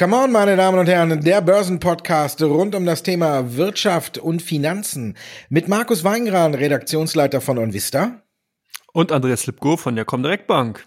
Come 0.00 0.16
on, 0.16 0.32
meine 0.32 0.56
Damen 0.56 0.78
und 0.78 0.88
Herren, 0.88 1.20
der 1.20 1.42
Börsenpodcast 1.42 2.40
rund 2.40 2.74
um 2.74 2.86
das 2.86 3.02
Thema 3.02 3.58
Wirtschaft 3.58 4.16
und 4.16 4.40
Finanzen 4.40 5.14
mit 5.50 5.68
Markus 5.68 6.04
Weingran, 6.04 6.54
Redaktionsleiter 6.54 7.42
von 7.42 7.58
OnVista. 7.58 8.22
Und 8.94 9.12
Andreas 9.12 9.44
Lipko 9.44 9.76
von 9.76 9.96
der 9.96 10.06
Comdirect 10.06 10.46
Bank. 10.46 10.86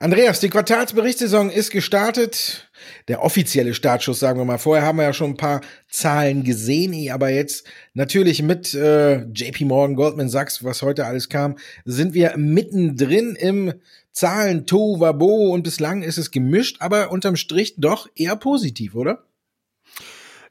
Andreas, 0.00 0.40
die 0.40 0.50
Quartalsberichtssaison 0.50 1.48
ist 1.48 1.70
gestartet. 1.70 2.68
Der 3.06 3.22
offizielle 3.22 3.72
Startschuss, 3.72 4.18
sagen 4.18 4.40
wir 4.40 4.44
mal. 4.44 4.58
Vorher 4.58 4.84
haben 4.84 4.98
wir 4.98 5.04
ja 5.04 5.12
schon 5.12 5.30
ein 5.30 5.36
paar 5.36 5.60
Zahlen 5.88 6.42
gesehen, 6.42 7.12
aber 7.12 7.30
jetzt 7.30 7.68
natürlich 7.94 8.42
mit 8.42 8.74
äh, 8.74 9.22
JP 9.26 9.64
Morgan, 9.66 9.94
Goldman 9.94 10.28
Sachs, 10.28 10.64
was 10.64 10.82
heute 10.82 11.06
alles 11.06 11.28
kam, 11.28 11.56
sind 11.84 12.14
wir 12.14 12.36
mittendrin 12.36 13.36
im 13.36 13.74
Zahlen 14.16 14.64
Tovabo 14.64 15.52
und 15.52 15.64
bislang 15.64 16.00
ist 16.00 16.16
es 16.16 16.30
gemischt, 16.30 16.78
aber 16.80 17.10
unterm 17.12 17.36
Strich 17.36 17.74
doch 17.76 18.08
eher 18.16 18.34
positiv, 18.34 18.94
oder? 18.94 19.25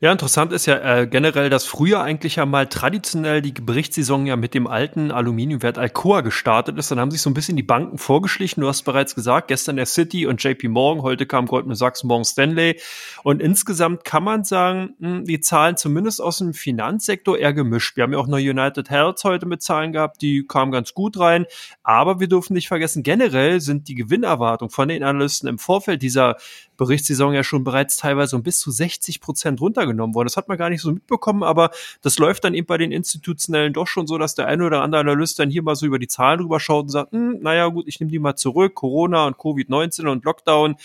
Ja, 0.02 0.12
interessant 0.12 0.52
ist 0.52 0.66
ja 0.66 0.76
äh, 0.76 1.08
generell, 1.08 1.50
dass 1.50 1.66
früher 1.66 2.02
eigentlich 2.02 2.36
ja 2.36 2.46
mal 2.46 2.68
traditionell 2.68 3.42
die 3.42 3.54
Berichtssaison 3.54 4.26
ja 4.26 4.36
mit 4.36 4.54
dem 4.54 4.68
alten 4.68 5.10
Aluminiumwert 5.10 5.78
Alcoa 5.78 6.20
gestartet 6.20 6.78
ist. 6.78 6.92
Dann 6.92 7.00
haben 7.00 7.12
sich 7.12 7.22
so 7.22 7.30
ein 7.30 7.34
bisschen 7.34 7.56
die 7.56 7.64
Banken 7.64 7.98
vorgeschlichen. 7.98 8.60
Du 8.60 8.68
hast 8.68 8.84
bereits 8.84 9.16
gesagt, 9.16 9.48
gestern 9.48 9.78
der 9.78 9.86
City 9.86 10.28
und 10.28 10.44
JP 10.44 10.68
Morgan, 10.68 11.02
heute 11.02 11.26
kam 11.26 11.46
Goldman 11.46 11.78
Sachs, 11.78 12.04
morgen 12.04 12.26
Stanley. 12.26 12.78
Und 13.24 13.42
insgesamt 13.42 14.04
kann 14.04 14.26
man 14.26 14.44
sagen, 14.44 14.96
mh, 15.00 15.10
hm, 15.10 15.26
die 15.26 15.40
Zahlen 15.40 15.78
zumindest 15.78 16.22
aus 16.22 16.40
dem 16.40 16.54
Finanzsektor 16.54 17.38
eher 17.38 17.54
gemischt. 17.54 17.96
Wir 17.96 18.04
haben 18.04 18.12
ja 18.12 18.20
auch 18.20 18.28
noch 18.28 18.38
United 18.38 18.90
Health 18.90 19.24
heute 19.24 19.46
mit 19.46 19.62
Zahlen 19.62 19.94
gehabt, 19.94 20.22
die 20.22 20.46
kamen 20.46 20.74
ganz 20.74 20.94
gut 20.94 21.18
rein. 21.18 21.46
Aber 21.84 22.20
wir 22.20 22.28
dürfen 22.28 22.54
nicht 22.54 22.68
vergessen, 22.68 23.02
generell 23.02 23.62
sind 23.62 23.88
die 23.88 23.96
Gewinnerwartungen 23.96 24.72
von 24.72 24.90
den 24.90 25.04
Analysten 25.04 25.48
im 25.48 25.58
Vorfeld 25.58 26.02
dieser 26.02 26.36
Berichtssaison 26.78 27.34
ja 27.34 27.44
schon 27.44 27.64
bereits 27.64 27.98
teilweise 27.98 28.36
um 28.36 28.44
bis 28.44 28.60
zu 28.60 28.72
60 28.72 29.22
Prozent 29.22 29.62
runtergenommen 29.62 30.16
worden. 30.16 30.28
Das 30.28 30.38
hat 30.38 30.48
man 30.48 30.58
gar 30.58 30.70
nicht 30.70 30.82
so 30.82 30.92
mitbekommen, 30.92 31.44
aber 31.44 31.72
das 32.02 32.18
läuft 32.18 32.44
dann 32.44 32.54
eben 32.54 32.68
bei 32.68 32.78
den 32.78 32.92
Institutionellen 32.92 33.74
doch 33.74 33.88
schon 33.88 34.08
so, 34.08 34.18
dass 34.18 34.36
der 34.36 34.48
eine 34.48 34.66
oder 34.66 34.82
andere 34.82 35.02
Analyst 35.02 35.40
dann 35.40 35.50
hier 35.50 35.64
mal 35.64 35.76
so 35.76 35.86
über 35.86 36.00
die 36.00 36.08
Zahlen 36.08 36.40
drüber 36.40 36.60
schaut 36.60 36.84
und 36.84 36.90
sagt, 36.90 37.12
hm, 37.12 37.40
naja 37.42 37.68
gut, 37.68 37.88
ich 37.88 38.00
nehme 38.00 38.12
die 38.12 38.20
mal 38.20 38.36
zurück. 38.36 38.76
Corona 38.76 39.26
und 39.28 39.38
Covid-19 39.38 40.08
und 40.08 40.26
Lockdown 40.26 40.76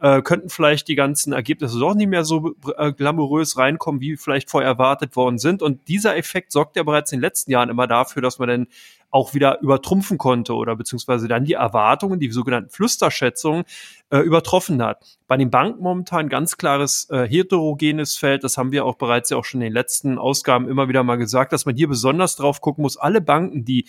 äh, 0.00 0.22
könnten 0.22 0.48
vielleicht 0.48 0.88
die 0.88 0.94
ganzen 0.94 1.32
Ergebnisse 1.32 1.78
doch 1.78 1.94
nicht 1.94 2.08
mehr 2.08 2.24
so 2.24 2.54
äh, 2.76 2.92
glamourös 2.92 3.56
reinkommen, 3.56 4.00
wie 4.00 4.16
vielleicht 4.16 4.50
vorher 4.50 4.70
erwartet 4.70 5.16
worden 5.16 5.38
sind. 5.38 5.62
Und 5.62 5.88
dieser 5.88 6.16
Effekt 6.16 6.52
sorgt 6.52 6.76
ja 6.76 6.82
bereits 6.82 7.12
in 7.12 7.18
den 7.18 7.22
letzten 7.22 7.50
Jahren 7.50 7.70
immer 7.70 7.86
dafür, 7.86 8.22
dass 8.22 8.38
man 8.38 8.48
dann 8.48 8.66
auch 9.10 9.34
wieder 9.34 9.60
übertrumpfen 9.62 10.18
konnte 10.18 10.54
oder 10.54 10.76
beziehungsweise 10.76 11.28
dann 11.28 11.44
die 11.44 11.54
Erwartungen, 11.54 12.20
die 12.20 12.30
sogenannten 12.30 12.70
Flüsterschätzungen, 12.70 13.64
äh, 14.10 14.18
übertroffen 14.18 14.82
hat. 14.82 15.18
Bei 15.26 15.36
den 15.36 15.50
Banken 15.50 15.82
momentan 15.82 16.28
ganz 16.28 16.56
klares 16.56 17.08
äh, 17.10 17.26
heterogenes 17.26 18.16
Feld. 18.16 18.44
Das 18.44 18.56
haben 18.56 18.72
wir 18.72 18.84
auch 18.84 18.96
bereits 18.96 19.30
ja 19.30 19.36
auch 19.36 19.44
schon 19.44 19.60
in 19.60 19.66
den 19.66 19.72
letzten 19.72 20.18
Ausgaben 20.18 20.68
immer 20.68 20.88
wieder 20.88 21.02
mal 21.02 21.16
gesagt, 21.16 21.52
dass 21.52 21.66
man 21.66 21.74
hier 21.74 21.88
besonders 21.88 22.36
drauf 22.36 22.60
gucken 22.60 22.82
muss. 22.82 22.96
Alle 22.96 23.20
Banken, 23.20 23.64
die 23.64 23.86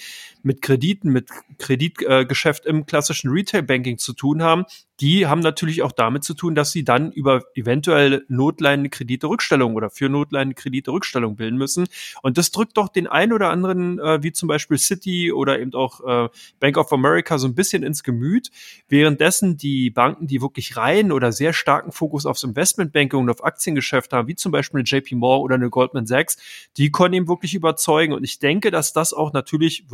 mit 0.48 0.62
Krediten, 0.64 1.12
mit 1.12 1.30
Kreditgeschäft 1.60 2.66
äh, 2.66 2.70
im 2.70 2.86
klassischen 2.88 3.30
Retail-Banking 3.30 4.00
zu 4.00 4.14
tun 4.14 4.42
haben, 4.42 4.66
die 5.00 5.28
haben 5.28 5.42
natürlich 5.42 5.84
auch 5.84 5.92
damit 5.92 6.24
zu 6.24 6.34
tun, 6.34 6.56
dass 6.56 6.72
sie 6.72 6.84
dann 6.84 7.12
über 7.12 7.44
eventuell 7.54 8.26
notleidende 8.30 8.90
Kredite 8.90 9.28
Rückstellung 9.28 9.76
oder 9.76 9.92
für 9.92 10.10
notleidende 10.10 10.56
Kredite 10.56 10.92
Rückstellung 10.92 11.36
bilden 11.36 11.58
müssen. 11.58 11.88
Und 12.24 12.38
das 12.38 12.52
drückt 12.52 12.78
doch 12.78 12.90
den 12.90 13.06
ein 13.06 13.32
oder 13.32 13.50
anderen, 13.50 14.00
äh, 14.00 14.24
wie 14.24 14.32
zum 14.32 14.48
Beispiel 14.48 14.78
City 14.78 15.32
oder 15.32 15.60
eben 15.60 15.74
auch 15.76 16.02
äh, 16.02 16.30
Bank 16.60 16.78
of 16.78 16.92
America 16.92 17.38
so 17.38 17.48
ein 17.48 17.54
bisschen 17.54 17.84
ins 17.84 18.02
Gemüt, 18.04 18.50
währenddessen 18.90 19.58
die 19.58 19.92
Banken, 19.92 20.26
die 20.26 20.42
wirklich 20.42 20.78
rein 20.78 21.12
oder 21.12 21.32
sehr 21.32 21.54
starken 21.54 21.92
Fokus 21.92 22.26
aufs 22.26 22.44
Investmentbanking 22.44 23.20
und 23.20 23.30
auf 23.30 23.44
Aktiengeschäft 23.44 24.14
haben, 24.14 24.28
wie 24.28 24.36
zum 24.36 24.52
Beispiel 24.52 24.80
eine 24.80 24.88
JP 24.88 25.16
Morgan 25.16 25.44
oder 25.44 25.56
eine 25.56 25.70
Goldman 25.70 26.08
Sachs, 26.08 26.38
die 26.78 26.92
können 26.92 27.14
eben 27.14 27.28
wirklich 27.28 27.54
überzeugen. 27.54 28.14
Und 28.14 28.24
ich 28.24 28.40
denke, 28.40 28.72
dass 28.72 28.94
das 28.94 29.14
auch 29.14 29.32
natürlich, 29.32 29.86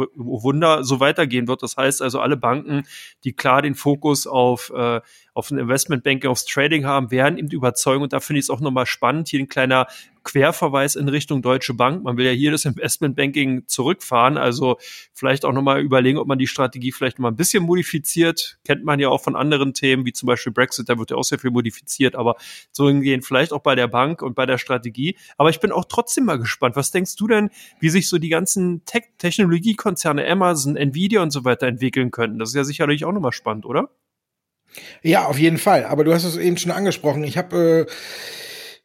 Wunder, 0.44 0.84
so 0.84 1.00
weitergehen 1.00 1.48
wird. 1.48 1.64
Das 1.64 1.78
heißt 1.78 2.02
also, 2.02 2.20
alle 2.20 2.38
Banken, 2.38 2.84
die 3.24 3.34
klar 3.34 3.62
den 3.62 3.76
Fokus 3.76 4.28
auf 4.28 4.72
äh, 4.76 5.02
auf 5.34 5.50
ein 5.50 5.58
Investmentbanking, 5.58 6.30
aufs 6.30 6.46
Trading 6.46 6.86
haben, 6.86 7.12
werden 7.12 7.38
eben 7.38 7.50
überzeugen. 7.50 8.04
Und 8.04 8.14
da 8.14 8.20
finde 8.20 8.40
ich 8.40 8.46
es 8.46 8.50
auch 8.50 8.60
nochmal 8.60 8.86
spannend. 8.86 9.30
Hier 9.30 9.40
ein 9.40 9.48
kleiner 9.48 9.88
Querverweis 10.24 10.96
in 10.96 11.10
Richtung 11.10 11.42
Deutsche 11.42 11.74
Bank. 11.74 12.04
Man 12.04 12.18
will 12.18 12.26
ja 12.26 12.32
hier 12.32 12.52
das 12.52 12.66
Investmentbanking 12.66 13.68
zurückfahren. 13.68 14.38
Also 14.38 14.78
vielleicht 15.14 15.46
auch 15.46 15.52
nochmal 15.52 15.82
überlegen, 15.82 16.18
ob 16.18 16.28
man 16.28 16.40
die 16.40 16.48
Strategie 16.48 16.92
vielleicht 16.92 17.20
nochmal 17.20 17.32
ein 17.32 17.36
bisschen 17.36 17.64
modifiziert. 17.64 18.58
Kennt 18.64 18.86
man 18.86 19.00
ja 19.00 19.10
auch 19.10 19.22
von 19.22 19.36
anderen 19.36 19.74
Themen, 19.74 20.06
wie 20.06 20.14
zum 20.14 20.28
Beispiel 20.28 20.54
Brexit, 20.54 20.90
da 20.90 20.98
wird 20.98 21.12
ja 21.12 21.18
auch 21.18 21.24
sehr 21.24 21.40
viel 21.40 21.52
modifiziert. 21.52 22.16
Aber 22.16 22.36
so 22.72 22.88
hingehen 22.88 23.22
vielleicht 23.22 23.52
auch 23.54 23.62
bei 23.62 23.76
der 23.76 23.88
Bank 23.88 24.22
und 24.22 24.36
bei 24.36 24.46
der 24.46 24.58
Strategie. 24.58 25.18
Aber 25.38 25.50
ich 25.50 25.60
bin 25.60 25.72
auch 25.72 25.86
trotzdem 25.86 26.26
mal 26.26 26.40
gespannt. 26.40 26.76
Was 26.76 26.92
denkst 26.92 27.16
du 27.16 27.28
denn, 27.28 27.50
wie 27.80 27.90
sich 27.90 28.08
so 28.08 28.18
die 28.18 28.30
ganzen 28.30 28.86
Tech 28.86 29.04
Technologiekonzerne, 29.18 30.28
Amazon, 30.28 30.76
Nvidia 30.76 31.22
und 31.22 31.32
so 31.32 31.46
weiter 31.46 31.68
entwickeln 31.68 32.12
könnten? 32.12 32.40
Das 32.40 32.50
ist 32.50 32.56
ja 32.56 32.64
sicherlich 32.64 33.06
auch 33.06 33.12
nochmal 33.12 33.34
spannend, 33.34 33.66
oder? 33.66 33.90
Ja, 35.02 35.26
auf 35.26 35.38
jeden 35.38 35.58
Fall. 35.58 35.86
Aber 35.86 36.04
du 36.04 36.14
hast 36.14 36.24
es 36.24 36.38
eben 36.38 36.58
schon 36.58 36.72
angesprochen. 36.72 37.24
Ich 37.24 37.38
habe 37.38 37.88
äh, 37.88 37.92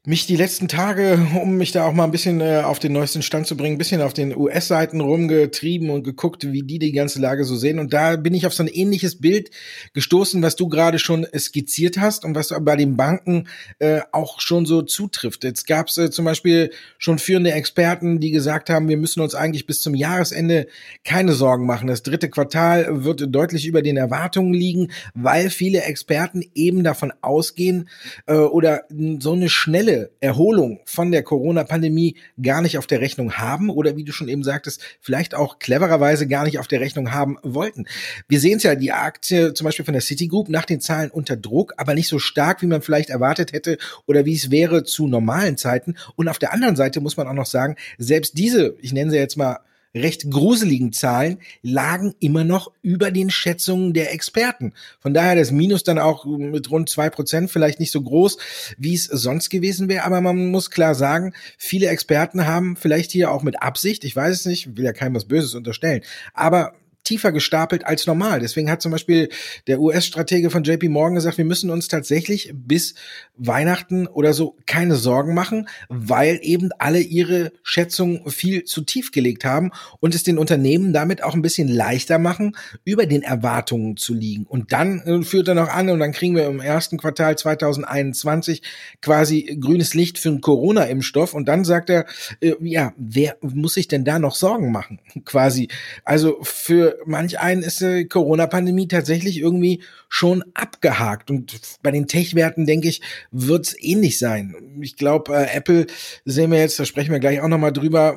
mich 0.08 0.24
die 0.24 0.36
letzten 0.36 0.68
Tage, 0.68 1.18
um 1.42 1.58
mich 1.58 1.70
da 1.70 1.84
auch 1.84 1.92
mal 1.92 2.04
ein 2.04 2.10
bisschen 2.10 2.40
äh, 2.40 2.62
auf 2.64 2.78
den 2.78 2.94
neuesten 2.94 3.20
Stand 3.20 3.46
zu 3.46 3.58
bringen, 3.58 3.74
ein 3.74 3.78
bisschen 3.78 4.00
auf 4.00 4.14
den 4.14 4.34
US-Seiten 4.34 5.02
rumgetrieben 5.02 5.90
und 5.90 6.02
geguckt, 6.02 6.50
wie 6.50 6.62
die 6.62 6.78
die 6.78 6.92
ganze 6.92 7.20
Lage 7.20 7.44
so 7.44 7.56
sehen. 7.56 7.78
Und 7.78 7.92
da 7.92 8.16
bin 8.16 8.32
ich 8.32 8.46
auf 8.46 8.54
so 8.54 8.62
ein 8.62 8.68
ähnliches 8.68 9.20
Bild 9.20 9.50
gestoßen, 9.92 10.40
was 10.40 10.56
du 10.56 10.68
gerade 10.68 10.98
schon 10.98 11.26
skizziert 11.36 11.98
hast 11.98 12.24
und 12.24 12.34
was 12.34 12.54
bei 12.62 12.74
den 12.74 12.96
Banken 12.96 13.48
äh, 13.80 14.00
auch 14.10 14.40
schon 14.40 14.64
so 14.64 14.80
zutrifft. 14.80 15.44
Jetzt 15.44 15.66
gab 15.66 15.88
es 15.88 15.98
äh, 15.98 16.10
zum 16.10 16.24
Beispiel 16.24 16.70
schon 16.96 17.18
führende 17.18 17.52
Experten, 17.52 18.18
die 18.18 18.30
gesagt 18.30 18.70
haben, 18.70 18.88
wir 18.88 18.96
müssen 18.96 19.20
uns 19.20 19.34
eigentlich 19.34 19.66
bis 19.66 19.82
zum 19.82 19.94
Jahresende 19.94 20.68
keine 21.04 21.34
Sorgen 21.34 21.66
machen. 21.66 21.86
Das 21.86 22.02
dritte 22.02 22.30
Quartal 22.30 23.04
wird 23.04 23.26
deutlich 23.28 23.66
über 23.66 23.82
den 23.82 23.98
Erwartungen 23.98 24.54
liegen, 24.54 24.90
weil 25.12 25.50
viele 25.50 25.82
Experten 25.82 26.42
eben 26.54 26.82
davon 26.82 27.12
ausgehen 27.20 27.90
äh, 28.24 28.36
oder 28.36 28.84
so 29.18 29.32
eine 29.32 29.50
schnelle 29.50 29.97
Erholung 30.20 30.80
von 30.84 31.10
der 31.10 31.22
Corona-Pandemie 31.22 32.16
gar 32.40 32.62
nicht 32.62 32.78
auf 32.78 32.86
der 32.86 33.00
Rechnung 33.00 33.34
haben 33.34 33.70
oder 33.70 33.96
wie 33.96 34.04
du 34.04 34.12
schon 34.12 34.28
eben 34.28 34.42
sagtest, 34.42 34.82
vielleicht 35.00 35.34
auch 35.34 35.58
clevererweise 35.58 36.26
gar 36.26 36.44
nicht 36.44 36.58
auf 36.58 36.68
der 36.68 36.80
Rechnung 36.80 37.12
haben 37.12 37.38
wollten. 37.42 37.86
Wir 38.28 38.40
sehen 38.40 38.58
es 38.58 38.62
ja, 38.62 38.74
die 38.74 38.92
Aktie 38.92 39.54
zum 39.54 39.64
Beispiel 39.64 39.84
von 39.84 39.94
der 39.94 40.02
Citigroup 40.02 40.48
nach 40.48 40.64
den 40.64 40.80
Zahlen 40.80 41.10
unter 41.10 41.36
Druck, 41.36 41.74
aber 41.76 41.94
nicht 41.94 42.08
so 42.08 42.18
stark, 42.18 42.62
wie 42.62 42.66
man 42.66 42.82
vielleicht 42.82 43.10
erwartet 43.10 43.52
hätte 43.52 43.78
oder 44.06 44.24
wie 44.24 44.34
es 44.34 44.50
wäre 44.50 44.84
zu 44.84 45.06
normalen 45.06 45.56
Zeiten. 45.56 45.96
Und 46.16 46.28
auf 46.28 46.38
der 46.38 46.52
anderen 46.52 46.76
Seite 46.76 47.00
muss 47.00 47.16
man 47.16 47.28
auch 47.28 47.34
noch 47.34 47.46
sagen, 47.46 47.76
selbst 47.98 48.38
diese, 48.38 48.76
ich 48.80 48.92
nenne 48.92 49.10
sie 49.10 49.16
jetzt 49.16 49.36
mal 49.36 49.60
recht 49.94 50.30
gruseligen 50.30 50.92
Zahlen 50.92 51.38
lagen 51.62 52.14
immer 52.20 52.44
noch 52.44 52.72
über 52.82 53.10
den 53.10 53.30
Schätzungen 53.30 53.94
der 53.94 54.12
Experten. 54.12 54.72
Von 55.00 55.14
daher 55.14 55.36
das 55.36 55.50
Minus 55.50 55.82
dann 55.82 55.98
auch 55.98 56.24
mit 56.24 56.70
rund 56.70 56.88
zwei 56.88 57.10
Prozent 57.10 57.50
vielleicht 57.50 57.80
nicht 57.80 57.92
so 57.92 58.02
groß, 58.02 58.38
wie 58.76 58.94
es 58.94 59.04
sonst 59.04 59.50
gewesen 59.50 59.88
wäre. 59.88 60.04
Aber 60.04 60.20
man 60.20 60.50
muss 60.50 60.70
klar 60.70 60.94
sagen, 60.94 61.32
viele 61.56 61.88
Experten 61.88 62.46
haben 62.46 62.76
vielleicht 62.76 63.10
hier 63.10 63.30
auch 63.30 63.42
mit 63.42 63.62
Absicht, 63.62 64.04
ich 64.04 64.14
weiß 64.14 64.34
es 64.34 64.46
nicht, 64.46 64.76
will 64.76 64.84
ja 64.84 64.92
keinem 64.92 65.14
was 65.14 65.26
Böses 65.26 65.54
unterstellen, 65.54 66.02
aber 66.34 66.74
tiefer 67.08 67.32
gestapelt 67.32 67.86
als 67.86 68.06
normal. 68.06 68.40
Deswegen 68.40 68.70
hat 68.70 68.82
zum 68.82 68.92
Beispiel 68.92 69.30
der 69.66 69.80
US-Stratege 69.80 70.50
von 70.50 70.62
JP 70.62 70.90
Morgan 70.90 71.14
gesagt, 71.14 71.38
wir 71.38 71.46
müssen 71.46 71.70
uns 71.70 71.88
tatsächlich 71.88 72.52
bis 72.54 72.94
Weihnachten 73.34 74.06
oder 74.06 74.34
so 74.34 74.56
keine 74.66 74.96
Sorgen 74.96 75.32
machen, 75.32 75.68
weil 75.88 76.38
eben 76.42 76.68
alle 76.78 77.00
ihre 77.00 77.52
Schätzungen 77.62 78.30
viel 78.30 78.64
zu 78.64 78.82
tief 78.82 79.10
gelegt 79.10 79.46
haben 79.46 79.70
und 80.00 80.14
es 80.14 80.22
den 80.22 80.36
Unternehmen 80.36 80.92
damit 80.92 81.22
auch 81.22 81.32
ein 81.32 81.40
bisschen 81.40 81.68
leichter 81.68 82.18
machen, 82.18 82.54
über 82.84 83.06
den 83.06 83.22
Erwartungen 83.22 83.96
zu 83.96 84.12
liegen. 84.12 84.44
Und 84.44 84.72
dann 84.72 85.00
äh, 85.00 85.22
führt 85.22 85.48
er 85.48 85.54
noch 85.54 85.68
an 85.68 85.88
und 85.88 86.00
dann 86.00 86.12
kriegen 86.12 86.36
wir 86.36 86.44
im 86.46 86.60
ersten 86.60 86.98
Quartal 86.98 87.38
2021 87.38 88.60
quasi 89.00 89.58
grünes 89.58 89.94
Licht 89.94 90.18
für 90.18 90.28
einen 90.28 90.42
Corona-Impfstoff 90.42 91.32
und 91.32 91.46
dann 91.48 91.64
sagt 91.64 91.88
er, 91.88 92.04
äh, 92.40 92.52
ja, 92.60 92.92
wer 92.98 93.38
muss 93.40 93.74
sich 93.74 93.88
denn 93.88 94.04
da 94.04 94.18
noch 94.18 94.34
Sorgen 94.34 94.70
machen? 94.72 95.00
Quasi. 95.24 95.68
Also 96.04 96.38
für 96.42 96.97
manch 97.06 97.38
einen 97.38 97.62
ist 97.62 97.80
die 97.80 98.06
Corona-Pandemie 98.06 98.88
tatsächlich 98.88 99.38
irgendwie 99.38 99.82
schon 100.08 100.44
abgehakt. 100.54 101.30
Und 101.30 101.60
bei 101.82 101.90
den 101.90 102.06
Tech-Werten, 102.06 102.66
denke 102.66 102.88
ich, 102.88 103.00
wird 103.30 103.66
es 103.66 103.76
ähnlich 103.82 104.18
sein. 104.18 104.78
Ich 104.80 104.96
glaube, 104.96 105.34
äh, 105.34 105.56
Apple 105.56 105.86
sehen 106.24 106.50
wir 106.50 106.58
jetzt, 106.58 106.78
da 106.78 106.84
sprechen 106.84 107.12
wir 107.12 107.20
gleich 107.20 107.40
auch 107.40 107.48
nochmal 107.48 107.72
drüber, 107.72 108.16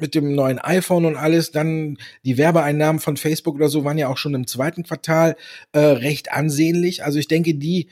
mit 0.00 0.14
dem 0.14 0.34
neuen 0.34 0.58
iPhone 0.58 1.04
und 1.04 1.16
alles, 1.16 1.50
dann 1.50 1.98
die 2.24 2.38
Werbeeinnahmen 2.38 3.00
von 3.00 3.16
Facebook 3.16 3.56
oder 3.56 3.68
so 3.68 3.84
waren 3.84 3.98
ja 3.98 4.08
auch 4.08 4.16
schon 4.16 4.34
im 4.34 4.46
zweiten 4.46 4.84
Quartal 4.84 5.36
äh, 5.72 5.80
recht 5.80 6.32
ansehnlich. 6.32 7.04
Also 7.04 7.18
ich 7.18 7.28
denke, 7.28 7.54
die 7.54 7.88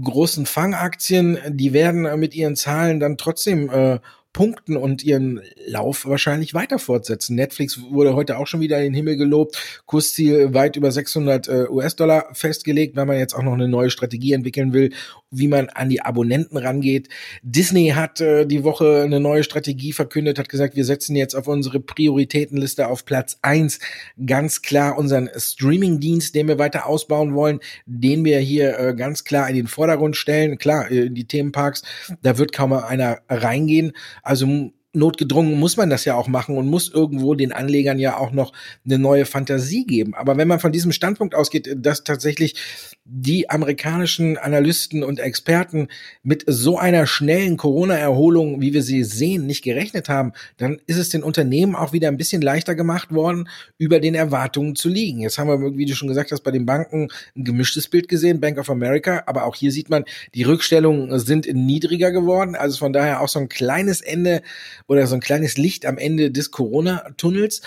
großen 0.00 0.46
Fangaktien, 0.46 1.38
die 1.48 1.72
werden 1.72 2.18
mit 2.18 2.34
ihren 2.34 2.56
Zahlen 2.56 3.00
dann 3.00 3.16
trotzdem 3.16 3.70
äh, 3.70 3.98
punkten 4.38 4.76
und 4.76 5.02
ihren 5.02 5.40
Lauf 5.66 6.06
wahrscheinlich 6.06 6.54
weiter 6.54 6.78
fortsetzen. 6.78 7.34
Netflix 7.34 7.82
wurde 7.90 8.14
heute 8.14 8.38
auch 8.38 8.46
schon 8.46 8.60
wieder 8.60 8.78
in 8.78 8.84
den 8.84 8.94
Himmel 8.94 9.16
gelobt, 9.16 9.82
Kursziel 9.84 10.54
weit 10.54 10.76
über 10.76 10.92
600 10.92 11.48
äh, 11.48 11.66
US-Dollar 11.68 12.28
festgelegt, 12.34 12.94
wenn 12.94 13.08
man 13.08 13.18
jetzt 13.18 13.34
auch 13.34 13.42
noch 13.42 13.54
eine 13.54 13.66
neue 13.66 13.90
Strategie 13.90 14.34
entwickeln 14.34 14.72
will, 14.72 14.92
wie 15.30 15.48
man 15.48 15.68
an 15.68 15.88
die 15.88 16.00
Abonnenten 16.00 16.56
rangeht. 16.56 17.08
Disney 17.42 17.88
hat 17.90 18.20
äh, 18.20 18.46
die 18.46 18.64
Woche 18.64 19.02
eine 19.04 19.20
neue 19.20 19.44
Strategie 19.44 19.92
verkündet, 19.92 20.38
hat 20.38 20.48
gesagt, 20.48 20.76
wir 20.76 20.84
setzen 20.84 21.16
jetzt 21.16 21.34
auf 21.34 21.48
unsere 21.48 21.80
Prioritätenliste 21.80 22.88
auf 22.88 23.04
Platz 23.04 23.38
eins 23.42 23.78
ganz 24.24 24.62
klar 24.62 24.96
unseren 24.96 25.28
Streaming-Dienst, 25.36 26.34
den 26.34 26.48
wir 26.48 26.58
weiter 26.58 26.86
ausbauen 26.86 27.34
wollen, 27.34 27.60
den 27.86 28.24
wir 28.24 28.38
hier 28.38 28.78
äh, 28.78 28.94
ganz 28.94 29.24
klar 29.24 29.48
in 29.48 29.56
den 29.56 29.66
Vordergrund 29.66 30.16
stellen. 30.16 30.58
Klar, 30.58 30.90
äh, 30.90 31.10
die 31.10 31.26
Themenparks, 31.26 31.82
da 32.22 32.38
wird 32.38 32.52
kaum 32.52 32.72
einer 32.72 33.18
reingehen. 33.28 33.92
Also 34.22 34.72
notgedrungen 34.98 35.58
muss 35.58 35.76
man 35.76 35.90
das 35.90 36.04
ja 36.04 36.14
auch 36.14 36.28
machen 36.28 36.56
und 36.56 36.68
muss 36.68 36.92
irgendwo 36.92 37.34
den 37.34 37.52
Anlegern 37.52 37.98
ja 37.98 38.18
auch 38.18 38.32
noch 38.32 38.52
eine 38.84 38.98
neue 38.98 39.24
Fantasie 39.24 39.86
geben. 39.86 40.14
Aber 40.14 40.36
wenn 40.36 40.48
man 40.48 40.60
von 40.60 40.72
diesem 40.72 40.92
Standpunkt 40.92 41.34
ausgeht, 41.34 41.74
dass 41.76 42.04
tatsächlich 42.04 42.56
die 43.04 43.48
amerikanischen 43.48 44.36
Analysten 44.36 45.02
und 45.02 45.18
Experten 45.18 45.88
mit 46.22 46.44
so 46.46 46.78
einer 46.78 47.06
schnellen 47.06 47.56
Corona-Erholung, 47.56 48.60
wie 48.60 48.74
wir 48.74 48.82
sie 48.82 49.02
sehen, 49.02 49.46
nicht 49.46 49.64
gerechnet 49.64 50.08
haben, 50.08 50.32
dann 50.58 50.78
ist 50.86 50.98
es 50.98 51.08
den 51.08 51.22
Unternehmen 51.22 51.74
auch 51.74 51.92
wieder 51.94 52.08
ein 52.08 52.18
bisschen 52.18 52.42
leichter 52.42 52.74
gemacht 52.74 53.12
worden, 53.12 53.48
über 53.78 54.00
den 54.00 54.14
Erwartungen 54.14 54.76
zu 54.76 54.90
liegen. 54.90 55.20
Jetzt 55.20 55.38
haben 55.38 55.48
wir, 55.48 55.76
wie 55.78 55.86
du 55.86 55.94
schon 55.94 56.08
gesagt 56.08 56.32
hast, 56.32 56.42
bei 56.42 56.50
den 56.50 56.66
Banken 56.66 57.08
ein 57.34 57.44
gemischtes 57.44 57.88
Bild 57.88 58.08
gesehen, 58.08 58.40
Bank 58.40 58.58
of 58.58 58.68
America, 58.68 59.22
aber 59.26 59.44
auch 59.44 59.56
hier 59.56 59.72
sieht 59.72 59.88
man, 59.88 60.04
die 60.34 60.42
Rückstellungen 60.42 61.18
sind 61.18 61.46
niedriger 61.52 62.10
geworden, 62.10 62.56
also 62.56 62.76
von 62.76 62.92
daher 62.92 63.22
auch 63.22 63.28
so 63.28 63.38
ein 63.38 63.48
kleines 63.48 64.00
Ende 64.00 64.42
oder 64.88 65.06
so 65.06 65.14
ein 65.14 65.20
kleines 65.20 65.56
Licht 65.56 65.86
am 65.86 65.98
Ende 65.98 66.32
des 66.32 66.50
Corona-Tunnels. 66.50 67.62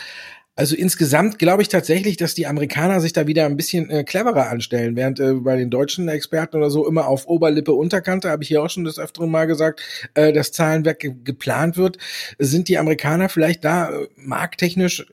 Also 0.56 0.76
insgesamt 0.76 1.40
glaube 1.40 1.62
ich 1.62 1.70
tatsächlich, 1.70 2.18
dass 2.18 2.36
die 2.36 2.46
Amerikaner 2.46 3.00
sich 3.00 3.14
da 3.14 3.26
wieder 3.26 3.46
ein 3.46 3.56
bisschen 3.56 3.90
äh, 3.90 4.04
cleverer 4.04 4.50
anstellen, 4.50 4.98
während 4.98 5.20
äh, 5.20 5.34
bei 5.34 5.56
den 5.56 5.70
deutschen 5.70 6.10
Experten 6.10 6.58
oder 6.58 6.70
so 6.70 6.86
immer 6.88 7.08
auf 7.08 7.26
Oberlippe, 7.28 7.74
Unterkante, 7.74 8.30
habe 8.30 8.44
ich 8.44 8.50
hier 8.50 8.62
auch 8.62 8.70
schon 8.70 8.84
das 8.84 9.00
öfteren 9.00 9.32
Mal 9.32 9.48
gesagt, 9.48 9.82
äh, 10.14 10.34
das 10.34 10.52
Zahlenwerk 10.52 11.00
ge 11.00 11.14
geplant 11.24 11.78
wird, 11.78 11.98
sind 12.38 12.68
die 12.68 12.78
Amerikaner 12.78 13.30
vielleicht 13.30 13.64
da 13.64 13.92
äh, 13.92 14.08
markttechnisch 14.18 15.06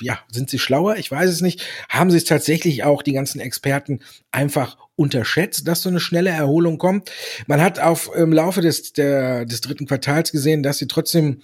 ja, 0.00 0.18
sind 0.30 0.50
sie 0.50 0.58
schlauer? 0.58 0.96
Ich 0.96 1.10
weiß 1.10 1.30
es 1.30 1.40
nicht. 1.40 1.62
Haben 1.88 2.10
sie 2.10 2.16
es 2.16 2.24
tatsächlich 2.24 2.84
auch, 2.84 3.02
die 3.02 3.12
ganzen 3.12 3.40
Experten, 3.40 4.00
einfach 4.32 4.76
unterschätzt, 4.96 5.66
dass 5.68 5.82
so 5.82 5.88
eine 5.88 6.00
schnelle 6.00 6.30
Erholung 6.30 6.78
kommt? 6.78 7.10
Man 7.46 7.60
hat 7.60 7.78
auf 7.78 8.10
im 8.14 8.32
Laufe 8.32 8.60
des, 8.60 8.92
der, 8.92 9.44
des 9.44 9.60
dritten 9.60 9.86
Quartals 9.86 10.32
gesehen, 10.32 10.62
dass 10.62 10.78
sie 10.78 10.88
trotzdem 10.88 11.42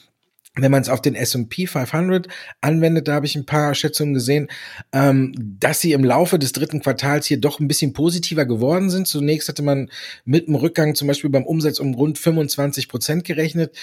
wenn 0.56 0.72
man 0.72 0.82
es 0.82 0.88
auf 0.88 1.00
den 1.00 1.14
S&P 1.14 1.66
500 1.66 2.26
anwendet, 2.60 3.06
da 3.06 3.14
habe 3.14 3.26
ich 3.26 3.36
ein 3.36 3.46
paar 3.46 3.74
Schätzungen 3.74 4.14
gesehen, 4.14 4.48
ähm, 4.92 5.32
dass 5.36 5.80
sie 5.80 5.92
im 5.92 6.04
Laufe 6.04 6.40
des 6.40 6.52
dritten 6.52 6.80
Quartals 6.80 7.26
hier 7.26 7.40
doch 7.40 7.60
ein 7.60 7.68
bisschen 7.68 7.92
positiver 7.92 8.44
geworden 8.46 8.90
sind. 8.90 9.06
Zunächst 9.06 9.48
hatte 9.48 9.62
man 9.62 9.90
mit 10.24 10.48
dem 10.48 10.56
Rückgang 10.56 10.96
zum 10.96 11.06
Beispiel 11.06 11.30
beim 11.30 11.44
Umsatz 11.44 11.78
um 11.78 11.94
rund 11.94 12.18
25 12.18 12.88
Prozent 12.88 13.24
gerechnet. 13.24 13.76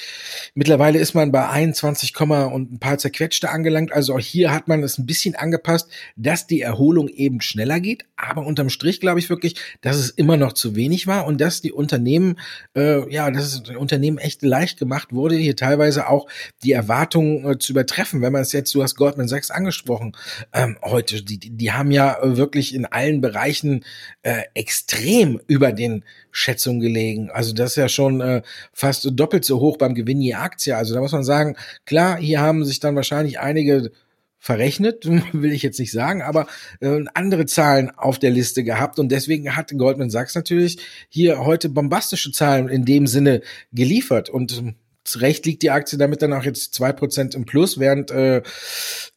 Mittlerweile 0.55 0.99
ist 0.99 1.13
man 1.13 1.31
bei 1.31 1.47
21, 1.47 2.13
und 2.19 2.73
ein 2.73 2.79
paar 2.79 2.97
zerquetschte 2.97 3.49
angelangt. 3.49 3.93
Also 3.93 4.15
auch 4.15 4.19
hier 4.19 4.51
hat 4.51 4.67
man 4.67 4.83
es 4.83 4.97
ein 4.97 5.05
bisschen 5.05 5.35
angepasst, 5.35 5.89
dass 6.15 6.47
die 6.47 6.61
Erholung 6.61 7.07
eben 7.07 7.39
schneller 7.41 7.79
geht. 7.79 8.05
Aber 8.17 8.45
unterm 8.45 8.69
Strich 8.69 8.99
glaube 8.99 9.19
ich 9.19 9.29
wirklich, 9.29 9.55
dass 9.81 9.95
es 9.95 10.09
immer 10.09 10.35
noch 10.35 10.53
zu 10.53 10.75
wenig 10.75 11.07
war 11.07 11.27
und 11.27 11.39
dass 11.39 11.61
die 11.61 11.71
Unternehmen, 11.71 12.39
äh, 12.75 13.09
ja, 13.13 13.31
dass 13.31 13.53
es 13.53 13.75
Unternehmen 13.75 14.17
echt 14.17 14.41
leicht 14.41 14.79
gemacht 14.79 15.13
wurde, 15.13 15.35
hier 15.35 15.55
teilweise 15.55 16.09
auch 16.09 16.27
die 16.63 16.71
Erwartungen 16.71 17.45
äh, 17.45 17.57
zu 17.59 17.71
übertreffen. 17.73 18.21
Wenn 18.21 18.33
man 18.33 18.41
es 18.41 18.51
jetzt, 18.51 18.73
du 18.73 18.81
hast 18.81 18.95
Goldman 18.95 19.27
Sachs 19.27 19.51
angesprochen, 19.51 20.13
ähm, 20.53 20.77
heute, 20.83 21.23
die, 21.23 21.37
die 21.39 21.71
haben 21.71 21.91
ja 21.91 22.17
wirklich 22.21 22.73
in 22.73 22.85
allen 22.85 23.21
Bereichen 23.21 23.85
äh, 24.23 24.43
extrem 24.53 25.39
über 25.47 25.71
den 25.71 26.03
Schätzungen 26.31 26.79
gelegen. 26.79 27.29
Also 27.31 27.53
das 27.53 27.71
ist 27.71 27.75
ja 27.77 27.89
schon 27.89 28.21
äh, 28.21 28.41
fast 28.73 29.07
doppelt 29.11 29.45
so 29.45 29.59
hoch 29.59 29.77
beim 29.77 29.95
Gewinn 29.95 30.21
je 30.21 30.35
Aktie. 30.35 30.75
Also 30.75 30.93
da 30.93 31.01
muss 31.01 31.11
man 31.11 31.23
sagen, 31.23 31.55
klar, 31.85 32.17
hier 32.17 32.41
haben 32.41 32.65
sich 32.65 32.79
dann 32.79 32.95
wahrscheinlich 32.95 33.39
einige 33.39 33.91
verrechnet, 34.39 35.05
will 35.33 35.51
ich 35.51 35.63
jetzt 35.63 35.79
nicht 35.79 35.91
sagen, 35.91 36.21
aber 36.21 36.47
äh, 36.79 37.03
andere 37.13 37.45
Zahlen 37.45 37.91
auf 37.91 38.19
der 38.19 38.31
Liste 38.31 38.63
gehabt 38.63 38.99
und 38.99 39.11
deswegen 39.11 39.55
hat 39.55 39.71
Goldman 39.77 40.09
Sachs 40.09 40.35
natürlich 40.35 40.79
hier 41.09 41.43
heute 41.43 41.69
bombastische 41.69 42.31
Zahlen 42.31 42.69
in 42.69 42.85
dem 42.85 43.07
Sinne 43.07 43.41
geliefert 43.71 44.29
und 44.29 44.63
zu 45.07 45.19
Recht 45.19 45.45
liegt 45.45 45.63
die 45.63 45.71
Aktie 45.71 45.97
damit 45.97 46.21
dann 46.21 46.33
auch 46.33 46.43
jetzt 46.43 46.73
zwei 46.73 46.91
Prozent 46.91 47.33
im 47.33 47.45
Plus, 47.45 47.79
während 47.79 48.11
äh, 48.11 48.41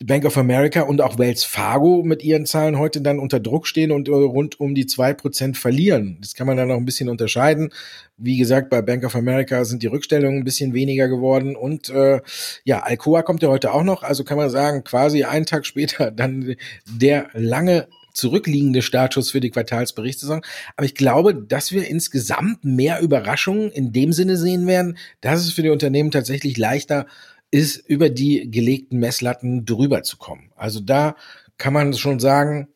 Bank 0.05 0.25
of 0.25 0.39
America 0.39 0.83
und 0.83 1.01
auch 1.01 1.19
Wells 1.19 1.45
Fargo 1.45 2.03
mit 2.05 2.23
ihren 2.23 2.47
Zahlen 2.47 2.79
heute 2.79 3.01
dann 3.01 3.19
unter 3.19 3.41
Druck 3.41 3.67
stehen 3.67 3.91
und 3.91 4.09
äh, 4.09 4.13
rund 4.13 4.61
um 4.61 4.75
die 4.75 4.87
zwei 4.87 5.13
Prozent 5.15 5.59
verlieren. 5.59 6.19
Das 6.21 6.35
kann 6.35 6.47
man 6.47 6.57
dann 6.57 6.69
noch 6.69 6.77
ein 6.77 6.85
bisschen 6.85 7.09
unterscheiden. 7.09 7.73
Wie 8.17 8.37
gesagt, 8.37 8.71
bei 8.71 8.83
Bank 8.83 9.05
of 9.05 9.17
America 9.17 9.65
sind 9.65 9.83
die 9.83 9.89
Rückstellungen 9.89 10.39
ein 10.39 10.45
bisschen 10.45 10.75
weniger 10.75 11.09
geworden 11.09 11.57
und 11.57 11.89
äh, 11.91 12.21
ja, 12.65 12.81
Alcoa 12.81 13.23
kommt 13.23 13.43
ja 13.43 13.49
heute 13.49 13.73
auch 13.73 13.83
noch, 13.83 14.03
also 14.03 14.25
kann 14.25 14.39
man 14.39 14.51
sagen, 14.51 14.85
quasi 14.85 15.25
einen 15.25 15.47
Tag 15.47 15.67
später 15.67 16.11
dann 16.11 16.55
der 16.87 17.29
lange 17.33 17.89
zurückliegende 18.13 18.83
Status 18.83 19.31
für 19.31 19.41
die 19.41 19.51
Quartalsberichtssaison. 19.51 20.43
Aber 20.77 20.85
ich 20.85 20.95
glaube, 20.95 21.35
dass 21.35 21.73
wir 21.73 21.89
insgesamt 21.89 22.65
mehr 22.65 23.01
Überraschungen 23.01 23.71
in 23.71 23.93
dem 23.93 24.13
Sinne 24.13 24.37
sehen 24.37 24.67
werden, 24.67 24.97
dass 25.21 25.41
es 25.41 25.53
für 25.53 25.63
die 25.63 25.71
Unternehmen 25.71 26.11
tatsächlich 26.11 26.57
leichter 26.57 27.07
ist, 27.51 27.77
über 27.89 28.11
die 28.11 28.51
gelegten 28.51 28.99
Messlatten 28.99 29.65
drüber 29.65 30.03
zu 30.03 30.17
kommen. 30.17 30.53
Also 30.57 30.81
da 30.81 31.17
kann 31.59 31.73
man 31.73 31.93
schon 31.95 32.21
sagen, 32.21 32.69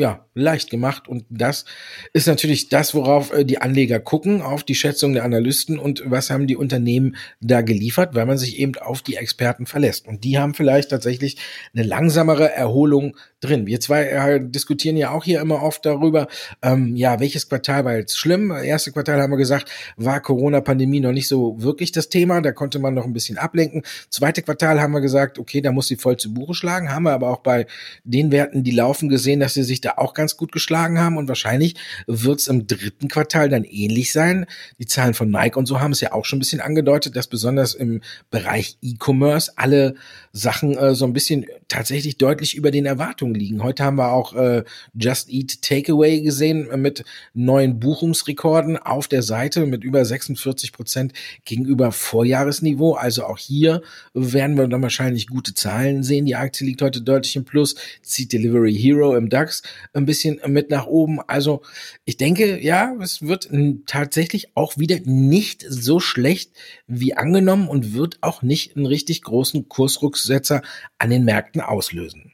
ja, 0.00 0.26
leicht 0.34 0.70
gemacht. 0.70 1.08
Und 1.08 1.24
das 1.28 1.64
ist 2.12 2.26
natürlich 2.26 2.68
das, 2.68 2.94
worauf 2.94 3.32
äh, 3.32 3.44
die 3.44 3.60
Anleger 3.60 4.00
gucken, 4.00 4.42
auf 4.42 4.64
die 4.64 4.74
Schätzung 4.74 5.12
der 5.12 5.24
Analysten 5.24 5.78
und 5.78 6.02
was 6.06 6.30
haben 6.30 6.46
die 6.46 6.56
Unternehmen 6.56 7.16
da 7.40 7.60
geliefert, 7.60 8.14
weil 8.14 8.26
man 8.26 8.38
sich 8.38 8.58
eben 8.58 8.76
auf 8.76 9.02
die 9.02 9.16
Experten 9.16 9.66
verlässt. 9.66 10.08
Und 10.08 10.24
die 10.24 10.38
haben 10.38 10.54
vielleicht 10.54 10.90
tatsächlich 10.90 11.36
eine 11.74 11.84
langsamere 11.84 12.52
Erholung 12.52 13.16
drin. 13.40 13.66
Wir 13.66 13.80
zwei 13.80 14.04
äh, 14.04 14.40
diskutieren 14.42 14.96
ja 14.96 15.10
auch 15.10 15.24
hier 15.24 15.40
immer 15.40 15.62
oft 15.62 15.84
darüber, 15.86 16.28
ähm, 16.62 16.96
ja, 16.96 17.20
welches 17.20 17.48
Quartal 17.48 17.84
war 17.84 17.96
jetzt 17.96 18.18
schlimm? 18.18 18.50
Erste 18.50 18.92
Quartal 18.92 19.20
haben 19.20 19.30
wir 19.30 19.36
gesagt, 19.36 19.70
war 19.96 20.20
Corona-Pandemie 20.20 21.00
noch 21.00 21.12
nicht 21.12 21.28
so 21.28 21.60
wirklich 21.62 21.92
das 21.92 22.08
Thema, 22.08 22.40
da 22.40 22.52
konnte 22.52 22.78
man 22.78 22.94
noch 22.94 23.04
ein 23.04 23.12
bisschen 23.12 23.38
ablenken. 23.38 23.82
Zweite 24.10 24.42
Quartal 24.42 24.80
haben 24.80 24.92
wir 24.92 25.00
gesagt, 25.00 25.38
okay, 25.38 25.60
da 25.60 25.72
muss 25.72 25.88
sie 25.88 25.96
voll 25.96 26.16
zu 26.16 26.32
Buche 26.32 26.54
schlagen, 26.54 26.92
haben 26.92 27.04
wir 27.04 27.12
aber 27.12 27.30
auch 27.30 27.40
bei 27.40 27.66
den 28.04 28.30
Werten, 28.30 28.62
die 28.62 28.70
laufen, 28.70 29.08
gesehen, 29.08 29.40
dass 29.40 29.54
sie 29.54 29.62
sich 29.62 29.80
da 29.80 29.89
auch 29.98 30.14
ganz 30.14 30.36
gut 30.36 30.52
geschlagen 30.52 30.98
haben 30.98 31.16
und 31.16 31.28
wahrscheinlich 31.28 31.76
wird 32.06 32.40
es 32.40 32.48
im 32.48 32.66
dritten 32.66 33.08
Quartal 33.08 33.48
dann 33.48 33.64
ähnlich 33.64 34.12
sein. 34.12 34.46
Die 34.78 34.86
Zahlen 34.86 35.14
von 35.14 35.30
Nike 35.30 35.56
und 35.56 35.66
so 35.66 35.80
haben 35.80 35.92
es 35.92 36.00
ja 36.00 36.12
auch 36.12 36.24
schon 36.24 36.38
ein 36.38 36.40
bisschen 36.40 36.60
angedeutet, 36.60 37.16
dass 37.16 37.26
besonders 37.26 37.74
im 37.74 38.00
Bereich 38.30 38.76
E-Commerce 38.82 39.52
alle 39.56 39.94
Sachen 40.32 40.76
äh, 40.76 40.94
so 40.94 41.04
ein 41.04 41.12
bisschen 41.12 41.46
tatsächlich 41.68 42.16
deutlich 42.16 42.54
über 42.54 42.70
den 42.70 42.86
Erwartungen 42.86 43.34
liegen. 43.34 43.62
Heute 43.62 43.84
haben 43.84 43.96
wir 43.96 44.12
auch 44.12 44.34
äh, 44.34 44.64
Just 44.94 45.28
Eat 45.28 45.62
Takeaway 45.62 46.20
gesehen 46.20 46.68
mit 46.80 47.04
neuen 47.34 47.80
Buchungsrekorden 47.80 48.76
auf 48.76 49.08
der 49.08 49.22
Seite 49.22 49.66
mit 49.66 49.82
über 49.82 50.04
46 50.04 50.72
Prozent 50.72 51.12
gegenüber 51.44 51.90
Vorjahresniveau. 51.90 52.94
Also 52.94 53.24
auch 53.24 53.38
hier 53.38 53.82
werden 54.14 54.56
wir 54.56 54.68
dann 54.68 54.82
wahrscheinlich 54.82 55.26
gute 55.26 55.54
Zahlen 55.54 56.02
sehen. 56.04 56.26
Die 56.26 56.36
Aktie 56.36 56.66
liegt 56.66 56.82
heute 56.82 57.02
deutlich 57.02 57.34
im 57.34 57.44
Plus, 57.44 57.74
zieht 58.02 58.32
Delivery 58.32 58.74
Hero 58.74 59.16
im 59.16 59.30
DAX 59.30 59.62
ein 59.94 60.06
bisschen 60.06 60.40
mit 60.46 60.70
nach 60.70 60.86
oben. 60.86 61.20
Also 61.26 61.62
ich 62.04 62.16
denke, 62.16 62.62
ja, 62.62 62.94
es 63.00 63.22
wird 63.22 63.50
tatsächlich 63.86 64.56
auch 64.56 64.78
wieder 64.78 64.98
nicht 65.04 65.64
so 65.68 65.98
schlecht 65.98 66.52
wie 66.86 67.14
angenommen 67.14 67.68
und 67.68 67.94
wird 67.94 68.18
auch 68.20 68.42
nicht 68.42 68.76
einen 68.76 68.86
richtig 68.86 69.22
großen 69.22 69.68
Kursruck 69.68 70.19
Kurssetzer 70.20 70.62
an 70.98 71.10
den 71.10 71.24
Märkten 71.24 71.60
auslösen. 71.60 72.32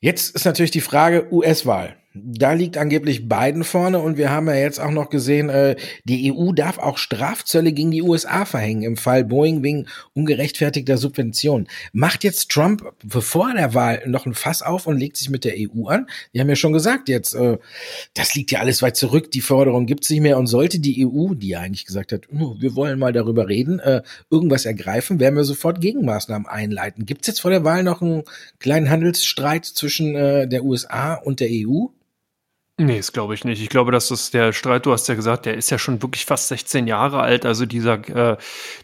Jetzt 0.00 0.34
ist 0.34 0.44
natürlich 0.44 0.70
die 0.70 0.80
Frage 0.80 1.32
US-Wahl. 1.32 1.96
Da 2.12 2.54
liegt 2.54 2.76
angeblich 2.76 3.28
Biden 3.28 3.62
vorne 3.62 4.00
und 4.00 4.18
wir 4.18 4.30
haben 4.30 4.48
ja 4.48 4.56
jetzt 4.56 4.80
auch 4.80 4.90
noch 4.90 5.10
gesehen, 5.10 5.48
äh, 5.48 5.76
die 6.04 6.32
EU 6.32 6.50
darf 6.50 6.78
auch 6.78 6.98
Strafzölle 6.98 7.72
gegen 7.72 7.92
die 7.92 8.02
USA 8.02 8.44
verhängen 8.44 8.82
im 8.82 8.96
Fall 8.96 9.24
Boeing 9.24 9.62
wegen 9.62 9.86
ungerechtfertigter 10.12 10.98
Subventionen. 10.98 11.68
Macht 11.92 12.24
jetzt 12.24 12.50
Trump 12.50 12.82
vor 13.06 13.54
der 13.54 13.74
Wahl 13.74 14.02
noch 14.06 14.26
ein 14.26 14.34
Fass 14.34 14.60
auf 14.60 14.88
und 14.88 14.98
legt 14.98 15.18
sich 15.18 15.30
mit 15.30 15.44
der 15.44 15.54
EU 15.56 15.86
an? 15.86 16.08
Die 16.34 16.40
haben 16.40 16.48
ja 16.48 16.56
schon 16.56 16.72
gesagt 16.72 17.08
jetzt, 17.08 17.32
äh, 17.34 17.58
das 18.14 18.34
liegt 18.34 18.50
ja 18.50 18.58
alles 18.58 18.82
weit 18.82 18.96
zurück, 18.96 19.30
die 19.30 19.40
Forderung 19.40 19.86
gibt 19.86 20.02
es 20.02 20.10
nicht 20.10 20.22
mehr 20.22 20.36
und 20.36 20.48
sollte 20.48 20.80
die 20.80 21.06
EU, 21.06 21.34
die 21.34 21.50
ja 21.50 21.60
eigentlich 21.60 21.86
gesagt 21.86 22.10
hat, 22.10 22.22
oh, 22.32 22.56
wir 22.58 22.74
wollen 22.74 22.98
mal 22.98 23.12
darüber 23.12 23.46
reden, 23.46 23.78
äh, 23.78 24.02
irgendwas 24.30 24.66
ergreifen, 24.66 25.20
werden 25.20 25.36
wir 25.36 25.44
sofort 25.44 25.80
Gegenmaßnahmen 25.80 26.48
einleiten. 26.48 27.06
Gibt 27.06 27.20
es 27.20 27.28
jetzt 27.28 27.40
vor 27.40 27.52
der 27.52 27.62
Wahl 27.62 27.84
noch 27.84 28.02
einen 28.02 28.24
kleinen 28.58 28.90
Handelsstreit 28.90 29.64
zwischen 29.64 30.16
äh, 30.16 30.48
der 30.48 30.64
USA 30.64 31.14
und 31.14 31.38
der 31.38 31.50
EU? 31.52 31.86
Nee, 32.82 32.96
das 32.96 33.12
glaube 33.12 33.34
ich 33.34 33.44
nicht. 33.44 33.60
Ich 33.60 33.68
glaube, 33.68 33.92
dass 33.92 34.08
das 34.08 34.30
der 34.30 34.54
Streit, 34.54 34.86
du 34.86 34.92
hast 34.92 35.06
ja 35.06 35.14
gesagt, 35.14 35.44
der 35.44 35.54
ist 35.54 35.68
ja 35.68 35.78
schon 35.78 36.00
wirklich 36.00 36.24
fast 36.24 36.48
16 36.48 36.86
Jahre 36.86 37.20
alt. 37.20 37.44
Also 37.44 37.66
dieser, 37.66 38.08
äh, 38.08 38.38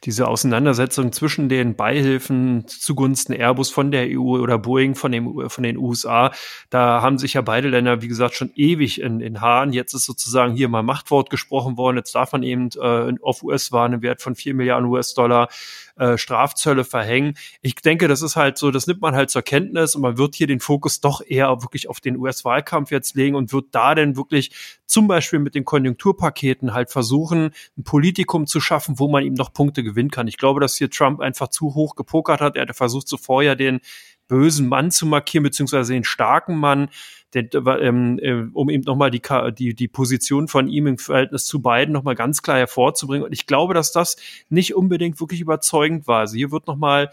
diese 0.05 0.29
Auseinandersetzung 0.29 1.13
zwischen 1.13 1.49
den 1.49 1.77
Beihilfen 1.77 2.69
zugunsten 2.69 3.33
Airbus 3.33 3.71
von 3.71 3.91
der 3.91 4.07
EU 4.11 4.37
oder 4.37 4.59
Boeing 4.59 4.97
von, 4.97 5.13
dem, 5.13 5.49
von 5.49 5.65
den 5.65 5.79
USA, 5.79 6.31
da 6.69 7.01
haben 7.01 7.17
sich 7.17 7.33
ja 7.33 7.41
beide 7.41 7.71
Länder, 7.71 8.03
wie 8.03 8.09
gesagt, 8.09 8.35
schon 8.35 8.51
ewig 8.55 9.01
in, 9.01 9.21
in 9.21 9.41
Haaren. 9.41 9.73
Jetzt 9.73 9.95
ist 9.95 10.05
sozusagen 10.05 10.53
hier 10.53 10.69
mal 10.69 10.83
Machtwort 10.83 11.31
gesprochen 11.31 11.79
worden. 11.79 11.97
Jetzt 11.97 12.15
darf 12.15 12.33
man 12.33 12.43
eben 12.43 12.69
äh, 12.79 13.15
auf 13.23 13.43
US-Waren 13.43 13.95
im 13.95 14.03
Wert 14.03 14.21
von 14.21 14.35
4 14.35 14.53
Milliarden 14.53 14.91
US-Dollar 14.91 15.49
äh, 15.97 16.19
Strafzölle 16.19 16.85
verhängen. 16.85 17.35
Ich 17.63 17.75
denke, 17.77 18.07
das 18.09 18.23
ist 18.23 18.37
halt 18.37 18.59
so, 18.59 18.71
das 18.71 18.87
nimmt 18.87 19.01
man 19.01 19.15
halt 19.15 19.31
zur 19.31 19.43
Kenntnis 19.43 19.95
und 19.95 20.03
man 20.03 20.19
wird 20.19 20.35
hier 20.35 20.47
den 20.47 20.61
Fokus 20.61 21.01
doch 21.01 21.23
eher 21.27 21.63
wirklich 21.63 21.89
auf 21.89 22.01
den 22.01 22.17
US-Wahlkampf 22.19 22.91
jetzt 22.91 23.15
legen 23.17 23.35
und 23.35 23.53
wird 23.53 23.67
da 23.73 23.95
denn 23.95 24.17
wirklich 24.17 24.51
zum 24.87 25.09
Beispiel 25.09 25.39
mit 25.39 25.55
den 25.55 25.65
Konjunkturpaketen 25.65 26.75
halt 26.75 26.91
versuchen, 26.91 27.51
ein 27.77 27.85
Politikum 27.85 28.47
zu 28.47 28.61
schaffen, 28.61 28.99
wo 28.99 29.09
man 29.09 29.25
ihm 29.25 29.35
noch 29.35 29.53
Punkte 29.53 29.83
gewinnen 29.83 30.11
kann. 30.11 30.29
Ich 30.29 30.37
glaube, 30.37 30.61
dass 30.61 30.77
hier 30.77 30.91
Trump 30.91 31.21
einfach 31.21 31.49
zu 31.49 31.75
hoch 31.75 31.95
gepokert 31.95 32.41
hat. 32.41 32.57
Er 32.57 32.67
hat 32.67 32.77
versucht, 32.77 33.09
zuvor 33.09 33.43
ja 33.43 33.55
den 33.55 33.81
bösen 34.29 34.69
Mann 34.69 34.91
zu 34.91 35.07
markieren, 35.07 35.45
beziehungsweise 35.45 35.93
den 35.93 36.05
starken 36.05 36.57
Mann, 36.57 36.89
den, 37.37 37.49
ähm, 37.81 38.19
äh, 38.21 38.47
um 38.53 38.71
eben 38.71 38.85
nochmal 38.85 39.11
die, 39.11 39.23
die, 39.57 39.75
die 39.75 39.89
Position 39.89 40.49
von 40.49 40.69
ihm 40.69 40.87
im 40.87 40.99
Verhältnis 40.99 41.47
zu 41.47 41.63
beiden 41.63 41.93
nochmal 41.93 42.15
ganz 42.15 42.43
klar 42.43 42.59
hervorzubringen. 42.59 43.25
Und 43.25 43.33
ich 43.33 43.47
glaube, 43.47 43.75
dass 43.75 43.93
das 43.93 44.17
nicht 44.49 44.75
unbedingt 44.75 45.21
wirklich 45.21 45.41
überzeugend 45.41 46.07
war. 46.07 46.21
Also 46.21 46.37
hier 46.37 46.51
wird 46.51 46.67
nochmal 46.67 47.11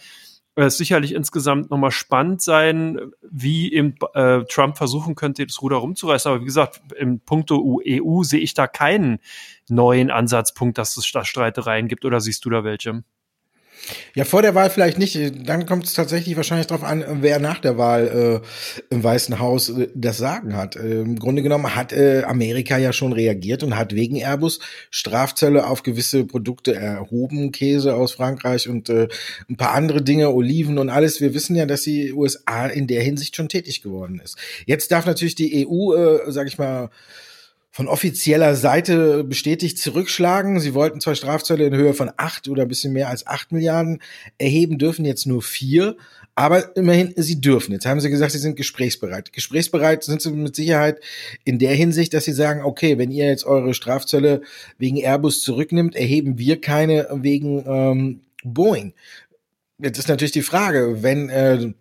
äh, 0.55 0.69
sicherlich 0.69 1.13
insgesamt 1.13 1.71
nochmal 1.71 1.91
spannend 1.91 2.41
sein, 2.41 2.99
wie 3.21 3.73
eben 3.73 3.95
äh, 4.13 4.43
Trump 4.45 4.77
versuchen 4.77 5.15
könnte, 5.15 5.45
das 5.45 5.61
Ruder 5.61 5.77
rumzureißen. 5.77 6.31
Aber 6.31 6.41
wie 6.41 6.45
gesagt, 6.45 6.81
im 6.97 7.19
Punkto 7.19 7.81
EU 7.87 8.23
sehe 8.23 8.39
ich 8.39 8.53
da 8.53 8.67
keinen 8.67 9.19
neuen 9.67 10.11
Ansatzpunkt, 10.11 10.77
dass 10.77 10.95
es 10.97 11.11
da 11.11 11.25
Streitereien 11.25 11.87
gibt. 11.87 12.05
Oder 12.05 12.21
siehst 12.21 12.45
du 12.45 12.49
da 12.49 12.63
welche? 12.63 13.03
Ja, 14.15 14.25
vor 14.25 14.41
der 14.41 14.55
Wahl 14.55 14.69
vielleicht 14.69 14.97
nicht. 14.97 15.17
Dann 15.47 15.65
kommt 15.65 15.85
es 15.85 15.93
tatsächlich 15.93 16.35
wahrscheinlich 16.37 16.67
darauf 16.67 16.83
an, 16.83 17.03
wer 17.21 17.39
nach 17.39 17.59
der 17.59 17.77
Wahl 17.77 18.41
äh, 18.41 18.93
im 18.93 19.03
Weißen 19.03 19.39
Haus 19.39 19.69
äh, 19.69 19.89
das 19.93 20.17
Sagen 20.17 20.55
hat. 20.55 20.75
Äh, 20.75 21.01
Im 21.01 21.19
Grunde 21.19 21.41
genommen 21.41 21.75
hat 21.75 21.91
äh, 21.91 22.23
Amerika 22.23 22.77
ja 22.77 22.93
schon 22.93 23.11
reagiert 23.11 23.63
und 23.63 23.75
hat 23.75 23.93
wegen 23.93 24.15
Airbus 24.15 24.59
Strafzölle 24.89 25.67
auf 25.67 25.83
gewisse 25.83 26.25
Produkte 26.25 26.75
erhoben, 26.75 27.51
Käse 27.51 27.95
aus 27.95 28.13
Frankreich 28.13 28.69
und 28.69 28.89
äh, 28.89 29.07
ein 29.49 29.57
paar 29.57 29.73
andere 29.73 30.01
Dinge, 30.01 30.31
Oliven 30.31 30.77
und 30.77 30.89
alles. 30.89 31.19
Wir 31.19 31.33
wissen 31.33 31.55
ja, 31.55 31.65
dass 31.65 31.81
die 31.81 32.13
USA 32.13 32.67
in 32.67 32.87
der 32.87 33.01
Hinsicht 33.01 33.35
schon 33.35 33.49
tätig 33.49 33.81
geworden 33.81 34.21
ist. 34.23 34.37
Jetzt 34.65 34.91
darf 34.91 35.05
natürlich 35.05 35.35
die 35.35 35.67
EU, 35.67 35.93
äh, 35.95 36.31
sag 36.31 36.47
ich 36.47 36.57
mal, 36.57 36.89
von 37.75 37.87
offizieller 37.87 38.55
Seite 38.55 39.23
bestätigt 39.23 39.79
zurückschlagen. 39.79 40.59
Sie 40.59 40.75
wollten 40.75 41.01
zwei 41.01 41.15
Strafzölle 41.15 41.65
in 41.65 41.75
Höhe 41.75 41.95
von 41.95 42.11
acht 42.17 42.47
oder 42.47 42.61
ein 42.61 42.67
bisschen 42.67 42.93
mehr 42.93 43.09
als 43.09 43.25
acht 43.25 43.51
Milliarden 43.51 43.99
erheben, 44.37 44.77
dürfen 44.77 45.05
jetzt 45.05 45.25
nur 45.25 45.41
vier. 45.41 45.97
Aber 46.35 46.77
immerhin, 46.77 47.15
sie 47.17 47.41
dürfen. 47.41 47.71
Jetzt 47.71 47.87
haben 47.87 47.99
sie 47.99 48.11
gesagt, 48.11 48.33
sie 48.33 48.37
sind 48.37 48.57
gesprächsbereit. 48.57 49.33
Gesprächsbereit 49.33 50.03
sind 50.03 50.21
sie 50.21 50.29
mit 50.29 50.55
Sicherheit 50.55 50.99
in 51.45 51.57
der 51.57 51.73
Hinsicht, 51.73 52.13
dass 52.13 52.25
sie 52.25 52.33
sagen, 52.33 52.61
okay, 52.63 52.99
wenn 52.99 53.09
ihr 53.09 53.25
jetzt 53.25 53.43
eure 53.43 53.73
Strafzölle 53.73 54.43
wegen 54.77 54.97
Airbus 54.97 55.41
zurücknimmt, 55.41 55.95
erheben 55.95 56.37
wir 56.37 56.61
keine 56.61 57.07
wegen 57.11 57.63
ähm, 57.65 58.21
Boeing. 58.43 58.93
Jetzt 59.79 59.97
ist 59.97 60.09
natürlich 60.09 60.31
die 60.31 60.43
Frage, 60.43 61.01
wenn 61.01 61.29
äh, 61.29 61.73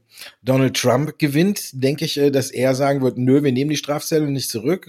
Donald 0.42 0.76
Trump 0.76 1.18
gewinnt, 1.18 1.70
denke 1.72 2.04
ich, 2.04 2.18
äh, 2.18 2.30
dass 2.30 2.50
er 2.50 2.74
sagen 2.74 3.02
wird, 3.02 3.18
nö, 3.18 3.42
wir 3.42 3.52
nehmen 3.52 3.70
die 3.70 3.76
Strafzelle 3.76 4.26
nicht 4.30 4.50
zurück. 4.50 4.88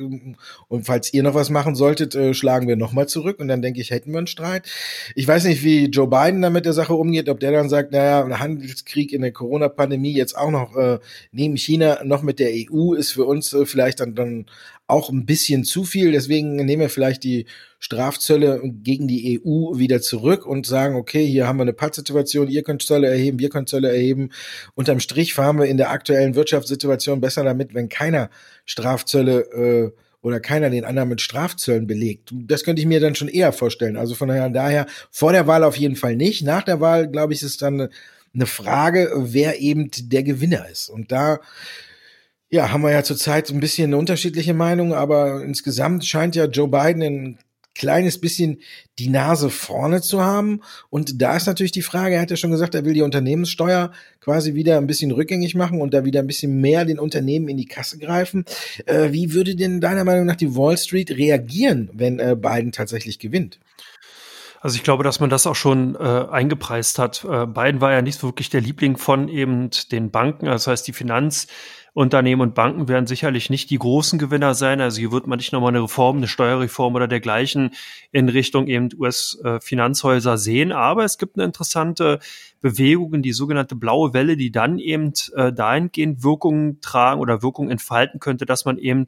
Und 0.68 0.86
falls 0.86 1.14
ihr 1.14 1.24
noch 1.24 1.36
was 1.36 1.50
machen 1.50 1.76
solltet, 1.76 2.16
äh, 2.16 2.34
schlagen 2.34 2.68
wir 2.68 2.76
nochmal 2.76 3.08
zurück. 3.08 3.40
Und 3.40 3.48
dann 3.48 3.62
denke 3.62 3.82
ich, 3.82 3.92
hätten 3.92 4.12
wir 4.12 4.18
einen 4.18 4.28
Streit. 4.28 4.68
Ich 5.16 5.28
weiß 5.28 5.46
nicht, 5.46 5.64
wie 5.64 5.86
Joe 5.86 6.08
Biden 6.08 6.42
da 6.42 6.50
mit 6.50 6.66
der 6.66 6.74
Sache 6.74 6.94
umgeht, 6.94 7.30
ob 7.30 7.40
der 7.40 7.52
dann 7.52 7.70
sagt, 7.70 7.92
naja, 7.92 8.24
ein 8.24 8.40
Handelskrieg 8.40 9.14
in 9.14 9.22
der 9.22 9.32
Corona-Pandemie 9.32 10.14
jetzt 10.14 10.38
auch 10.38 10.52
noch 10.52 10.76
äh, 10.76 11.00
neben 11.32 11.58
China 11.58 12.04
noch 12.04 12.24
mit 12.24 12.40
der 12.40 12.52
EU 12.54 12.94
ist 12.94 13.12
für 13.12 13.26
uns 13.26 13.54
äh, 13.54 13.66
vielleicht 13.66 14.00
dann, 14.00 14.16
dann 14.16 14.46
auch 14.94 15.10
ein 15.10 15.26
bisschen 15.26 15.64
zu 15.64 15.84
viel. 15.84 16.12
Deswegen 16.12 16.56
nehmen 16.56 16.82
wir 16.82 16.90
vielleicht 16.90 17.24
die 17.24 17.46
Strafzölle 17.80 18.62
gegen 18.64 19.08
die 19.08 19.42
EU 19.44 19.78
wieder 19.78 20.02
zurück 20.02 20.46
und 20.46 20.66
sagen, 20.66 20.96
okay, 20.96 21.26
hier 21.26 21.48
haben 21.48 21.58
wir 21.58 21.64
eine 21.64 21.74
Pattsituation, 21.74 22.48
ihr 22.48 22.64
könnt 22.64 22.84
Zölle 22.84 23.08
erheben, 23.08 23.40
wir 23.40 23.50
können 23.50 23.68
Zölle 23.68 23.90
erheben. 23.90 24.30
Unterm 24.76 25.00
Strich 25.00 25.34
fahren 25.34 25.58
wir 25.58 25.66
in 25.66 25.78
der 25.78 25.90
aktuellen 25.90 26.36
Wirtschaftssituation 26.36 27.20
besser 27.20 27.44
damit, 27.44 27.74
wenn 27.74 27.90
keiner 27.90 28.30
Strafzölle 28.66 29.40
äh, 29.52 29.92
oder 30.22 30.40
keiner 30.40 30.70
den 30.70 30.86
anderen 30.86 31.10
mit 31.10 31.22
Strafzöllen 31.22 31.88
belegt. 31.88 32.30
Das 32.32 32.64
könnte 32.64 32.82
ich 32.82 32.88
mir 32.88 33.02
dann 33.02 33.16
schon 33.16 33.28
eher 33.28 33.52
vorstellen. 33.52 33.98
Also 33.98 34.16
von 34.16 34.30
daher, 34.30 34.50
daher 34.50 34.86
vor 35.12 35.34
der 35.34 35.48
Wahl 35.48 35.64
auf 35.64 35.76
jeden 35.76 35.98
Fall 35.98 36.16
nicht. 36.16 36.44
Nach 36.44 36.64
der 36.64 36.80
Wahl, 36.80 37.10
glaube 37.10 37.34
ich, 37.34 37.44
ist 37.44 37.62
dann 37.62 37.90
eine 38.34 38.46
Frage, 38.46 39.12
wer 39.16 39.60
eben 39.60 39.92
der 39.98 40.24
Gewinner 40.24 40.70
ist. 40.70 40.90
Und 40.90 41.12
da 41.12 41.40
ja, 42.54 42.72
haben 42.72 42.84
wir 42.84 42.92
ja 42.92 43.04
zurzeit 43.04 43.50
ein 43.50 43.60
bisschen 43.60 43.86
eine 43.86 43.98
unterschiedliche 43.98 44.54
Meinung, 44.54 44.94
aber 44.94 45.44
insgesamt 45.44 46.06
scheint 46.06 46.36
ja 46.36 46.46
Joe 46.46 46.68
Biden 46.68 47.02
ein 47.02 47.40
kleines 47.74 48.22
bisschen 48.22 48.60
die 49.00 49.10
Nase 49.10 49.50
vorne 49.50 50.04
zu 50.04 50.22
haben. 50.22 50.62
Und 50.92 51.20
da 51.20 51.36
ist 51.36 51.48
natürlich 51.48 51.72
die 51.72 51.82
Frage, 51.82 52.14
er 52.14 52.22
hat 52.22 52.30
ja 52.30 52.38
schon 52.38 52.52
gesagt, 52.52 52.76
er 52.76 52.86
will 52.86 52.94
die 52.94 53.02
Unternehmenssteuer 53.02 53.92
quasi 54.22 54.54
wieder 54.54 54.78
ein 54.78 54.86
bisschen 54.86 55.10
rückgängig 55.10 55.56
machen 55.56 55.82
und 55.82 55.96
da 55.96 56.06
wieder 56.06 56.20
ein 56.20 56.28
bisschen 56.28 56.62
mehr 56.62 56.86
den 56.86 57.00
Unternehmen 57.00 57.48
in 57.48 57.58
die 57.58 57.66
Kasse 57.66 57.98
greifen. 57.98 58.46
Äh, 58.86 59.12
wie 59.12 59.34
würde 59.34 59.56
denn 59.56 59.82
deiner 59.82 60.04
Meinung 60.04 60.28
nach 60.28 60.36
die 60.36 60.56
Wall 60.56 60.78
Street 60.78 61.10
reagieren, 61.10 61.90
wenn 61.92 62.20
äh, 62.20 62.36
Biden 62.40 62.72
tatsächlich 62.72 63.18
gewinnt? 63.18 63.58
Also 64.62 64.76
ich 64.78 64.84
glaube, 64.84 65.04
dass 65.04 65.20
man 65.20 65.32
das 65.32 65.48
auch 65.48 65.56
schon 65.56 65.96
äh, 65.96 65.98
eingepreist 65.98 67.00
hat. 67.00 67.26
Äh, 67.26 67.48
Biden 67.48 67.82
war 67.82 67.92
ja 67.92 68.04
nicht 68.04 68.22
wirklich 68.22 68.52
der 68.52 68.62
Liebling 68.62 68.96
von 68.96 69.28
eben 69.28 69.72
den 69.92 70.12
Banken, 70.12 70.48
also 70.48 70.66
das 70.66 70.68
heißt 70.68 70.88
die 70.88 70.94
Finanz 70.94 71.48
Unternehmen 71.94 72.42
und 72.42 72.56
Banken 72.56 72.88
werden 72.88 73.06
sicherlich 73.06 73.52
nicht 73.52 73.70
die 73.70 73.78
großen 73.78 74.18
Gewinner 74.18 74.56
sein. 74.56 74.82
Also 74.82 75.00
hier 75.00 75.12
wird 75.12 75.28
man 75.28 75.38
nicht 75.38 75.54
nochmal 75.54 75.70
eine 75.70 75.84
Reform, 75.84 76.18
eine 76.18 76.28
Steuerreform 76.28 76.96
oder 76.96 77.08
dergleichen 77.08 77.72
in 78.12 78.30
Richtung 78.30 78.66
eben 78.68 78.90
US-Finanzhäuser 78.98 80.40
sehen. 80.40 80.72
Aber 80.72 81.04
es 81.04 81.20
gibt 81.20 81.38
eine 81.38 81.46
interessante 81.46 82.20
Bewegung, 82.62 83.22
die 83.22 83.32
sogenannte 83.32 83.76
blaue 83.76 84.14
Welle, 84.14 84.38
die 84.38 84.52
dann 84.52 84.80
eben 84.80 85.14
äh, 85.36 85.54
dahingehend 85.54 86.24
Wirkungen 86.24 86.82
tragen 86.82 87.22
oder 87.22 87.44
Wirkungen 87.44 87.70
entfalten 87.70 88.20
könnte, 88.20 88.46
dass 88.46 88.66
man 88.66 88.80
eben 88.80 89.06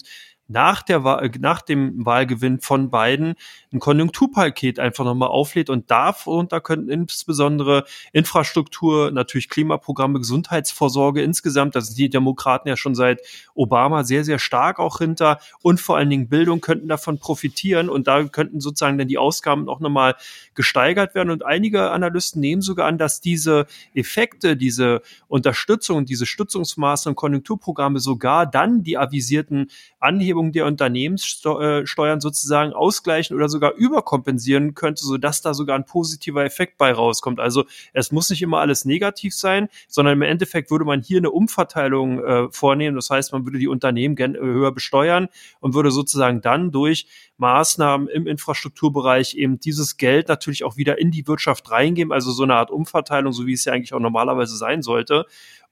nach, 0.48 0.84
der 0.84 1.04
Wahl, 1.04 1.32
nach 1.40 1.62
dem 1.62 2.06
Wahlgewinn 2.06 2.60
von 2.60 2.92
Biden 2.92 3.36
ein 3.74 3.80
Konjunkturpaket 3.80 4.80
einfach 4.80 5.04
nochmal 5.04 5.30
auflädt 5.30 5.70
und 5.70 5.90
darunter 5.90 6.62
könnten 6.62 6.90
insbesondere 6.90 7.86
Infrastruktur, 8.14 9.12
natürlich 9.12 9.50
Klimaprogramme, 9.50 10.20
Gesundheitsvorsorge 10.20 11.22
insgesamt, 11.22 11.76
das 11.76 11.88
sind 11.88 11.98
die 11.98 12.10
Demokraten 12.10 12.70
ja 12.70 12.78
schon 12.78 12.96
seit 12.96 13.22
Obama 13.56 14.04
sehr, 14.04 14.24
sehr 14.24 14.40
stark 14.40 14.80
auch 14.80 15.00
hinter 15.00 15.40
und 15.62 15.82
vor 15.82 15.98
allen 15.98 16.10
Dingen 16.10 16.30
Bildung 16.30 16.62
könnten 16.62 16.88
davon 16.88 17.18
profitieren 17.18 17.90
und 17.90 18.08
da 18.08 18.24
könnten 18.26 18.60
sozusagen 18.60 18.98
dann 18.98 19.08
die 19.08 19.18
Ausgaben 19.18 19.68
auch 19.68 19.80
nochmal 19.80 20.16
gesteigert 20.54 21.16
werden 21.16 21.32
und 21.32 21.46
einige 21.46 21.90
Analysten 21.92 22.40
nehmen 22.40 22.62
sogar 22.62 22.88
an, 22.88 22.98
dass 22.98 23.20
diese 23.20 23.66
Effekte, 23.94 24.56
diese 24.56 25.02
Unterstützung, 25.28 26.06
diese 26.06 26.26
Stützungsmaßnahmen, 26.26 27.16
Konjunkturprogramme 27.16 28.00
sogar 28.00 28.46
dann 28.46 28.84
die 28.84 28.98
avisierten 28.98 29.72
Anhebungen 30.00 30.35
der 30.52 30.66
Unternehmenssteuern 30.66 32.22
sozusagen 32.22 32.74
ausgleichen 32.74 33.36
oder 33.36 33.50
sogar 33.50 33.74
überkompensieren 33.74 34.76
könnte, 34.76 35.04
sodass 35.04 35.42
da 35.42 35.54
sogar 35.54 35.76
ein 35.76 35.86
positiver 35.86 36.44
Effekt 36.46 36.78
bei 36.78 36.92
rauskommt. 36.92 37.40
Also 37.40 37.66
es 37.94 38.12
muss 38.12 38.30
nicht 38.30 38.42
immer 38.42 38.60
alles 38.60 38.86
negativ 38.86 39.34
sein, 39.36 39.70
sondern 39.88 40.16
im 40.16 40.22
Endeffekt 40.22 40.72
würde 40.72 40.86
man 40.86 41.02
hier 41.02 41.18
eine 41.18 41.32
Umverteilung 41.32 42.24
äh, 42.24 42.48
vornehmen. 42.52 42.96
Das 42.96 43.10
heißt, 43.10 43.34
man 43.34 43.46
würde 43.46 43.60
die 43.60 43.68
Unternehmen 43.68 44.16
höher 44.18 44.72
besteuern 44.72 45.28
und 45.60 45.74
würde 45.74 45.92
sozusagen 45.92 46.42
dann 46.42 46.72
durch 46.72 47.08
Maßnahmen 47.38 48.08
im 48.08 48.28
Infrastrukturbereich 48.28 49.36
eben 49.36 49.60
dieses 49.60 49.98
Geld 49.98 50.30
natürlich 50.30 50.64
auch 50.64 50.78
wieder 50.78 51.00
in 51.00 51.12
die 51.12 51.28
Wirtschaft 51.28 51.70
reingeben, 51.70 52.14
also 52.14 52.32
so 52.32 52.44
eine 52.44 52.56
Art 52.56 52.72
Umverteilung, 52.72 53.34
so 53.34 53.46
wie 53.46 53.54
es 53.54 53.66
ja 53.66 53.74
eigentlich 53.74 53.94
auch 53.94 54.00
normalerweise 54.00 54.56
sein 54.56 54.82
sollte. 54.82 55.26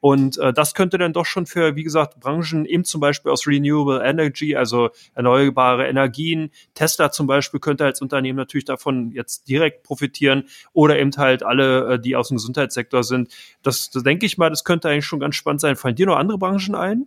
Und 0.04 0.38
äh, 0.38 0.52
das 0.52 0.74
könnte 0.74 0.98
dann 0.98 1.14
doch 1.14 1.26
schon 1.26 1.46
für, 1.46 1.78
wie 1.78 1.84
gesagt, 1.84 2.20
Branchen 2.20 2.66
eben 2.66 2.84
zum 2.84 3.00
Beispiel 3.00 3.32
aus 3.32 3.48
Renewable 3.48 4.04
Energy, 4.04 4.54
also 4.54 4.90
erneuerbare 5.16 5.88
Energien, 5.88 6.52
Tesla 6.74 7.10
zum 7.10 7.26
Beispiel 7.26 7.62
könnte 7.62 7.86
als 7.86 8.02
Unternehmen 8.02 8.36
natürlich 8.36 8.66
davon 8.66 9.14
jetzt 9.14 9.48
direkt 9.48 9.84
profitieren 9.84 10.50
oder 10.74 11.00
eben 11.00 11.12
halt 11.16 11.44
alle, 11.44 11.94
äh, 11.94 12.00
die 12.02 12.18
aus 12.18 12.28
dem 12.28 12.36
Gesundheitssektor 12.36 13.06
sind. 13.06 13.34
Das, 13.62 13.92
das 13.92 14.04
denke 14.04 14.26
ich 14.26 14.38
mal, 14.38 14.50
das 14.50 14.66
könnte 14.66 14.90
eigentlich 14.90 15.06
schon 15.06 15.22
ganz 15.22 15.36
spannend 15.36 15.62
sein. 15.62 15.78
Fallen 15.78 15.96
dir 15.96 16.08
noch 16.08 16.18
andere 16.18 16.38
Branchen 16.38 16.76
ein? 16.76 17.06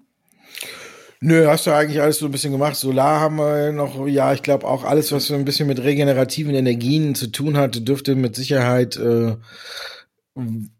Nö, 1.20 1.46
hast 1.48 1.66
du 1.66 1.72
eigentlich 1.72 2.00
alles 2.00 2.18
so 2.18 2.24
ein 2.24 2.32
bisschen 2.32 2.52
gemacht. 2.52 2.76
Solar 2.76 3.20
haben 3.20 3.36
wir 3.36 3.72
noch, 3.72 4.06
ja, 4.06 4.32
ich 4.32 4.42
glaube 4.42 4.66
auch 4.66 4.84
alles, 4.84 5.12
was 5.12 5.26
so 5.26 5.34
ein 5.34 5.44
bisschen 5.44 5.68
mit 5.68 5.82
regenerativen 5.82 6.54
Energien 6.54 7.14
zu 7.14 7.26
tun 7.26 7.58
hat, 7.58 7.86
dürfte 7.86 8.14
mit 8.14 8.36
Sicherheit 8.36 8.96
äh, 8.96 9.36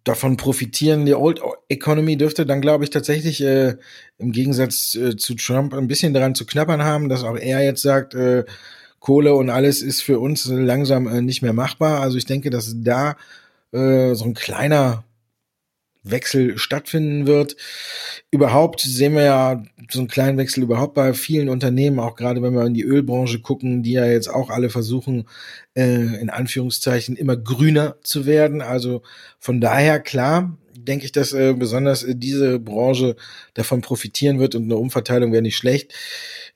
davon 0.04 0.36
profitieren. 0.36 1.06
Die 1.06 1.14
Old 1.14 1.40
Economy 1.68 2.16
dürfte 2.16 2.44
dann, 2.44 2.60
glaube 2.60 2.84
ich, 2.84 2.90
tatsächlich 2.90 3.42
äh, 3.42 3.76
im 4.18 4.32
Gegensatz 4.32 4.94
äh, 4.94 5.16
zu 5.16 5.34
Trump 5.34 5.72
ein 5.72 5.88
bisschen 5.88 6.12
daran 6.12 6.34
zu 6.34 6.44
knappern 6.44 6.84
haben, 6.84 7.08
dass 7.08 7.25
auch 7.25 7.36
er 7.36 7.64
jetzt 7.64 7.82
sagt, 7.82 8.14
äh, 8.14 8.44
Kohle 9.00 9.34
und 9.34 9.50
alles 9.50 9.82
ist 9.82 10.02
für 10.02 10.18
uns 10.18 10.46
langsam 10.46 11.06
äh, 11.06 11.22
nicht 11.22 11.40
mehr 11.40 11.54
machbar. 11.54 12.00
Also 12.00 12.18
ich 12.18 12.26
denke, 12.26 12.50
dass 12.50 12.75
da 12.76 13.16
äh, 13.72 14.14
so 14.14 14.25
ein 14.25 14.34
kleiner 14.34 15.04
Wechsel 16.10 16.58
stattfinden 16.58 17.26
wird. 17.26 17.56
Überhaupt 18.30 18.80
sehen 18.80 19.14
wir 19.14 19.22
ja 19.22 19.62
so 19.90 20.00
einen 20.00 20.08
kleinen 20.08 20.38
Wechsel 20.38 20.62
überhaupt 20.62 20.94
bei 20.94 21.14
vielen 21.14 21.48
Unternehmen, 21.48 21.98
auch 21.98 22.16
gerade 22.16 22.42
wenn 22.42 22.54
wir 22.54 22.66
in 22.66 22.75
die 22.75 22.84
Ölbranche 22.84 23.40
gucken, 23.40 23.82
die 23.82 23.92
ja 23.92 24.06
jetzt 24.06 24.28
auch 24.28 24.50
alle 24.50 24.70
versuchen, 24.70 25.28
äh, 25.75 26.20
in 26.20 26.30
Anführungszeichen 26.30 27.16
immer 27.16 27.36
grüner 27.36 27.96
zu 28.02 28.26
werden. 28.26 28.62
Also 28.62 29.02
von 29.38 29.60
daher 29.60 30.00
klar, 30.00 30.56
denke 30.87 31.05
ich, 31.05 31.12
dass 31.12 31.33
äh, 31.33 31.52
besonders 31.52 32.02
äh, 32.02 32.14
diese 32.16 32.59
Branche 32.59 33.16
davon 33.55 33.81
profitieren 33.81 34.38
wird 34.38 34.55
und 34.55 34.64
eine 34.64 34.76
Umverteilung 34.76 35.33
wäre 35.33 35.43
nicht 35.43 35.57
schlecht. 35.57 35.93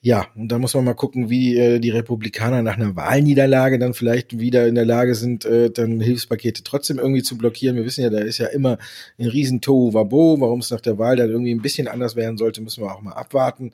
Ja, 0.02 0.28
und 0.34 0.48
da 0.48 0.58
muss 0.58 0.72
man 0.72 0.84
mal 0.84 0.94
gucken, 0.94 1.28
wie 1.28 1.58
äh, 1.58 1.78
die 1.78 1.90
Republikaner 1.90 2.62
nach 2.62 2.76
einer 2.76 2.96
Wahlniederlage 2.96 3.78
dann 3.78 3.92
vielleicht 3.92 4.38
wieder 4.38 4.66
in 4.66 4.74
der 4.74 4.86
Lage 4.86 5.14
sind, 5.14 5.44
äh, 5.44 5.70
dann 5.70 6.00
Hilfspakete 6.00 6.62
trotzdem 6.64 6.98
irgendwie 6.98 7.22
zu 7.22 7.36
blockieren. 7.36 7.76
Wir 7.76 7.84
wissen 7.84 8.02
ja, 8.02 8.08
da 8.08 8.20
ist 8.20 8.38
ja 8.38 8.46
immer 8.46 8.78
ein 9.18 9.26
riesen 9.26 9.60
Tohu-Wabo. 9.60 10.40
Warum 10.40 10.60
es 10.60 10.70
nach 10.70 10.80
der 10.80 10.98
Wahl 10.98 11.16
dann 11.16 11.28
irgendwie 11.28 11.54
ein 11.54 11.60
bisschen 11.60 11.86
anders 11.86 12.16
werden 12.16 12.38
sollte, 12.38 12.62
müssen 12.62 12.82
wir 12.82 12.94
auch 12.94 13.02
mal 13.02 13.12
abwarten. 13.12 13.72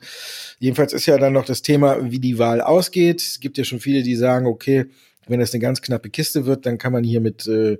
Jedenfalls 0.59 0.91
ist 0.91 1.05
ja 1.05 1.17
dann 1.17 1.31
noch 1.31 1.45
das 1.45 1.61
Thema, 1.61 2.11
wie 2.11 2.19
die 2.19 2.39
Wahl 2.39 2.59
ausgeht. 2.59 3.21
Es 3.21 3.39
gibt 3.39 3.57
ja 3.57 3.63
schon 3.63 3.79
viele, 3.79 4.03
die 4.03 4.15
sagen, 4.15 4.47
okay, 4.47 4.87
wenn 5.27 5.39
das 5.39 5.53
eine 5.53 5.61
ganz 5.61 5.81
knappe 5.81 6.09
Kiste 6.09 6.45
wird, 6.45 6.65
dann 6.65 6.77
kann 6.77 6.93
man 6.93 7.03
hier 7.03 7.21
mit 7.21 7.47
äh, 7.47 7.77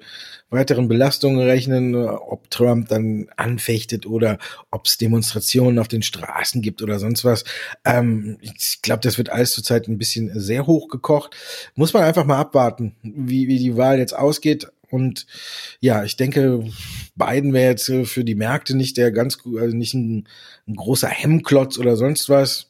weiteren 0.49 0.87
Belastungen 0.87 1.39
rechnen, 1.39 1.95
ob 1.95 2.49
Trump 2.49 2.89
dann 2.89 3.27
anfechtet 3.35 4.05
oder 4.05 4.37
ob 4.71 4.85
es 4.85 4.97
Demonstrationen 4.97 5.79
auf 5.79 5.87
den 5.87 6.01
Straßen 6.01 6.61
gibt 6.61 6.81
oder 6.81 6.99
sonst 6.99 7.25
was. 7.25 7.43
Ähm, 7.85 8.37
ich 8.41 8.81
glaube, 8.81 9.01
das 9.01 9.17
wird 9.17 9.29
alles 9.29 9.51
zurzeit 9.51 9.87
ein 9.87 9.97
bisschen 9.97 10.31
sehr 10.39 10.67
hoch 10.67 10.87
gekocht. 10.87 11.35
Muss 11.75 11.93
man 11.93 12.03
einfach 12.03 12.25
mal 12.25 12.39
abwarten, 12.39 12.95
wie, 13.03 13.47
wie 13.47 13.59
die 13.59 13.77
Wahl 13.77 13.99
jetzt 13.99 14.15
ausgeht. 14.15 14.67
Und 14.89 15.27
ja, 15.79 16.03
ich 16.03 16.15
denke, 16.15 16.63
Biden 17.15 17.53
wäre 17.53 17.71
jetzt 17.71 17.89
äh, 17.89 18.05
für 18.05 18.23
die 18.23 18.35
Märkte 18.35 18.75
nicht 18.75 18.97
der 18.97 19.11
ganz, 19.11 19.37
also 19.45 19.75
nicht 19.75 19.93
ein, 19.93 20.27
ein 20.67 20.75
großer 20.75 21.09
Hemmklotz 21.09 21.77
oder 21.77 21.97
sonst 21.97 22.29
was 22.29 22.66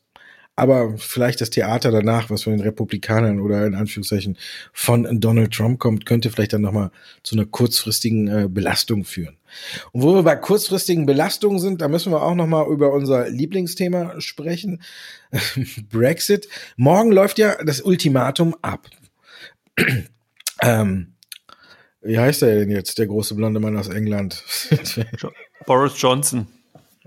aber 0.58 0.98
vielleicht 0.98 1.40
das 1.40 1.52
Theater 1.52 1.92
danach, 1.92 2.32
was 2.32 2.44
von 2.44 2.54
den 2.54 2.62
Republikanern 2.62 3.40
oder 3.40 3.68
in 3.68 3.76
Anführungszeichen 3.76 4.38
von 4.74 5.22
Donald 5.22 5.54
Trump 5.54 5.80
kommt, 5.80 6.08
könnte 6.08 6.32
vielleicht 6.32 6.54
dann 6.54 6.62
nochmal 6.62 6.90
zu 7.22 7.36
einer 7.36 7.46
kurzfristigen 7.46 8.28
äh, 8.28 8.48
Belastung 8.50 9.06
führen. 9.06 9.38
Und 9.92 10.02
wo 10.02 10.16
wir 10.16 10.24
bei 10.24 10.36
kurzfristigen 10.36 11.06
Belastungen 11.06 11.60
sind, 11.60 11.80
da 11.80 11.88
müssen 11.88 12.12
wir 12.12 12.24
auch 12.24 12.34
nochmal 12.34 12.68
über 12.70 12.92
unser 12.92 13.30
Lieblingsthema 13.30 14.20
sprechen. 14.20 14.82
Brexit. 15.92 16.50
Morgen 16.76 17.12
läuft 17.12 17.38
ja 17.38 17.64
das 17.64 17.82
Ultimatum 17.82 18.56
ab. 18.64 18.90
ähm, 20.64 21.14
wie 22.02 22.18
heißt 22.18 22.42
er 22.42 22.56
denn 22.56 22.72
jetzt, 22.72 22.98
der 22.98 23.06
große 23.06 23.36
blonde 23.36 23.60
Mann 23.60 23.78
aus 23.78 23.90
England? 23.90 24.44
Boris 25.68 25.94
Johnson. 26.02 26.48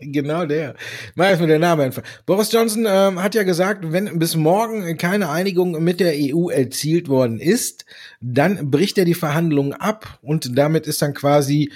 Genau 0.00 0.46
der. 0.46 0.74
Mal 1.14 1.32
ist 1.32 1.40
mir 1.40 1.46
der 1.46 1.58
Name 1.58 1.82
einfach. 1.82 2.02
Boris 2.26 2.52
Johnson 2.52 2.86
ähm, 2.88 3.22
hat 3.22 3.34
ja 3.34 3.42
gesagt, 3.42 3.92
wenn 3.92 4.18
bis 4.18 4.36
morgen 4.36 4.96
keine 4.96 5.28
Einigung 5.28 5.82
mit 5.82 6.00
der 6.00 6.14
EU 6.16 6.48
erzielt 6.48 7.08
worden 7.08 7.38
ist, 7.38 7.84
dann 8.20 8.70
bricht 8.70 8.98
er 8.98 9.04
die 9.04 9.14
Verhandlungen 9.14 9.74
ab 9.74 10.18
und 10.22 10.56
damit 10.56 10.86
ist 10.86 11.02
dann 11.02 11.14
quasi 11.14 11.70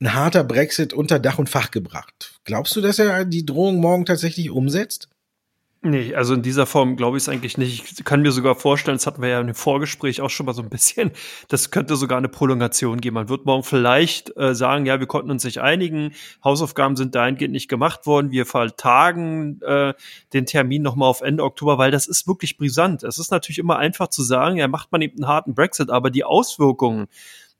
ein 0.00 0.14
harter 0.14 0.44
Brexit 0.44 0.92
unter 0.92 1.18
Dach 1.18 1.38
und 1.38 1.48
Fach 1.48 1.70
gebracht. 1.70 2.40
Glaubst 2.44 2.76
du, 2.76 2.80
dass 2.80 2.98
er 2.98 3.24
die 3.24 3.46
Drohung 3.46 3.80
morgen 3.80 4.04
tatsächlich 4.04 4.50
umsetzt? 4.50 5.08
Nee, 5.86 6.14
also 6.14 6.32
in 6.32 6.40
dieser 6.40 6.64
Form 6.64 6.96
glaube 6.96 7.18
ich 7.18 7.24
es 7.24 7.28
eigentlich 7.28 7.58
nicht. 7.58 7.98
Ich 7.98 8.04
kann 8.06 8.22
mir 8.22 8.32
sogar 8.32 8.54
vorstellen, 8.54 8.96
das 8.96 9.06
hatten 9.06 9.20
wir 9.20 9.28
ja 9.28 9.40
im 9.42 9.54
Vorgespräch 9.54 10.22
auch 10.22 10.30
schon 10.30 10.46
mal 10.46 10.54
so 10.54 10.62
ein 10.62 10.70
bisschen, 10.70 11.10
das 11.48 11.70
könnte 11.70 11.96
sogar 11.96 12.16
eine 12.16 12.30
Prolongation 12.30 13.02
geben. 13.02 13.12
Man 13.16 13.28
wird 13.28 13.44
morgen 13.44 13.64
vielleicht 13.64 14.34
äh, 14.38 14.54
sagen, 14.54 14.86
ja, 14.86 14.98
wir 14.98 15.06
konnten 15.06 15.30
uns 15.30 15.44
nicht 15.44 15.60
einigen, 15.60 16.14
Hausaufgaben 16.42 16.96
sind 16.96 17.14
dahingehend 17.14 17.52
nicht 17.52 17.68
gemacht 17.68 18.06
worden, 18.06 18.30
wir 18.30 18.46
vertagen 18.46 19.60
äh, 19.60 19.92
den 20.32 20.46
Termin 20.46 20.80
nochmal 20.80 21.10
auf 21.10 21.20
Ende 21.20 21.44
Oktober, 21.44 21.76
weil 21.76 21.90
das 21.90 22.06
ist 22.06 22.26
wirklich 22.26 22.56
brisant. 22.56 23.02
Es 23.02 23.18
ist 23.18 23.30
natürlich 23.30 23.58
immer 23.58 23.76
einfach 23.76 24.08
zu 24.08 24.22
sagen, 24.22 24.56
ja, 24.56 24.68
macht 24.68 24.90
man 24.90 25.02
eben 25.02 25.18
einen 25.18 25.28
harten 25.28 25.54
Brexit, 25.54 25.90
aber 25.90 26.08
die 26.08 26.24
Auswirkungen, 26.24 27.08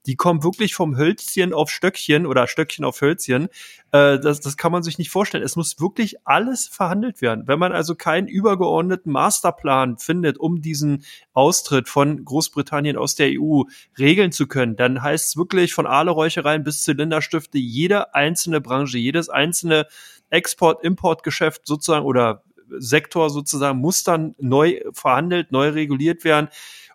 die 0.07 0.17
kommen 0.17 0.43
wirklich 0.43 0.75
vom 0.75 0.97
Hölzchen 0.97 1.53
auf 1.53 1.71
Stöckchen 1.71 2.27
oder 2.27 2.47
Stöckchen 2.47 2.85
auf 2.85 3.01
Hölzchen. 3.01 3.49
Äh, 3.90 4.19
das, 4.19 4.40
das 4.40 4.57
kann 4.57 4.73
man 4.73 4.83
sich 4.83 4.99
nicht 4.99 5.11
vorstellen. 5.11 5.45
Es 5.45 5.57
muss 5.57 5.81
wirklich 5.81 6.17
alles 6.27 6.67
verhandelt 6.67 7.23
werden. 7.23 7.47
Wenn 7.47 7.59
man 7.59 7.73
also 7.73 7.95
keinen 7.95 8.29
übergeordneten 8.29 9.11
Masterplan 9.12 9.99
findet, 9.99 10.38
um 10.38 10.61
diesen 10.61 11.05
Austritt 11.33 11.88
von 11.88 12.25
Großbritannien 12.25 12.97
aus 12.97 13.14
der 13.14 13.31
EU 13.40 13.62
regeln 13.99 14.33
zu 14.33 14.47
können, 14.47 14.77
dann 14.77 15.03
heißt 15.03 15.29
es 15.29 15.37
wirklich 15.37 15.73
von 15.73 15.87
Aaleräuchereien 15.87 16.64
bis 16.64 16.83
Zylinderstifte, 16.83 17.59
jede 17.59 18.14
einzelne 18.14 18.61
Branche, 18.61 18.99
jedes 18.99 19.29
einzelne 19.29 19.87
Export-Import-Geschäft 20.31 21.67
sozusagen 21.67 22.05
oder 22.05 22.43
Sektor 22.79 23.31
sozusagen 23.31 23.79
muss 23.79 24.03
dann 24.05 24.35
neu 24.38 24.81
verhandelt, 24.93 25.53
neu 25.53 25.69
reguliert 25.69 26.25
werden. 26.25 26.49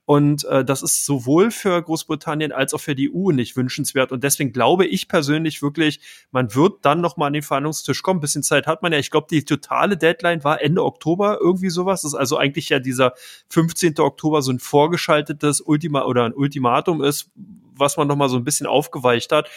Und 0.10 0.44
äh, 0.46 0.66
das 0.66 0.82
ist 0.82 1.06
sowohl 1.06 1.52
für 1.52 1.80
Großbritannien 1.80 2.52
als 2.52 2.74
auch 2.74 2.80
für 2.80 2.96
die 2.96 3.14
EU 3.14 3.30
nicht 3.30 3.56
wünschenswert. 3.56 4.12
Und 4.12 4.24
deswegen 4.24 4.52
glaube 4.52 4.88
ich 4.88 5.08
persönlich 5.08 5.62
wirklich, 5.62 6.00
man 6.32 6.56
wird 6.56 6.84
dann 6.84 7.00
noch 7.00 7.16
mal 7.16 7.28
an 7.28 7.34
den 7.34 7.44
Verhandlungstisch 7.44 8.02
kommen. 8.02 8.18
Ein 8.18 8.22
bisschen 8.22 8.42
Zeit 8.42 8.66
hat 8.66 8.82
man 8.82 8.92
ja. 8.92 8.98
Ich 8.98 9.12
glaube, 9.12 9.28
die 9.30 9.46
totale 9.46 9.98
Deadline 9.98 10.44
war 10.44 10.64
Ende 10.64 10.84
Oktober, 10.84 11.38
irgendwie 11.40 11.70
sowas. 11.70 12.02
Das 12.02 12.14
ist 12.14 12.20
also 12.20 12.38
eigentlich 12.38 12.70
ja 12.70 12.80
dieser 12.80 13.14
15. 13.50 14.00
Oktober 14.00 14.42
so 14.42 14.52
ein 14.52 14.58
vorgeschaltetes 14.58 15.62
Ultima 15.62 16.02
oder 16.06 16.26
ein 16.26 16.34
Ultimatum 16.34 17.04
ist, 17.04 17.30
was 17.76 17.96
man 17.96 18.08
noch 18.08 18.16
mal 18.16 18.30
so 18.30 18.38
ein 18.38 18.44
bisschen 18.44 18.66
aufgeweicht 18.66 19.32
hat. 19.32 19.48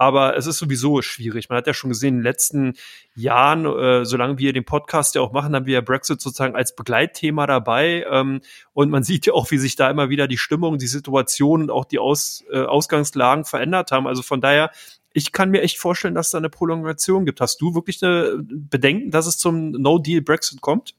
Aber 0.00 0.34
es 0.34 0.46
ist 0.46 0.56
sowieso 0.56 1.02
schwierig. 1.02 1.50
Man 1.50 1.58
hat 1.58 1.66
ja 1.66 1.74
schon 1.74 1.90
gesehen, 1.90 2.14
in 2.14 2.18
den 2.20 2.24
letzten 2.24 2.72
Jahren, 3.14 3.66
äh, 3.66 4.06
solange 4.06 4.38
wir 4.38 4.54
den 4.54 4.64
Podcast 4.64 5.14
ja 5.14 5.20
auch 5.20 5.32
machen, 5.32 5.54
haben 5.54 5.66
wir 5.66 5.74
ja 5.74 5.80
Brexit 5.82 6.22
sozusagen 6.22 6.56
als 6.56 6.74
Begleitthema 6.74 7.46
dabei. 7.46 8.06
Ähm, 8.10 8.40
und 8.72 8.88
man 8.88 9.02
sieht 9.04 9.26
ja 9.26 9.34
auch, 9.34 9.50
wie 9.50 9.58
sich 9.58 9.76
da 9.76 9.90
immer 9.90 10.08
wieder 10.08 10.26
die 10.26 10.38
Stimmung, 10.38 10.78
die 10.78 10.86
Situation 10.86 11.60
und 11.60 11.70
auch 11.70 11.84
die 11.84 11.98
Aus, 11.98 12.42
äh, 12.50 12.62
Ausgangslagen 12.62 13.44
verändert 13.44 13.92
haben. 13.92 14.06
Also 14.06 14.22
von 14.22 14.40
daher, 14.40 14.70
ich 15.12 15.32
kann 15.32 15.50
mir 15.50 15.60
echt 15.60 15.78
vorstellen, 15.78 16.14
dass 16.14 16.30
da 16.30 16.38
eine 16.38 16.48
Prolongation 16.48 17.26
gibt. 17.26 17.42
Hast 17.42 17.60
du 17.60 17.74
wirklich 17.74 18.02
eine 18.02 18.38
Bedenken, 18.42 19.10
dass 19.10 19.26
es 19.26 19.36
zum 19.36 19.72
No-Deal-Brexit 19.72 20.62
kommt? 20.62 20.94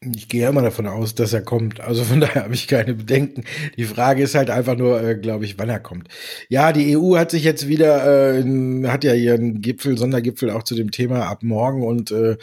Ich 0.00 0.28
gehe 0.28 0.46
immer 0.46 0.60
davon 0.60 0.86
aus, 0.86 1.14
dass 1.14 1.32
er 1.32 1.40
kommt. 1.40 1.80
Also 1.80 2.04
von 2.04 2.20
daher 2.20 2.44
habe 2.44 2.54
ich 2.54 2.68
keine 2.68 2.92
Bedenken. 2.94 3.44
Die 3.78 3.84
Frage 3.84 4.22
ist 4.22 4.34
halt 4.34 4.50
einfach 4.50 4.76
nur, 4.76 5.02
äh, 5.02 5.16
glaube 5.16 5.46
ich, 5.46 5.58
wann 5.58 5.70
er 5.70 5.80
kommt. 5.80 6.08
Ja, 6.50 6.72
die 6.72 6.98
EU 6.98 7.16
hat 7.16 7.30
sich 7.30 7.44
jetzt 7.44 7.66
wieder, 7.66 8.36
äh, 8.36 8.44
hat 8.88 9.04
ja 9.04 9.14
ihren 9.14 9.62
Gipfel, 9.62 9.96
Sondergipfel 9.96 10.50
auch 10.50 10.64
zu 10.64 10.74
dem 10.74 10.90
Thema 10.90 11.26
ab 11.26 11.42
morgen 11.42 11.82
und 11.82 12.10
äh, 12.10 12.36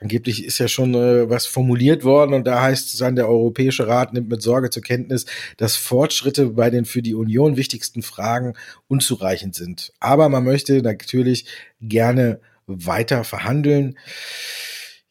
angeblich 0.00 0.44
ist 0.44 0.58
ja 0.58 0.68
schon 0.68 0.94
äh, 0.94 1.30
was 1.30 1.46
formuliert 1.46 2.04
worden 2.04 2.34
und 2.34 2.46
da 2.46 2.60
heißt 2.60 2.92
es 2.92 2.98
dann, 2.98 3.16
der 3.16 3.28
Europäische 3.28 3.88
Rat 3.88 4.12
nimmt 4.12 4.28
mit 4.28 4.42
Sorge 4.42 4.68
zur 4.68 4.82
Kenntnis, 4.82 5.24
dass 5.56 5.76
Fortschritte 5.76 6.48
bei 6.48 6.68
den 6.68 6.84
für 6.84 7.00
die 7.00 7.14
Union 7.14 7.56
wichtigsten 7.56 8.02
Fragen 8.02 8.52
unzureichend 8.86 9.54
sind. 9.54 9.94
Aber 9.98 10.28
man 10.28 10.44
möchte 10.44 10.82
natürlich 10.82 11.46
gerne 11.80 12.40
weiter 12.66 13.24
verhandeln. 13.24 13.96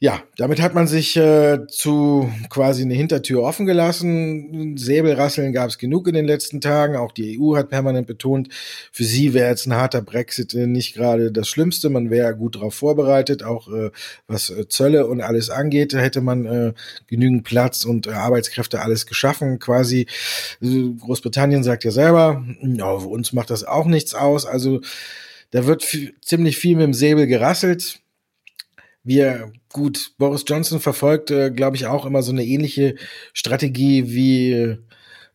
Ja, 0.00 0.22
damit 0.36 0.62
hat 0.62 0.74
man 0.74 0.86
sich 0.86 1.16
äh, 1.16 1.66
zu 1.66 2.30
quasi 2.50 2.82
eine 2.82 2.94
Hintertür 2.94 3.42
offen 3.42 3.66
gelassen. 3.66 4.76
Säbelrasseln 4.76 5.52
gab 5.52 5.70
es 5.70 5.78
genug 5.78 6.06
in 6.06 6.14
den 6.14 6.24
letzten 6.24 6.60
Tagen. 6.60 6.94
Auch 6.94 7.10
die 7.10 7.36
EU 7.36 7.56
hat 7.56 7.68
permanent 7.68 8.06
betont, 8.06 8.48
für 8.92 9.02
sie 9.02 9.34
wäre 9.34 9.50
jetzt 9.50 9.66
ein 9.66 9.74
harter 9.74 10.00
Brexit 10.00 10.54
äh, 10.54 10.68
nicht 10.68 10.94
gerade 10.94 11.32
das 11.32 11.48
Schlimmste. 11.48 11.90
Man 11.90 12.10
wäre 12.10 12.36
gut 12.36 12.54
darauf 12.54 12.74
vorbereitet, 12.74 13.42
auch 13.42 13.66
äh, 13.72 13.90
was 14.28 14.50
äh, 14.50 14.68
Zölle 14.68 15.08
und 15.08 15.20
alles 15.20 15.50
angeht, 15.50 15.94
hätte 15.94 16.20
man 16.20 16.46
äh, 16.46 16.74
genügend 17.08 17.42
Platz 17.42 17.84
und 17.84 18.06
äh, 18.06 18.10
Arbeitskräfte 18.10 18.82
alles 18.82 19.04
geschaffen. 19.04 19.58
Quasi 19.58 20.06
äh, 20.62 20.90
Großbritannien 21.00 21.64
sagt 21.64 21.82
ja 21.82 21.90
selber, 21.90 22.44
ja, 22.62 22.88
uns 22.92 23.32
macht 23.32 23.50
das 23.50 23.64
auch 23.64 23.86
nichts 23.86 24.14
aus. 24.14 24.46
Also 24.46 24.80
da 25.50 25.66
wird 25.66 25.84
ziemlich 26.20 26.56
viel 26.56 26.76
mit 26.76 26.84
dem 26.84 26.94
Säbel 26.94 27.26
gerasselt 27.26 28.00
wir, 29.08 29.52
gut, 29.72 30.12
Boris 30.18 30.44
Johnson 30.46 30.80
verfolgt, 30.80 31.30
äh, 31.30 31.50
glaube 31.50 31.76
ich, 31.76 31.86
auch 31.86 32.04
immer 32.04 32.22
so 32.22 32.30
eine 32.30 32.44
ähnliche 32.44 32.94
Strategie 33.32 34.10
wie 34.12 34.76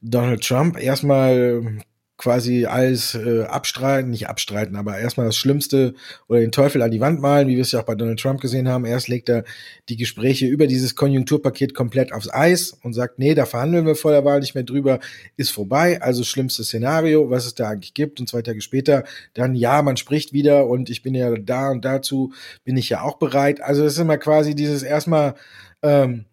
Donald 0.02 0.44
Trump. 0.44 0.80
Erstmal 0.80 1.80
quasi 2.18 2.66
alles 2.66 3.16
äh, 3.16 3.44
abstreiten, 3.44 4.12
nicht 4.12 4.30
abstreiten, 4.30 4.76
aber 4.76 4.98
erstmal 4.98 5.26
das 5.26 5.36
Schlimmste 5.36 5.96
oder 6.28 6.40
den 6.40 6.52
Teufel 6.52 6.82
an 6.82 6.92
die 6.92 7.00
Wand 7.00 7.20
malen, 7.20 7.48
wie 7.48 7.56
wir 7.56 7.64
es 7.64 7.72
ja 7.72 7.82
auch 7.82 7.86
bei 7.86 7.96
Donald 7.96 8.20
Trump 8.20 8.40
gesehen 8.40 8.70
haben. 8.70 8.86
Erst 8.86 9.08
legt 9.08 9.30
er 9.30 9.44
die 9.90 9.98
Gespräche 9.98 10.46
über 10.46 10.68
dieses 10.68 10.96
Konjunkturpaket 10.96 11.74
komplett 11.74 12.14
aufs 12.14 12.32
Eis 12.32 12.78
und 12.84 12.94
sagt, 12.94 13.18
nee, 13.18 13.34
da 13.34 13.46
verhandeln 13.46 13.86
wir 13.86 13.96
vor 13.96 14.12
der 14.12 14.26
Wahl 14.26 14.40
nicht 14.42 14.54
mehr 14.54 14.64
drüber, 14.64 15.00
ist 15.38 15.50
vorbei. 15.50 16.02
Also 16.02 16.24
schlimmstes 16.24 16.68
Szenario, 16.68 17.30
was 17.32 17.46
es 17.46 17.56
da 17.56 17.70
eigentlich 17.70 17.96
gibt. 17.96 18.20
Und 18.20 18.30
zwei 18.30 18.44
Tage 18.44 18.62
später 18.62 19.04
dann, 19.34 19.56
ja, 19.56 19.82
man 19.82 19.98
spricht 19.98 20.34
wieder 20.34 20.68
und 20.68 20.90
ich 20.90 21.02
bin 21.02 21.16
ja 21.16 21.34
da 21.36 21.72
und 21.72 21.84
dazu 21.84 22.32
bin 22.64 22.78
ich 22.78 22.90
ja 22.90 23.02
auch 23.02 23.18
bereit. 23.18 23.60
Also 23.62 23.84
es 23.86 23.94
ist 23.94 24.00
immer 24.00 24.18
quasi 24.20 24.54
dieses 24.54 24.84
erstmal 24.84 25.34
ähm, 25.82 26.26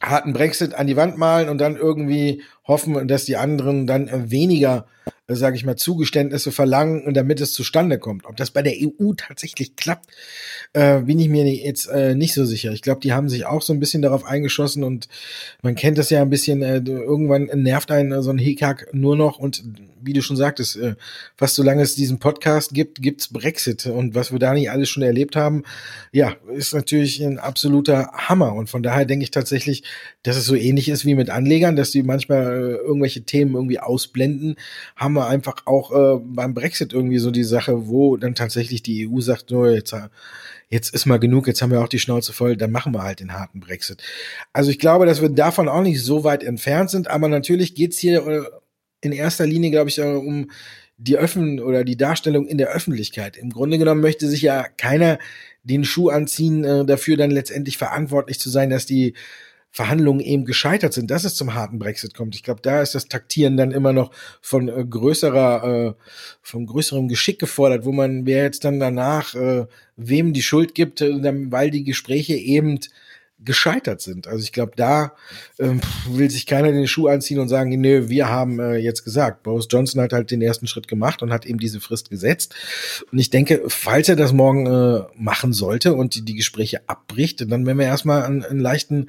harten 0.00 0.32
Brexit 0.32 0.74
an 0.74 0.86
die 0.86 0.96
Wand 0.96 1.18
malen 1.18 1.48
und 1.48 1.58
dann 1.58 1.76
irgendwie 1.76 2.42
hoffen, 2.70 3.08
dass 3.08 3.24
die 3.24 3.36
anderen 3.36 3.86
dann 3.86 4.30
weniger 4.30 4.86
äh, 5.30 5.36
sage 5.36 5.56
ich 5.56 5.64
mal, 5.64 5.76
Zugeständnisse 5.76 6.52
verlangen, 6.52 7.14
damit 7.14 7.40
es 7.40 7.52
zustande 7.52 7.98
kommt. 7.98 8.26
Ob 8.26 8.36
das 8.36 8.50
bei 8.50 8.62
der 8.62 8.74
EU 8.74 9.12
tatsächlich 9.16 9.76
klappt, 9.76 10.10
äh, 10.72 11.00
bin 11.00 11.18
ich 11.18 11.28
mir 11.28 11.44
jetzt 11.46 11.86
äh, 11.86 12.14
nicht 12.14 12.34
so 12.34 12.44
sicher. 12.44 12.72
Ich 12.72 12.82
glaube, 12.82 13.00
die 13.00 13.12
haben 13.12 13.28
sich 13.28 13.46
auch 13.46 13.62
so 13.62 13.72
ein 13.72 13.80
bisschen 13.80 14.02
darauf 14.02 14.24
eingeschossen 14.24 14.84
und 14.84 15.08
man 15.62 15.74
kennt 15.74 15.98
das 15.98 16.10
ja 16.10 16.22
ein 16.22 16.30
bisschen, 16.30 16.62
äh, 16.62 16.82
irgendwann 16.84 17.44
nervt 17.54 17.90
einen 17.90 18.12
äh, 18.12 18.22
so 18.22 18.30
ein 18.30 18.38
Hickhack 18.38 18.88
nur 18.92 19.16
noch 19.16 19.38
und 19.38 19.62
wie 20.02 20.12
du 20.12 20.22
schon 20.22 20.36
sagtest, 20.36 20.76
äh, 20.76 20.94
fast 21.36 21.54
solange 21.56 21.82
es 21.82 21.94
diesen 21.94 22.18
Podcast 22.18 22.72
gibt, 22.72 23.02
gibt's 23.02 23.28
Brexit 23.28 23.86
und 23.86 24.14
was 24.14 24.32
wir 24.32 24.38
da 24.38 24.54
nicht 24.54 24.70
alles 24.70 24.88
schon 24.88 25.02
erlebt 25.02 25.36
haben, 25.36 25.64
ja, 26.12 26.36
ist 26.54 26.74
natürlich 26.74 27.22
ein 27.22 27.38
absoluter 27.38 28.10
Hammer 28.14 28.54
und 28.54 28.70
von 28.70 28.82
daher 28.82 29.04
denke 29.04 29.24
ich 29.24 29.30
tatsächlich, 29.30 29.82
dass 30.22 30.36
es 30.36 30.46
so 30.46 30.54
ähnlich 30.54 30.88
ist 30.88 31.04
wie 31.04 31.14
mit 31.14 31.30
Anlegern, 31.30 31.76
dass 31.76 31.90
die 31.90 32.02
manchmal 32.02 32.59
äh, 32.60 32.76
irgendwelche 32.76 33.22
Themen 33.22 33.54
irgendwie 33.54 33.78
ausblenden, 33.78 34.56
haben 34.96 35.14
wir 35.14 35.26
einfach 35.26 35.66
auch 35.66 35.92
äh, 35.92 36.20
beim 36.22 36.54
Brexit 36.54 36.92
irgendwie 36.92 37.18
so 37.18 37.30
die 37.30 37.44
Sache, 37.44 37.88
wo 37.88 38.16
dann 38.16 38.34
tatsächlich 38.34 38.82
die 38.82 39.08
EU 39.08 39.20
sagt, 39.20 39.50
nur 39.50 39.70
jetzt, 39.70 39.94
jetzt 40.68 40.94
ist 40.94 41.06
mal 41.06 41.18
genug, 41.18 41.46
jetzt 41.46 41.62
haben 41.62 41.72
wir 41.72 41.82
auch 41.82 41.88
die 41.88 41.98
Schnauze 41.98 42.32
voll, 42.32 42.56
dann 42.56 42.70
machen 42.70 42.94
wir 42.94 43.02
halt 43.02 43.20
den 43.20 43.32
harten 43.32 43.60
Brexit. 43.60 44.02
Also 44.52 44.70
ich 44.70 44.78
glaube, 44.78 45.06
dass 45.06 45.20
wir 45.20 45.28
davon 45.28 45.68
auch 45.68 45.82
nicht 45.82 46.02
so 46.02 46.24
weit 46.24 46.44
entfernt 46.44 46.90
sind, 46.90 47.08
aber 47.08 47.28
natürlich 47.28 47.74
geht's 47.74 47.98
hier 47.98 48.26
äh, 48.26 48.42
in 49.00 49.12
erster 49.12 49.46
Linie, 49.46 49.70
glaube 49.70 49.90
ich, 49.90 49.98
äh, 49.98 50.02
um 50.02 50.50
die 50.96 51.16
Öffnen 51.16 51.60
oder 51.60 51.82
die 51.82 51.96
Darstellung 51.96 52.46
in 52.46 52.58
der 52.58 52.68
Öffentlichkeit. 52.68 53.36
Im 53.36 53.50
Grunde 53.50 53.78
genommen 53.78 54.02
möchte 54.02 54.28
sich 54.28 54.42
ja 54.42 54.64
keiner 54.76 55.18
den 55.62 55.84
Schuh 55.84 56.10
anziehen, 56.10 56.64
äh, 56.64 56.84
dafür 56.84 57.16
dann 57.16 57.30
letztendlich 57.30 57.78
verantwortlich 57.78 58.38
zu 58.38 58.50
sein, 58.50 58.70
dass 58.70 58.86
die 58.86 59.14
Verhandlungen 59.70 60.20
eben 60.20 60.44
gescheitert 60.44 60.92
sind, 60.92 61.10
dass 61.10 61.24
es 61.24 61.36
zum 61.36 61.54
harten 61.54 61.78
Brexit 61.78 62.14
kommt. 62.14 62.34
Ich 62.34 62.42
glaube, 62.42 62.60
da 62.60 62.82
ist 62.82 62.94
das 62.94 63.06
Taktieren 63.06 63.56
dann 63.56 63.70
immer 63.70 63.92
noch 63.92 64.10
von 64.40 64.68
äh, 64.68 64.84
größerer, 64.84 65.64
äh, 65.64 65.94
von 66.42 66.66
größerem 66.66 67.06
Geschick 67.08 67.38
gefordert, 67.38 67.84
wo 67.84 67.92
man, 67.92 68.26
wer 68.26 68.42
jetzt 68.42 68.64
dann 68.64 68.80
danach 68.80 69.34
äh, 69.34 69.66
wem 69.96 70.32
die 70.32 70.42
Schuld 70.42 70.74
gibt, 70.74 71.00
äh, 71.00 71.10
weil 71.52 71.70
die 71.70 71.84
Gespräche 71.84 72.34
eben 72.34 72.80
gescheitert 73.44 74.00
sind. 74.00 74.26
Also 74.26 74.42
ich 74.42 74.52
glaube, 74.52 74.72
da 74.76 75.12
ähm, 75.58 75.80
will 76.08 76.30
sich 76.30 76.46
keiner 76.46 76.72
den 76.72 76.86
Schuh 76.86 77.08
anziehen 77.08 77.38
und 77.38 77.48
sagen, 77.48 77.70
nee, 77.80 78.08
wir 78.08 78.28
haben 78.28 78.60
äh, 78.60 78.76
jetzt 78.76 79.04
gesagt. 79.04 79.42
Boris 79.42 79.66
Johnson 79.70 80.02
hat 80.02 80.12
halt 80.12 80.30
den 80.30 80.42
ersten 80.42 80.66
Schritt 80.66 80.88
gemacht 80.88 81.22
und 81.22 81.32
hat 81.32 81.46
eben 81.46 81.58
diese 81.58 81.80
Frist 81.80 82.10
gesetzt. 82.10 82.54
Und 83.10 83.18
ich 83.18 83.30
denke, 83.30 83.62
falls 83.68 84.08
er 84.08 84.16
das 84.16 84.32
morgen 84.32 84.66
äh, 84.66 85.02
machen 85.16 85.52
sollte 85.52 85.94
und 85.94 86.14
die, 86.14 86.22
die 86.22 86.34
Gespräche 86.34 86.82
abbricht, 86.88 87.40
dann 87.40 87.66
werden 87.66 87.78
wir 87.78 87.86
erstmal 87.86 88.22
einen, 88.24 88.44
einen 88.44 88.60
leichten 88.60 89.08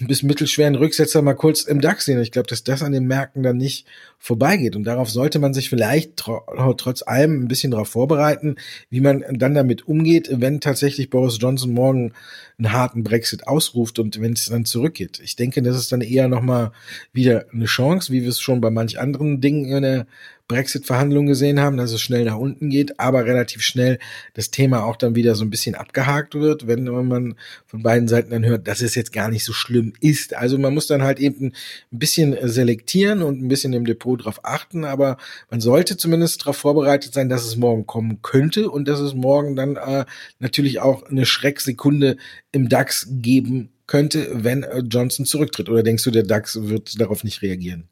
bis 0.00 0.22
mittelschweren 0.22 0.74
Rücksetzer 0.74 1.20
mal 1.20 1.34
kurz 1.34 1.62
im 1.62 1.80
DAX 1.80 2.06
sehen. 2.06 2.20
Ich 2.20 2.32
glaube, 2.32 2.48
dass 2.48 2.64
das 2.64 2.82
an 2.82 2.92
den 2.92 3.06
Märkten 3.06 3.42
dann 3.42 3.58
nicht 3.58 3.86
vorbeigeht. 4.18 4.74
Und 4.74 4.84
darauf 4.84 5.10
sollte 5.10 5.38
man 5.38 5.52
sich 5.52 5.68
vielleicht 5.68 6.16
tr 6.16 6.42
trotz 6.78 7.02
allem 7.02 7.42
ein 7.42 7.48
bisschen 7.48 7.70
darauf 7.70 7.88
vorbereiten, 7.88 8.56
wie 8.88 9.00
man 9.00 9.24
dann 9.30 9.54
damit 9.54 9.86
umgeht, 9.86 10.28
wenn 10.32 10.60
tatsächlich 10.60 11.10
Boris 11.10 11.38
Johnson 11.38 11.72
morgen 11.72 12.12
einen 12.58 12.72
harten 12.72 13.04
Brexit 13.36 13.46
ausruft 13.46 13.98
und 13.98 14.20
wenn 14.20 14.32
es 14.32 14.46
dann 14.46 14.64
zurückgeht. 14.64 15.20
Ich 15.22 15.36
denke, 15.36 15.62
das 15.62 15.76
ist 15.76 15.92
dann 15.92 16.00
eher 16.00 16.28
nochmal 16.28 16.72
wieder 17.12 17.46
eine 17.52 17.66
Chance, 17.66 18.12
wie 18.12 18.22
wir 18.22 18.28
es 18.28 18.40
schon 18.40 18.60
bei 18.60 18.70
manch 18.70 18.98
anderen 18.98 19.40
Dingen 19.40 19.66
in 19.66 19.82
der 19.82 20.06
Brexit-Verhandlungen 20.48 21.28
gesehen 21.28 21.60
haben, 21.60 21.76
dass 21.76 21.92
es 21.92 22.00
schnell 22.00 22.24
nach 22.24 22.36
unten 22.36 22.70
geht, 22.70 23.00
aber 23.00 23.24
relativ 23.24 23.62
schnell 23.62 23.98
das 24.34 24.50
Thema 24.50 24.84
auch 24.84 24.96
dann 24.96 25.14
wieder 25.14 25.34
so 25.34 25.44
ein 25.44 25.50
bisschen 25.50 25.74
abgehakt 25.74 26.34
wird, 26.34 26.66
wenn 26.66 26.84
man 26.84 27.34
von 27.66 27.82
beiden 27.82 28.08
Seiten 28.08 28.30
dann 28.30 28.44
hört, 28.44 28.68
dass 28.68 28.80
es 28.80 28.94
jetzt 28.94 29.12
gar 29.12 29.28
nicht 29.28 29.44
so 29.44 29.52
schlimm 29.52 29.92
ist. 30.00 30.34
Also 30.34 30.58
man 30.58 30.74
muss 30.74 30.86
dann 30.86 31.02
halt 31.02 31.18
eben 31.18 31.52
ein 31.92 31.98
bisschen 31.98 32.36
selektieren 32.42 33.22
und 33.22 33.42
ein 33.42 33.48
bisschen 33.48 33.72
im 33.72 33.84
Depot 33.84 34.24
drauf 34.24 34.40
achten, 34.44 34.84
aber 34.84 35.16
man 35.50 35.60
sollte 35.60 35.96
zumindest 35.96 36.42
darauf 36.42 36.56
vorbereitet 36.56 37.12
sein, 37.12 37.28
dass 37.28 37.44
es 37.44 37.56
morgen 37.56 37.86
kommen 37.86 38.22
könnte 38.22 38.70
und 38.70 38.86
dass 38.86 39.00
es 39.00 39.14
morgen 39.14 39.56
dann 39.56 39.76
äh, 39.76 40.04
natürlich 40.38 40.80
auch 40.80 41.04
eine 41.04 41.26
Schrecksekunde 41.26 42.16
im 42.52 42.68
DAX 42.68 43.08
geben 43.10 43.70
könnte, 43.86 44.28
wenn 44.32 44.62
äh, 44.62 44.78
Johnson 44.80 45.26
zurücktritt. 45.26 45.68
Oder 45.68 45.82
denkst 45.82 46.04
du, 46.04 46.10
der 46.10 46.22
DAX 46.22 46.58
wird 46.62 47.00
darauf 47.00 47.24
nicht 47.24 47.42
reagieren? 47.42 47.88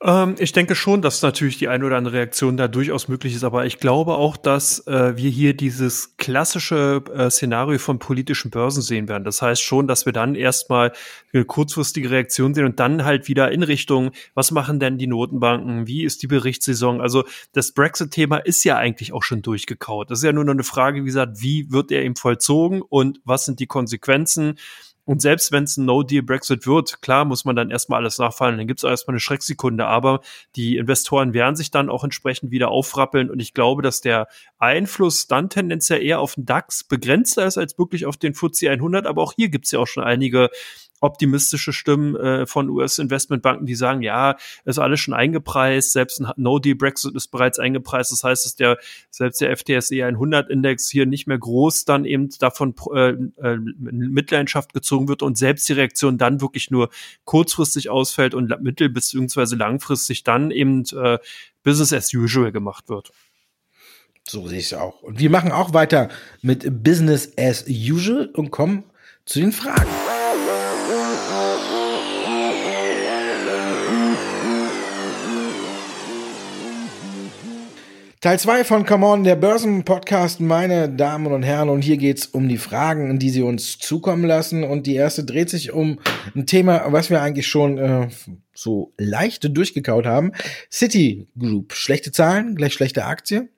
Ähm, 0.00 0.36
ich 0.38 0.52
denke 0.52 0.76
schon, 0.76 1.02
dass 1.02 1.22
natürlich 1.22 1.58
die 1.58 1.68
eine 1.68 1.84
oder 1.84 1.96
andere 1.96 2.14
Reaktion 2.14 2.56
da 2.56 2.68
durchaus 2.68 3.08
möglich 3.08 3.34
ist, 3.34 3.42
aber 3.42 3.66
ich 3.66 3.78
glaube 3.78 4.14
auch, 4.14 4.36
dass 4.36 4.86
äh, 4.86 5.16
wir 5.16 5.28
hier 5.28 5.54
dieses 5.54 6.16
klassische 6.16 7.02
äh, 7.12 7.30
Szenario 7.30 7.78
von 7.78 7.98
politischen 7.98 8.50
Börsen 8.50 8.80
sehen 8.80 9.08
werden. 9.08 9.24
Das 9.24 9.42
heißt 9.42 9.60
schon, 9.60 9.88
dass 9.88 10.06
wir 10.06 10.12
dann 10.12 10.36
erstmal 10.36 10.92
eine 11.32 11.44
kurzfristige 11.44 12.10
Reaktion 12.10 12.54
sehen 12.54 12.64
und 12.64 12.78
dann 12.78 13.04
halt 13.04 13.26
wieder 13.26 13.50
in 13.50 13.64
Richtung, 13.64 14.12
was 14.34 14.52
machen 14.52 14.78
denn 14.78 14.98
die 14.98 15.08
Notenbanken, 15.08 15.88
wie 15.88 16.04
ist 16.04 16.22
die 16.22 16.28
Berichtssaison? 16.28 17.00
Also 17.00 17.24
das 17.52 17.72
Brexit-Thema 17.72 18.38
ist 18.38 18.62
ja 18.64 18.76
eigentlich 18.76 19.12
auch 19.12 19.24
schon 19.24 19.42
durchgekaut. 19.42 20.10
Das 20.10 20.20
ist 20.20 20.24
ja 20.24 20.32
nur 20.32 20.44
noch 20.44 20.52
eine 20.52 20.64
Frage, 20.64 21.00
wie 21.02 21.06
gesagt, 21.06 21.42
wie 21.42 21.72
wird 21.72 21.90
er 21.90 22.04
eben 22.04 22.16
vollzogen 22.16 22.82
und 22.82 23.20
was 23.24 23.46
sind 23.46 23.58
die 23.58 23.66
Konsequenzen? 23.66 24.54
Und 25.08 25.22
selbst 25.22 25.52
wenn 25.52 25.64
es 25.64 25.78
ein 25.78 25.86
No-Deal-Brexit 25.86 26.66
wird, 26.66 27.00
klar 27.00 27.24
muss 27.24 27.46
man 27.46 27.56
dann 27.56 27.70
erstmal 27.70 28.00
alles 28.00 28.18
nachfallen, 28.18 28.58
dann 28.58 28.66
gibt 28.66 28.80
es 28.80 28.84
erstmal 28.84 29.14
eine 29.14 29.20
Schrecksekunde, 29.20 29.86
aber 29.86 30.20
die 30.54 30.76
Investoren 30.76 31.32
werden 31.32 31.56
sich 31.56 31.70
dann 31.70 31.88
auch 31.88 32.04
entsprechend 32.04 32.50
wieder 32.50 32.68
aufrappeln. 32.68 33.30
Und 33.30 33.40
ich 33.40 33.54
glaube, 33.54 33.80
dass 33.80 34.02
der 34.02 34.28
Einfluss 34.58 35.26
dann 35.26 35.48
tendenziell 35.48 36.02
eher 36.02 36.20
auf 36.20 36.34
den 36.34 36.44
DAX 36.44 36.84
begrenzter 36.84 37.46
ist 37.46 37.56
als 37.56 37.78
wirklich 37.78 38.04
auf 38.04 38.18
den 38.18 38.34
FTSE 38.34 38.68
100, 38.68 39.06
aber 39.06 39.22
auch 39.22 39.32
hier 39.32 39.48
gibt 39.48 39.64
es 39.64 39.70
ja 39.70 39.78
auch 39.78 39.86
schon 39.86 40.04
einige 40.04 40.50
optimistische 41.00 41.72
Stimmen 41.72 42.16
äh, 42.16 42.46
von 42.46 42.68
US-Investmentbanken, 42.68 43.66
die 43.66 43.74
sagen, 43.74 44.02
ja, 44.02 44.36
ist 44.64 44.78
alles 44.78 45.00
schon 45.00 45.14
eingepreist, 45.14 45.92
selbst 45.92 46.20
ein 46.20 46.32
No-Deal-Brexit 46.36 47.14
ist 47.14 47.28
bereits 47.28 47.58
eingepreist. 47.58 48.12
Das 48.12 48.24
heißt, 48.24 48.44
dass 48.44 48.56
der 48.56 48.78
selbst 49.10 49.40
der 49.40 49.56
FTSE 49.56 49.94
100-Index 49.94 50.88
hier 50.88 51.06
nicht 51.06 51.26
mehr 51.26 51.38
groß 51.38 51.84
dann 51.84 52.04
eben 52.04 52.28
davon 52.38 52.74
äh, 52.94 53.10
äh, 53.10 53.58
Mitleidenschaft 53.78 54.72
gezogen 54.72 55.08
wird 55.08 55.22
und 55.22 55.38
selbst 55.38 55.68
die 55.68 55.74
Reaktion 55.74 56.18
dann 56.18 56.40
wirklich 56.40 56.70
nur 56.70 56.90
kurzfristig 57.24 57.90
ausfällt 57.90 58.34
und 58.34 58.48
mittel- 58.62 58.88
beziehungsweise 58.88 59.56
langfristig 59.56 60.24
dann 60.24 60.50
eben 60.50 60.84
äh, 60.94 61.18
Business 61.62 61.92
as 61.92 62.12
usual 62.14 62.52
gemacht 62.52 62.88
wird. 62.88 63.10
So 64.28 64.46
sehe 64.46 64.58
ich 64.58 64.66
es 64.66 64.74
auch. 64.74 65.02
Und 65.02 65.18
wir 65.18 65.30
machen 65.30 65.52
auch 65.52 65.72
weiter 65.72 66.10
mit 66.42 66.82
Business 66.84 67.32
as 67.38 67.64
usual 67.66 68.26
und 68.26 68.50
kommen 68.50 68.84
zu 69.24 69.40
den 69.40 69.52
Fragen. 69.52 69.88
Teil 78.20 78.36
2 78.36 78.64
von 78.64 78.84
Come 78.84 79.06
On, 79.06 79.22
der 79.22 79.36
Börsenpodcast, 79.36 80.40
meine 80.40 80.88
Damen 80.88 81.32
und 81.32 81.44
Herren. 81.44 81.68
Und 81.68 81.82
hier 81.82 81.96
geht's 81.98 82.26
um 82.26 82.48
die 82.48 82.58
Fragen, 82.58 83.20
die 83.20 83.30
Sie 83.30 83.42
uns 83.42 83.78
zukommen 83.78 84.24
lassen. 84.24 84.64
Und 84.64 84.88
die 84.88 84.96
erste 84.96 85.22
dreht 85.22 85.48
sich 85.48 85.70
um 85.70 86.00
ein 86.34 86.44
Thema, 86.44 86.84
was 86.88 87.10
wir 87.10 87.22
eigentlich 87.22 87.46
schon 87.46 87.78
äh, 87.78 88.08
so 88.52 88.92
leicht 88.98 89.56
durchgekaut 89.56 90.04
haben. 90.04 90.32
City 90.68 91.28
Group. 91.38 91.74
Schlechte 91.74 92.10
Zahlen, 92.10 92.56
gleich 92.56 92.74
schlechte 92.74 93.04
Aktie. 93.04 93.50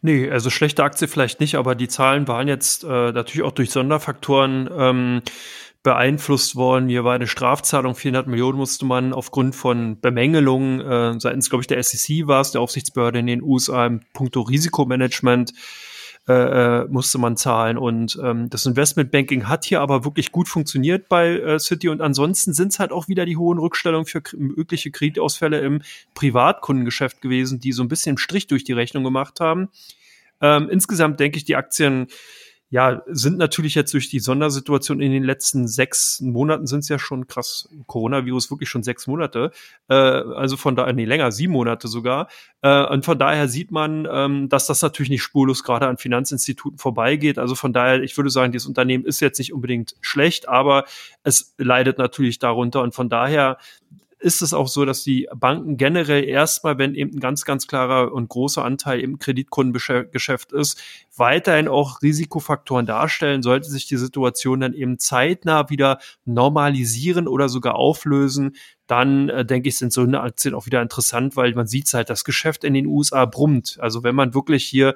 Nee, 0.00 0.30
also 0.30 0.48
schlechte 0.48 0.84
Aktie 0.84 1.08
vielleicht 1.08 1.40
nicht, 1.40 1.56
aber 1.56 1.74
die 1.74 1.88
Zahlen 1.88 2.28
waren 2.28 2.46
jetzt 2.46 2.84
äh, 2.84 2.86
natürlich 2.86 3.42
auch 3.42 3.52
durch 3.52 3.70
Sonderfaktoren 3.70 4.70
ähm, 4.72 5.22
beeinflusst 5.82 6.56
worden. 6.56 6.88
Hier 6.88 7.04
war 7.04 7.14
eine 7.14 7.26
Strafzahlung, 7.26 7.94
400 7.94 8.26
Millionen 8.26 8.58
musste 8.58 8.84
man 8.84 9.12
aufgrund 9.12 9.54
von 9.54 9.98
Bemängelungen 10.00 10.80
äh, 10.80 11.18
seitens, 11.18 11.48
glaube 11.48 11.62
ich, 11.62 11.66
der 11.66 11.82
SEC 11.82 12.26
war 12.26 12.42
es, 12.42 12.50
der 12.50 12.60
Aufsichtsbehörde 12.60 13.18
in 13.18 13.26
den 13.26 13.42
USA 13.42 13.86
im 13.86 14.00
puncto 14.12 14.42
Risikomanagement 14.42 15.52
äh, 16.28 16.82
äh, 16.82 16.86
musste 16.88 17.18
man 17.18 17.36
zahlen. 17.36 17.78
Und 17.78 18.18
ähm, 18.22 18.50
das 18.50 18.66
Investmentbanking 18.66 19.48
hat 19.48 19.64
hier 19.64 19.80
aber 19.80 20.04
wirklich 20.04 20.32
gut 20.32 20.48
funktioniert 20.48 21.08
bei 21.08 21.30
äh, 21.30 21.58
City. 21.58 21.88
Und 21.88 22.02
ansonsten 22.02 22.52
sind 22.52 22.72
es 22.72 22.78
halt 22.78 22.92
auch 22.92 23.08
wieder 23.08 23.24
die 23.24 23.38
hohen 23.38 23.58
Rückstellungen 23.58 24.06
für 24.06 24.22
mögliche 24.36 24.90
Kreditausfälle 24.90 25.60
im 25.60 25.82
Privatkundengeschäft 26.14 27.22
gewesen, 27.22 27.58
die 27.58 27.72
so 27.72 27.82
ein 27.82 27.88
bisschen 27.88 28.18
Strich 28.18 28.46
durch 28.46 28.64
die 28.64 28.74
Rechnung 28.74 29.02
gemacht 29.02 29.40
haben. 29.40 29.70
Ähm, 30.42 30.68
insgesamt 30.70 31.18
denke 31.20 31.38
ich, 31.38 31.44
die 31.44 31.56
Aktien 31.56 32.06
ja, 32.70 33.02
sind 33.06 33.36
natürlich 33.36 33.74
jetzt 33.74 33.92
durch 33.92 34.08
die 34.08 34.20
Sondersituation 34.20 35.00
in 35.00 35.10
den 35.10 35.24
letzten 35.24 35.66
sechs 35.66 36.20
Monaten 36.20 36.68
sind 36.68 36.80
es 36.80 36.88
ja 36.88 37.00
schon 37.00 37.26
krass, 37.26 37.68
Coronavirus 37.86 38.50
wirklich 38.52 38.68
schon 38.68 38.84
sechs 38.84 39.08
Monate, 39.08 39.50
äh, 39.88 39.94
also 39.94 40.56
von 40.56 40.76
daher, 40.76 40.92
nee, 40.92 41.04
länger, 41.04 41.32
sieben 41.32 41.52
Monate 41.52 41.88
sogar. 41.88 42.28
Äh, 42.62 42.86
und 42.86 43.04
von 43.04 43.18
daher 43.18 43.48
sieht 43.48 43.72
man, 43.72 44.06
ähm, 44.10 44.48
dass 44.48 44.68
das 44.68 44.82
natürlich 44.82 45.10
nicht 45.10 45.22
spurlos 45.22 45.64
gerade 45.64 45.88
an 45.88 45.96
Finanzinstituten 45.96 46.78
vorbeigeht. 46.78 47.38
Also 47.38 47.56
von 47.56 47.72
daher, 47.72 48.02
ich 48.02 48.16
würde 48.16 48.30
sagen, 48.30 48.52
dieses 48.52 48.68
Unternehmen 48.68 49.04
ist 49.04 49.18
jetzt 49.18 49.38
nicht 49.38 49.52
unbedingt 49.52 49.96
schlecht, 50.00 50.48
aber 50.48 50.84
es 51.24 51.54
leidet 51.58 51.98
natürlich 51.98 52.38
darunter. 52.38 52.82
Und 52.82 52.94
von 52.94 53.08
daher 53.08 53.58
ist 54.20 54.42
es 54.42 54.52
auch 54.52 54.68
so, 54.68 54.84
dass 54.84 55.02
die 55.02 55.28
Banken 55.34 55.76
generell 55.76 56.24
erstmal, 56.24 56.78
wenn 56.78 56.94
eben 56.94 57.16
ein 57.16 57.20
ganz, 57.20 57.44
ganz 57.44 57.66
klarer 57.66 58.12
und 58.12 58.28
großer 58.28 58.64
Anteil 58.64 59.00
im 59.00 59.18
Kreditkundengeschäft 59.18 60.52
ist, 60.52 60.80
weiterhin 61.16 61.68
auch 61.68 62.02
Risikofaktoren 62.02 62.86
darstellen, 62.86 63.42
sollte 63.42 63.70
sich 63.70 63.86
die 63.86 63.96
Situation 63.96 64.60
dann 64.60 64.74
eben 64.74 64.98
zeitnah 64.98 65.70
wieder 65.70 65.98
normalisieren 66.26 67.26
oder 67.26 67.48
sogar 67.48 67.76
auflösen, 67.76 68.56
dann 68.86 69.28
äh, 69.30 69.44
denke 69.44 69.68
ich, 69.68 69.78
sind 69.78 69.92
so 69.92 70.02
eine 70.02 70.20
Aktien 70.20 70.54
auch 70.54 70.66
wieder 70.66 70.82
interessant, 70.82 71.36
weil 71.36 71.54
man 71.54 71.66
sieht 71.66 71.92
halt, 71.94 72.10
das 72.10 72.24
Geschäft 72.24 72.64
in 72.64 72.74
den 72.74 72.86
USA 72.86 73.24
brummt. 73.24 73.78
Also 73.80 74.02
wenn 74.02 74.14
man 74.14 74.34
wirklich 74.34 74.66
hier 74.66 74.94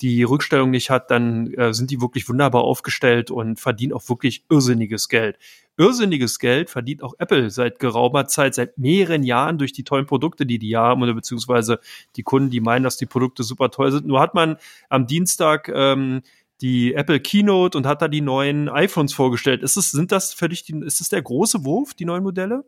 die 0.00 0.22
Rückstellung 0.22 0.70
nicht 0.70 0.90
hat, 0.90 1.10
dann 1.10 1.52
äh, 1.54 1.72
sind 1.72 1.90
die 1.90 2.00
wirklich 2.00 2.28
wunderbar 2.28 2.64
aufgestellt 2.64 3.30
und 3.30 3.60
verdienen 3.60 3.92
auch 3.92 4.08
wirklich 4.08 4.44
irrsinniges 4.50 5.08
Geld 5.08 5.38
irrsinniges 5.76 6.38
Geld 6.38 6.70
verdient 6.70 7.02
auch 7.02 7.14
Apple 7.18 7.50
seit 7.50 7.78
geraumer 7.78 8.26
Zeit, 8.26 8.54
seit 8.54 8.78
mehreren 8.78 9.22
Jahren 9.22 9.58
durch 9.58 9.72
die 9.72 9.84
tollen 9.84 10.06
Produkte, 10.06 10.46
die 10.46 10.58
die 10.58 10.76
haben 10.76 11.02
oder 11.02 11.14
beziehungsweise 11.14 11.80
die 12.16 12.22
Kunden, 12.22 12.50
die 12.50 12.60
meinen, 12.60 12.84
dass 12.84 12.96
die 12.96 13.06
Produkte 13.06 13.42
super 13.42 13.70
toll 13.70 13.90
sind. 13.90 14.06
Nur 14.06 14.20
hat 14.20 14.34
man 14.34 14.56
am 14.88 15.06
Dienstag 15.06 15.68
ähm, 15.68 16.22
die 16.60 16.94
Apple 16.94 17.20
Keynote 17.20 17.76
und 17.76 17.86
hat 17.86 18.02
da 18.02 18.08
die 18.08 18.20
neuen 18.20 18.68
iPhones 18.68 19.12
vorgestellt. 19.12 19.62
Ist 19.62 19.76
es, 19.76 19.90
sind 19.90 20.12
das 20.12 20.32
für 20.32 20.48
dich, 20.48 20.62
die, 20.64 20.78
ist 20.84 21.00
es 21.00 21.08
der 21.08 21.22
große 21.22 21.64
Wurf, 21.64 21.94
die 21.94 22.04
neuen 22.04 22.22
Modelle? 22.22 22.64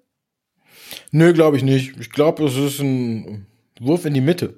Nö, 1.13 1.33
glaube 1.33 1.57
ich 1.57 1.63
nicht. 1.63 1.99
Ich 2.01 2.11
glaube, 2.11 2.45
es 2.45 2.57
ist 2.57 2.81
ein 2.81 3.47
Wurf 3.81 4.05
in 4.05 4.15
die 4.15 4.21
Mitte. 4.21 4.55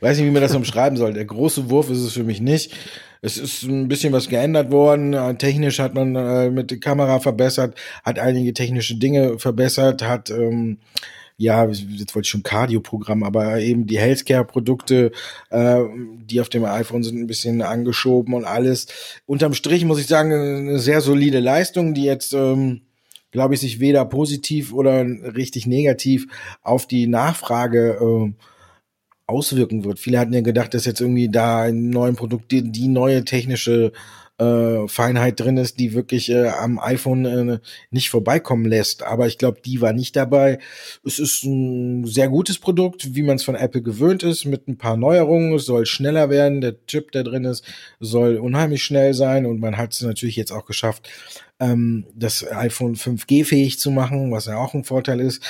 Weiß 0.00 0.16
nicht, 0.16 0.26
wie 0.26 0.32
man 0.32 0.42
das 0.42 0.54
umschreiben 0.54 0.96
soll. 0.96 1.12
Der 1.12 1.24
große 1.24 1.70
Wurf 1.70 1.90
ist 1.90 1.98
es 1.98 2.12
für 2.12 2.24
mich 2.24 2.40
nicht. 2.40 2.74
Es 3.22 3.38
ist 3.38 3.62
ein 3.62 3.88
bisschen 3.88 4.12
was 4.12 4.28
geändert 4.28 4.70
worden. 4.70 5.38
Technisch 5.38 5.78
hat 5.78 5.94
man 5.94 6.14
äh, 6.14 6.50
mit 6.50 6.70
der 6.70 6.78
Kamera 6.78 7.20
verbessert, 7.20 7.74
hat 8.04 8.18
einige 8.18 8.52
technische 8.52 8.96
Dinge 8.96 9.38
verbessert, 9.38 10.02
hat 10.02 10.30
ähm, 10.30 10.78
ja, 11.36 11.66
jetzt 11.66 12.14
wollte 12.14 12.26
ich 12.26 12.30
schon 12.30 12.44
Cardio-Programm, 12.44 13.24
aber 13.24 13.58
eben 13.58 13.86
die 13.86 13.98
Healthcare-Produkte, 13.98 15.10
äh, 15.50 15.80
die 16.24 16.40
auf 16.40 16.48
dem 16.48 16.64
iPhone 16.64 17.02
sind, 17.02 17.18
ein 17.18 17.26
bisschen 17.26 17.60
angeschoben 17.62 18.34
und 18.34 18.44
alles. 18.44 18.86
Unterm 19.26 19.54
Strich 19.54 19.84
muss 19.84 19.98
ich 19.98 20.06
sagen, 20.06 20.32
eine 20.32 20.78
sehr 20.78 21.00
solide 21.00 21.40
Leistung, 21.40 21.94
die 21.94 22.04
jetzt, 22.04 22.34
ähm, 22.34 22.82
glaube 23.34 23.54
ich, 23.54 23.60
sich 23.60 23.80
weder 23.80 24.04
positiv 24.04 24.72
oder 24.72 25.04
richtig 25.04 25.66
negativ 25.66 26.28
auf 26.62 26.86
die 26.86 27.08
Nachfrage 27.08 27.98
äh, 28.00 28.32
auswirken 29.26 29.84
wird. 29.84 29.98
Viele 29.98 30.20
hatten 30.20 30.32
ja 30.32 30.40
gedacht, 30.40 30.72
dass 30.72 30.84
jetzt 30.84 31.00
irgendwie 31.00 31.28
da 31.28 31.66
in 31.66 31.90
neuen 31.90 32.14
Produkt 32.14 32.52
die, 32.52 32.70
die 32.70 32.86
neue 32.86 33.24
technische 33.24 33.90
äh, 34.38 34.88
Feinheit 34.88 35.38
drin 35.38 35.56
ist, 35.56 35.78
die 35.78 35.94
wirklich 35.94 36.30
äh, 36.30 36.48
am 36.48 36.78
iPhone 36.78 37.24
äh, 37.24 37.58
nicht 37.90 38.10
vorbeikommen 38.10 38.64
lässt. 38.64 39.02
Aber 39.02 39.26
ich 39.26 39.38
glaube, 39.38 39.60
die 39.64 39.80
war 39.80 39.92
nicht 39.92 40.16
dabei. 40.16 40.58
Es 41.04 41.18
ist 41.18 41.44
ein 41.44 42.04
sehr 42.04 42.28
gutes 42.28 42.58
Produkt, 42.58 43.14
wie 43.14 43.22
man 43.22 43.36
es 43.36 43.44
von 43.44 43.54
Apple 43.54 43.82
gewöhnt 43.82 44.22
ist, 44.22 44.44
mit 44.44 44.66
ein 44.66 44.76
paar 44.76 44.96
Neuerungen. 44.96 45.54
Es 45.54 45.66
soll 45.66 45.86
schneller 45.86 46.30
werden. 46.30 46.60
Der 46.60 46.84
Chip, 46.86 47.12
der 47.12 47.22
drin 47.22 47.44
ist, 47.44 47.64
soll 48.00 48.36
unheimlich 48.36 48.82
schnell 48.82 49.14
sein. 49.14 49.46
Und 49.46 49.60
man 49.60 49.76
hat 49.76 49.92
es 49.92 50.02
natürlich 50.02 50.36
jetzt 50.36 50.52
auch 50.52 50.66
geschafft, 50.66 51.08
ähm, 51.60 52.06
das 52.14 52.44
iPhone 52.50 52.96
5G 52.96 53.44
fähig 53.44 53.78
zu 53.78 53.90
machen, 53.90 54.32
was 54.32 54.46
ja 54.46 54.56
auch 54.56 54.74
ein 54.74 54.84
Vorteil 54.84 55.20
ist 55.20 55.40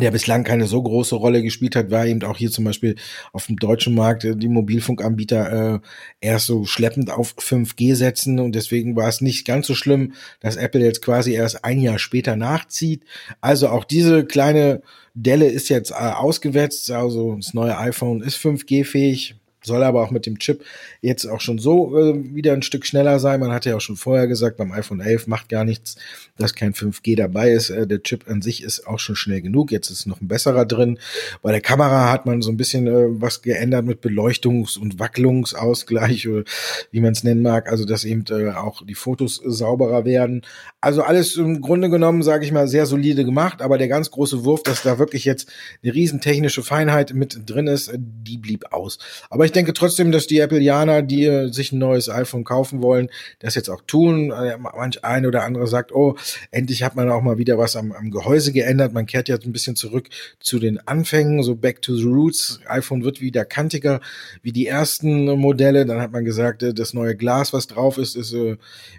der 0.00 0.10
bislang 0.10 0.44
keine 0.44 0.66
so 0.66 0.82
große 0.82 1.14
Rolle 1.14 1.42
gespielt 1.42 1.76
hat, 1.76 1.90
war 1.90 2.06
eben 2.06 2.22
auch 2.22 2.38
hier 2.38 2.50
zum 2.50 2.64
Beispiel 2.64 2.96
auf 3.32 3.46
dem 3.46 3.56
deutschen 3.56 3.94
Markt 3.94 4.24
äh, 4.24 4.36
die 4.36 4.48
Mobilfunkanbieter 4.48 5.74
äh, 5.74 5.78
erst 6.20 6.46
so 6.46 6.64
schleppend 6.64 7.10
auf 7.10 7.34
5G 7.36 7.94
setzen. 7.94 8.38
Und 8.38 8.54
deswegen 8.54 8.96
war 8.96 9.08
es 9.08 9.20
nicht 9.20 9.46
ganz 9.46 9.66
so 9.66 9.74
schlimm, 9.74 10.14
dass 10.40 10.56
Apple 10.56 10.80
jetzt 10.80 11.02
quasi 11.02 11.32
erst 11.32 11.64
ein 11.64 11.80
Jahr 11.80 11.98
später 11.98 12.36
nachzieht. 12.36 13.02
Also 13.40 13.68
auch 13.68 13.84
diese 13.84 14.24
kleine 14.24 14.82
Delle 15.14 15.46
ist 15.46 15.68
jetzt 15.68 15.90
äh, 15.90 15.94
ausgewetzt, 15.94 16.90
also 16.90 17.36
das 17.36 17.52
neue 17.52 17.76
iPhone 17.76 18.22
ist 18.22 18.38
5G-fähig, 18.38 19.34
soll 19.62 19.82
aber 19.82 20.02
auch 20.02 20.10
mit 20.10 20.26
dem 20.26 20.38
Chip 20.38 20.64
jetzt 21.00 21.26
auch 21.26 21.40
schon 21.40 21.58
so 21.58 21.98
äh, 21.98 22.34
wieder 22.34 22.52
ein 22.52 22.62
Stück 22.62 22.86
schneller 22.86 23.18
sein. 23.18 23.40
Man 23.40 23.52
hatte 23.52 23.70
ja 23.70 23.76
auch 23.76 23.80
schon 23.80 23.96
vorher 23.96 24.26
gesagt, 24.26 24.56
beim 24.56 24.72
iPhone 24.72 25.00
11 25.00 25.26
macht 25.26 25.48
gar 25.48 25.64
nichts, 25.64 25.96
dass 26.38 26.54
kein 26.54 26.74
5G 26.74 27.16
dabei 27.16 27.50
ist. 27.50 27.70
Äh, 27.70 27.86
der 27.86 28.02
Chip 28.02 28.28
an 28.28 28.42
sich 28.42 28.62
ist 28.62 28.86
auch 28.86 28.98
schon 28.98 29.16
schnell 29.16 29.40
genug. 29.40 29.70
Jetzt 29.70 29.90
ist 29.90 30.06
noch 30.06 30.20
ein 30.20 30.28
besserer 30.28 30.66
drin. 30.66 30.98
Bei 31.42 31.52
der 31.52 31.60
Kamera 31.60 32.10
hat 32.10 32.26
man 32.26 32.42
so 32.42 32.50
ein 32.50 32.56
bisschen 32.56 32.86
äh, 32.86 33.20
was 33.20 33.42
geändert 33.42 33.84
mit 33.84 34.02
Beleuchtungs- 34.02 34.78
und 34.78 34.98
Wacklungsausgleich, 34.98 36.28
oder 36.28 36.44
wie 36.90 37.00
man 37.00 37.12
es 37.12 37.24
nennen 37.24 37.42
mag. 37.42 37.70
Also, 37.70 37.84
dass 37.84 38.04
eben 38.04 38.24
äh, 38.30 38.50
auch 38.50 38.84
die 38.84 38.94
Fotos 38.94 39.40
sauberer 39.44 40.04
werden. 40.04 40.42
Also 40.80 41.02
alles 41.02 41.36
im 41.36 41.60
Grunde 41.60 41.90
genommen, 41.90 42.22
sage 42.22 42.44
ich 42.44 42.52
mal, 42.52 42.66
sehr 42.66 42.86
solide 42.86 43.24
gemacht. 43.24 43.62
Aber 43.62 43.78
der 43.78 43.88
ganz 43.88 44.10
große 44.10 44.44
Wurf, 44.44 44.62
dass 44.62 44.82
da 44.82 44.98
wirklich 44.98 45.24
jetzt 45.24 45.48
eine 45.82 45.94
riesen 45.94 46.20
technische 46.20 46.62
Feinheit 46.62 47.14
mit 47.14 47.48
drin 47.48 47.66
ist, 47.66 47.88
äh, 47.88 47.98
die 47.98 48.38
blieb 48.38 48.72
aus. 48.72 48.98
Aber 49.30 49.44
ich 49.44 49.51
denke 49.52 49.72
trotzdem, 49.72 50.12
dass 50.12 50.26
die 50.26 50.42
Appleianer, 50.42 51.02
die 51.02 51.24
äh, 51.24 51.52
sich 51.52 51.72
ein 51.72 51.78
neues 51.78 52.08
iPhone 52.08 52.44
kaufen 52.44 52.82
wollen, 52.82 53.08
das 53.38 53.54
jetzt 53.54 53.68
auch 53.68 53.82
tun. 53.86 54.30
Äh, 54.30 54.58
manch 54.58 55.04
ein 55.04 55.26
oder 55.26 55.44
andere 55.44 55.66
sagt, 55.66 55.92
oh, 55.92 56.16
endlich 56.50 56.82
hat 56.82 56.96
man 56.96 57.10
auch 57.10 57.22
mal 57.22 57.38
wieder 57.38 57.58
was 57.58 57.76
am, 57.76 57.92
am 57.92 58.10
Gehäuse 58.10 58.52
geändert. 58.52 58.92
Man 58.92 59.06
kehrt 59.06 59.28
jetzt 59.28 59.46
ein 59.46 59.52
bisschen 59.52 59.76
zurück 59.76 60.08
zu 60.40 60.58
den 60.58 60.78
Anfängen, 60.86 61.42
so 61.42 61.54
back 61.54 61.82
to 61.82 61.94
the 61.94 62.04
roots. 62.04 62.60
iPhone 62.66 63.04
wird 63.04 63.20
wieder 63.20 63.44
kantiger 63.44 64.00
wie 64.42 64.52
die 64.52 64.66
ersten 64.66 65.24
Modelle. 65.38 65.86
Dann 65.86 66.00
hat 66.00 66.12
man 66.12 66.24
gesagt, 66.24 66.64
das 66.74 66.94
neue 66.94 67.16
Glas, 67.16 67.52
was 67.52 67.66
drauf 67.66 67.98
ist, 67.98 68.16
ist 68.16 68.34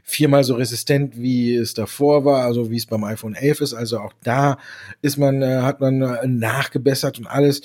viermal 0.03 0.43
so 0.43 0.55
resistent 0.55 1.17
wie 1.17 1.55
es 1.55 1.73
davor 1.73 2.25
war, 2.25 2.43
also 2.43 2.69
wie 2.69 2.77
es 2.77 2.85
beim 2.85 3.03
iPhone 3.03 3.35
11 3.35 3.61
ist. 3.61 3.73
Also 3.73 3.99
auch 3.99 4.13
da 4.23 4.57
ist 5.01 5.17
man, 5.17 5.41
äh, 5.41 5.61
hat 5.61 5.79
man 5.79 6.01
äh, 6.01 6.27
nachgebessert 6.27 7.19
und 7.19 7.27
alles. 7.27 7.61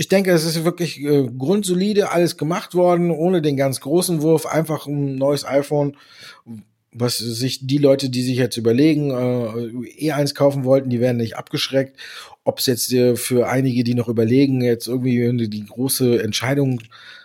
Ich 0.00 0.06
denke, 0.06 0.30
es 0.30 0.44
ist 0.44 0.64
wirklich 0.64 1.02
äh, 1.02 1.28
grundsolide 1.36 2.12
alles 2.12 2.36
gemacht 2.36 2.76
worden, 2.76 3.10
ohne 3.10 3.42
den 3.42 3.56
ganz 3.56 3.80
großen 3.80 4.22
Wurf. 4.22 4.46
Einfach 4.46 4.86
ein 4.86 5.16
neues 5.16 5.44
iPhone, 5.44 5.96
was 6.92 7.18
sich 7.18 7.66
die 7.66 7.78
Leute, 7.78 8.08
die 8.08 8.22
sich 8.22 8.36
jetzt 8.36 8.56
überlegen, 8.56 9.10
äh, 9.10 10.06
eh 10.06 10.12
eins 10.12 10.36
kaufen 10.36 10.62
wollten, 10.62 10.88
die 10.88 11.00
werden 11.00 11.16
nicht 11.16 11.36
abgeschreckt. 11.36 11.96
Ob 12.44 12.60
es 12.60 12.66
jetzt 12.66 12.92
äh, 12.92 13.16
für 13.16 13.48
einige, 13.48 13.82
die 13.82 13.94
noch 13.94 14.08
überlegen, 14.08 14.62
jetzt 14.62 14.86
irgendwie 14.86 15.48
die 15.48 15.66
große 15.66 16.22
Entscheidung 16.22 16.80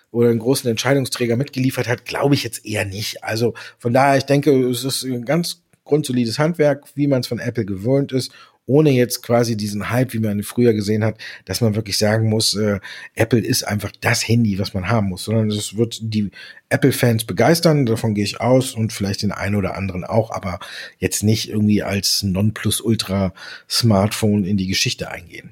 oder 0.09 0.29
einen 0.29 0.39
großen 0.39 0.67
Entscheidungsträger 0.67 1.37
mitgeliefert 1.37 1.87
hat, 1.87 2.05
glaube 2.05 2.33
ich 2.33 2.43
jetzt 2.43 2.65
eher 2.65 2.85
nicht. 2.85 3.23
Also 3.23 3.53
von 3.77 3.93
daher, 3.93 4.17
ich 4.17 4.25
denke, 4.25 4.51
es 4.67 4.83
ist 4.83 5.03
ein 5.03 5.25
ganz 5.25 5.61
grundsolides 5.85 6.39
Handwerk, 6.39 6.85
wie 6.95 7.05
man 7.05 7.19
es 7.19 7.27
von 7.27 7.37
Apple 7.37 7.65
gewöhnt 7.65 8.11
ist, 8.13 8.31
ohne 8.65 8.91
jetzt 8.91 9.23
quasi 9.23 9.57
diesen 9.57 9.89
Hype, 9.89 10.13
wie 10.13 10.19
man 10.19 10.43
früher 10.43 10.73
gesehen 10.73 11.03
hat, 11.03 11.17
dass 11.45 11.59
man 11.61 11.75
wirklich 11.75 11.97
sagen 11.97 12.29
muss, 12.29 12.55
äh, 12.55 12.79
Apple 13.15 13.41
ist 13.41 13.63
einfach 13.63 13.91
das 13.99 14.25
Handy, 14.27 14.59
was 14.59 14.73
man 14.73 14.89
haben 14.89 15.09
muss, 15.09 15.25
sondern 15.25 15.49
es 15.49 15.75
wird 15.75 15.99
die 16.01 16.31
Apple-Fans 16.69 17.25
begeistern, 17.25 17.85
davon 17.85 18.15
gehe 18.15 18.23
ich 18.23 18.39
aus 18.39 18.73
und 18.73 18.93
vielleicht 18.93 19.21
den 19.21 19.31
einen 19.31 19.55
oder 19.55 19.75
anderen 19.75 20.05
auch, 20.05 20.31
aber 20.31 20.59
jetzt 20.97 21.23
nicht 21.23 21.49
irgendwie 21.49 21.83
als 21.83 22.23
Nonplusultra-Smartphone 22.23 24.45
in 24.45 24.57
die 24.57 24.67
Geschichte 24.67 25.11
eingehen. 25.11 25.51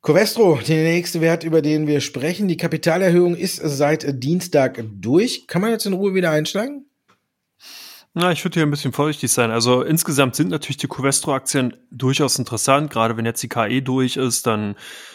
Covestro, 0.00 0.60
der 0.66 0.84
nächste 0.84 1.20
Wert, 1.20 1.44
über 1.44 1.60
den 1.60 1.86
wir 1.86 2.00
sprechen. 2.00 2.48
Die 2.48 2.56
Kapitalerhöhung 2.56 3.36
ist 3.36 3.56
seit 3.56 4.22
Dienstag 4.22 4.82
durch. 4.90 5.46
Kann 5.46 5.60
man 5.60 5.70
jetzt 5.70 5.84
in 5.86 5.92
Ruhe 5.92 6.14
wieder 6.14 6.30
einsteigen? 6.30 6.87
Na, 8.20 8.32
ich 8.32 8.44
würde 8.44 8.54
hier 8.54 8.66
ein 8.66 8.70
bisschen 8.72 8.92
vorsichtig 8.92 9.30
sein. 9.30 9.52
Also 9.52 9.82
insgesamt 9.82 10.34
sind 10.34 10.50
natürlich 10.50 10.78
die 10.78 10.88
Covestro-Aktien 10.88 11.76
durchaus 11.92 12.36
interessant. 12.36 12.90
Gerade 12.90 13.16
wenn 13.16 13.24
jetzt 13.24 13.40
die 13.44 13.48
KE 13.48 13.80
durch 13.80 14.16
ist, 14.16 14.44
dann 14.44 14.74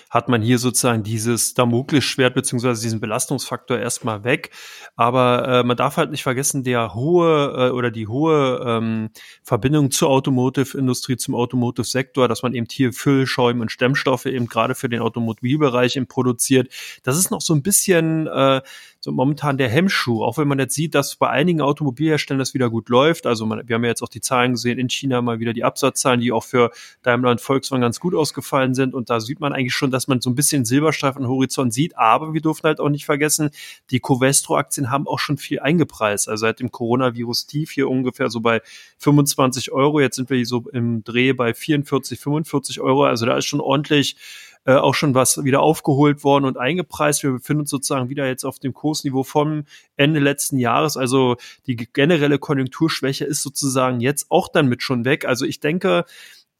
hat 0.09 0.29
man 0.29 0.41
hier 0.41 0.57
sozusagen 0.57 1.03
dieses 1.03 1.53
Damoklesschwert 1.53 2.33
beziehungsweise 2.33 2.81
diesen 2.81 3.01
Belastungsfaktor 3.01 3.77
erstmal 3.77 4.23
weg. 4.23 4.51
Aber 4.95 5.45
äh, 5.49 5.63
man 5.65 5.75
darf 5.75 5.97
halt 5.97 6.11
nicht 6.11 6.23
vergessen, 6.23 6.63
der 6.63 6.93
hohe 6.93 7.53
äh, 7.57 7.71
oder 7.71 7.91
die 7.91 8.07
hohe 8.07 8.63
ähm, 8.65 9.09
Verbindung 9.41 9.91
zur 9.91 10.09
Automotive-Industrie, 10.09 11.17
zum 11.17 11.35
Automotive-Sektor, 11.35 12.29
dass 12.29 12.41
man 12.41 12.53
eben 12.53 12.67
hier 12.71 12.93
Füllschäume 12.93 13.63
und 13.63 13.71
Stemmstoffe 13.71 14.27
eben 14.27 14.47
gerade 14.47 14.75
für 14.75 14.87
den 14.87 15.01
Automobilbereich 15.01 15.97
eben 15.97 16.07
produziert. 16.07 16.71
Das 17.03 17.17
ist 17.17 17.31
noch 17.31 17.41
so 17.41 17.53
ein 17.53 17.63
bisschen 17.63 18.27
äh, 18.27 18.61
so 19.03 19.11
momentan 19.11 19.57
der 19.57 19.67
Hemmschuh, 19.67 20.23
auch 20.23 20.37
wenn 20.37 20.47
man 20.47 20.59
jetzt 20.59 20.75
sieht, 20.75 20.95
dass 20.95 21.17
bei 21.17 21.29
einigen 21.29 21.59
Automobilherstellern 21.59 22.39
das 22.39 22.53
wieder 22.53 22.69
gut 22.69 22.87
läuft. 22.87 23.25
Also 23.25 23.45
man, 23.45 23.67
wir 23.67 23.75
haben 23.75 23.83
ja 23.83 23.89
jetzt 23.89 24.01
auch 24.01 24.07
die 24.07 24.21
Zahlen 24.21 24.53
gesehen 24.53 24.79
in 24.79 24.89
China 24.89 25.21
mal 25.21 25.41
wieder 25.41 25.51
die 25.51 25.65
Absatzzahlen, 25.65 26.21
die 26.21 26.31
auch 26.31 26.45
für 26.45 26.71
Daimler 27.01 27.31
und 27.31 27.41
Volkswagen 27.41 27.81
ganz 27.81 27.99
gut 27.99 28.15
ausgefallen 28.15 28.73
sind. 28.73 28.93
Und 28.93 29.09
da 29.09 29.19
sieht 29.19 29.41
man 29.41 29.51
eigentlich 29.51 29.73
schon, 29.73 29.91
dass 29.91 30.07
man 30.07 30.21
so 30.21 30.29
ein 30.29 30.35
bisschen 30.35 30.63
Silberstreifen 30.63 31.27
Horizont 31.27 31.73
sieht. 31.73 31.97
Aber 31.97 32.33
wir 32.33 32.39
dürfen 32.39 32.63
halt 32.63 32.79
auch 32.79 32.87
nicht 32.87 33.03
vergessen, 33.03 33.49
die 33.91 33.99
Covestro-Aktien 33.99 34.89
haben 34.89 35.05
auch 35.05 35.19
schon 35.19 35.37
viel 35.37 35.59
eingepreist. 35.59 36.29
Also 36.29 36.43
seit 36.43 36.61
dem 36.61 36.71
Coronavirus-Tief 36.71 37.71
hier 37.71 37.89
ungefähr 37.89 38.29
so 38.29 38.39
bei 38.39 38.61
25 38.99 39.73
Euro. 39.73 39.99
Jetzt 39.99 40.15
sind 40.15 40.29
wir 40.29 40.37
hier 40.37 40.45
so 40.45 40.63
im 40.71 41.03
Dreh 41.03 41.33
bei 41.33 41.53
44, 41.53 42.21
45 42.21 42.79
Euro. 42.79 43.03
Also 43.03 43.25
da 43.25 43.35
ist 43.35 43.47
schon 43.47 43.59
ordentlich 43.59 44.15
äh, 44.65 44.75
auch 44.75 44.95
schon 44.95 45.13
was 45.13 45.43
wieder 45.43 45.61
aufgeholt 45.61 46.23
worden 46.23 46.45
und 46.45 46.57
eingepreist. 46.57 47.23
Wir 47.23 47.31
befinden 47.31 47.61
uns 47.61 47.69
sozusagen 47.69 48.09
wieder 48.09 48.27
jetzt 48.27 48.45
auf 48.45 48.59
dem 48.59 48.73
Kursniveau 48.73 49.23
vom 49.23 49.65
Ende 49.97 50.19
letzten 50.19 50.57
Jahres. 50.57 50.97
Also 50.97 51.35
die 51.67 51.75
generelle 51.75 52.39
Konjunkturschwäche 52.39 53.25
ist 53.25 53.41
sozusagen 53.41 53.99
jetzt 53.99 54.27
auch 54.29 54.47
dann 54.47 54.67
mit 54.67 54.81
schon 54.81 55.05
weg. 55.05 55.25
Also 55.25 55.45
ich 55.45 55.59
denke, 55.59 56.05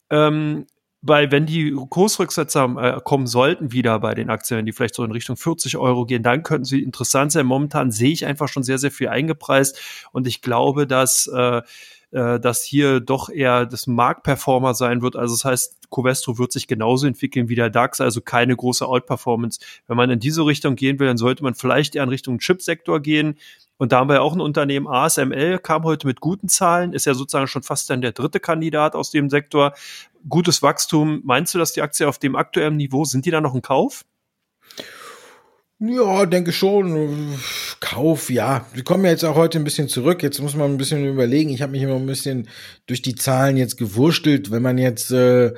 ähm, 0.10 0.66
weil 1.02 1.32
wenn 1.32 1.46
die 1.46 1.74
Kursrücksetzer 1.74 2.76
äh, 2.78 3.02
kommen 3.04 3.28
sollten 3.28 3.74
wieder 3.74 4.00
bei 4.00 4.16
den 4.16 4.30
Aktien, 4.30 4.66
die 4.66 4.72
vielleicht 4.72 4.96
so 4.96 5.04
in 5.04 5.12
Richtung 5.12 5.36
40 5.36 5.76
Euro 5.78 6.06
gehen, 6.06 6.24
dann 6.24 6.44
könnten 6.44 6.64
sie 6.64 6.82
interessant 6.82 7.34
sein. 7.34 7.46
Momentan 7.46 7.92
sehe 7.92 8.12
ich 8.12 8.26
einfach 8.26 8.48
schon 8.48 8.64
sehr, 8.64 8.78
sehr 8.78 8.92
viel 8.92 9.10
eingepreist 9.10 9.80
und 10.14 10.28
ich 10.28 10.42
glaube, 10.42 10.88
dass 10.88 11.28
äh, 11.28 11.62
äh, 12.14 12.40
dass 12.40 12.64
hier 12.64 13.00
doch 13.00 13.30
eher 13.30 13.66
das 13.66 13.88
Marktperformer 13.88 14.76
sein 14.76 15.02
wird. 15.02 15.16
Also 15.16 15.34
das 15.34 15.46
heißt, 15.46 15.90
Covestro 15.90 16.38
wird 16.38 16.52
sich 16.52 16.68
genauso 16.68 17.08
entwickeln 17.08 17.50
wie 17.50 17.56
der 17.56 17.72
DAX, 17.72 18.02
also 18.02 18.22
keine 18.22 18.56
große 18.56 18.86
Outperformance. 18.86 19.60
Wenn 19.88 19.98
man 19.98 20.12
in 20.12 20.20
diese 20.20 20.46
Richtung 20.46 20.76
gehen 20.76 21.00
will, 21.00 21.08
dann 21.08 21.18
sollte 21.18 21.44
man 21.44 21.56
vielleicht 21.56 21.96
eher 21.96 22.04
in 22.04 22.10
Richtung 22.10 22.38
Chipsektor 22.38 23.00
gehen. 23.00 23.40
Und 23.78 23.92
da 23.92 24.00
haben 24.00 24.10
wir 24.10 24.22
auch 24.22 24.34
ein 24.34 24.42
Unternehmen, 24.42 24.88
ASML, 24.88 25.58
kam 25.58 25.84
heute 25.84 26.06
mit 26.06 26.20
guten 26.20 26.48
Zahlen, 26.48 26.94
ist 26.94 27.06
ja 27.06 27.16
sozusagen 27.16 27.48
schon 27.48 27.64
fast 27.64 27.90
dann 27.90 28.02
der 28.02 28.12
dritte 28.12 28.40
Kandidat 28.40 28.96
aus 28.96 29.10
dem 29.10 29.32
Sektor. 29.32 29.74
Gutes 30.30 30.62
Wachstum. 30.62 31.22
Meinst 31.26 31.54
du, 31.56 31.58
dass 31.58 31.74
die 31.74 31.82
Aktie 31.82 32.08
auf 32.08 32.20
dem 32.20 32.36
aktuellen 32.36 32.78
Niveau, 32.78 33.06
sind 33.06 33.26
die 33.26 33.32
da 33.32 33.42
noch 33.42 33.56
ein 33.56 33.64
Kauf? 33.64 34.06
Ja, 35.80 36.26
denke 36.28 36.54
schon. 36.54 37.40
Kauf, 37.84 38.30
ja. 38.30 38.66
Wir 38.74 38.86
kommen 38.86 39.04
ja 39.04 39.12
jetzt 39.12 39.26
auch 39.26 39.36
heute 39.36 39.58
ein 39.58 39.66
bisschen 39.66 39.90
zurück. 39.90 40.24
Jetzt 40.24 40.40
muss 40.40 40.56
man 40.56 40.72
ein 40.72 40.78
bisschen 40.78 41.06
überlegen. 41.06 41.50
Ich 41.50 41.62
habe 41.62 41.74
mich 41.74 41.82
immer 41.82 41.98
ein 41.98 42.06
bisschen 42.06 42.48
durch 42.86 43.02
die 43.02 43.14
Zahlen 43.14 43.58
jetzt 43.58 43.78
gewurstelt. 43.78 44.52
Wenn 44.52 44.62
man 44.62 44.78
jetzt 44.78 45.12
äh, 45.12 45.52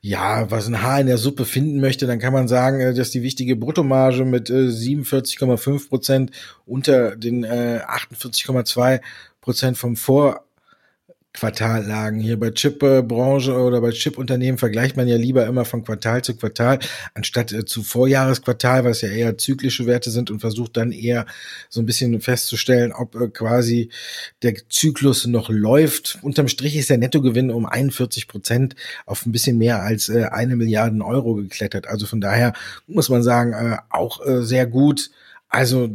ja 0.00 0.48
was 0.52 0.68
ein 0.68 0.82
Haar 0.82 1.00
in 1.00 1.08
der 1.08 1.18
Suppe 1.18 1.44
finden 1.44 1.80
möchte, 1.80 2.06
dann 2.06 2.20
kann 2.20 2.32
man 2.32 2.46
sagen, 2.46 2.78
äh, 2.78 2.94
dass 2.94 3.10
die 3.10 3.24
wichtige 3.24 3.56
Bruttomarge 3.56 4.24
mit 4.24 4.50
äh, 4.50 4.68
47,5 4.68 5.88
Prozent 5.88 6.30
unter 6.64 7.16
den 7.16 7.42
äh, 7.42 7.80
48,2 7.88 9.00
Prozent 9.40 9.76
vom 9.76 9.96
Vor 9.96 10.47
Quartallagen. 11.34 12.20
Hier 12.20 12.38
bei 12.38 12.50
Chip-Branche 12.50 13.52
oder 13.54 13.80
bei 13.80 13.90
Chip-Unternehmen 13.90 14.58
vergleicht 14.58 14.96
man 14.96 15.06
ja 15.06 15.16
lieber 15.16 15.46
immer 15.46 15.64
von 15.64 15.84
Quartal 15.84 16.22
zu 16.22 16.34
Quartal, 16.36 16.78
anstatt 17.14 17.52
äh, 17.52 17.64
zu 17.64 17.82
Vorjahresquartal, 17.82 18.84
was 18.84 19.02
ja 19.02 19.08
eher 19.08 19.38
zyklische 19.38 19.86
Werte 19.86 20.10
sind 20.10 20.30
und 20.30 20.40
versucht 20.40 20.76
dann 20.76 20.90
eher 20.90 21.26
so 21.68 21.80
ein 21.80 21.86
bisschen 21.86 22.20
festzustellen, 22.20 22.92
ob 22.92 23.14
äh, 23.14 23.28
quasi 23.28 23.90
der 24.42 24.54
Zyklus 24.68 25.26
noch 25.26 25.48
läuft. 25.50 26.18
Unterm 26.22 26.48
Strich 26.48 26.76
ist 26.76 26.90
der 26.90 26.98
Nettogewinn 26.98 27.50
um 27.50 27.66
41 27.66 28.26
Prozent 28.26 28.74
auf 29.06 29.24
ein 29.24 29.32
bisschen 29.32 29.58
mehr 29.58 29.82
als 29.82 30.08
äh, 30.08 30.24
eine 30.24 30.56
Milliarden 30.56 31.02
Euro 31.02 31.34
geklettert. 31.34 31.86
Also 31.86 32.06
von 32.06 32.20
daher 32.20 32.52
muss 32.86 33.10
man 33.10 33.22
sagen, 33.22 33.78
auch 33.90 34.20
sehr 34.24 34.66
gut. 34.66 35.10
Also 35.48 35.90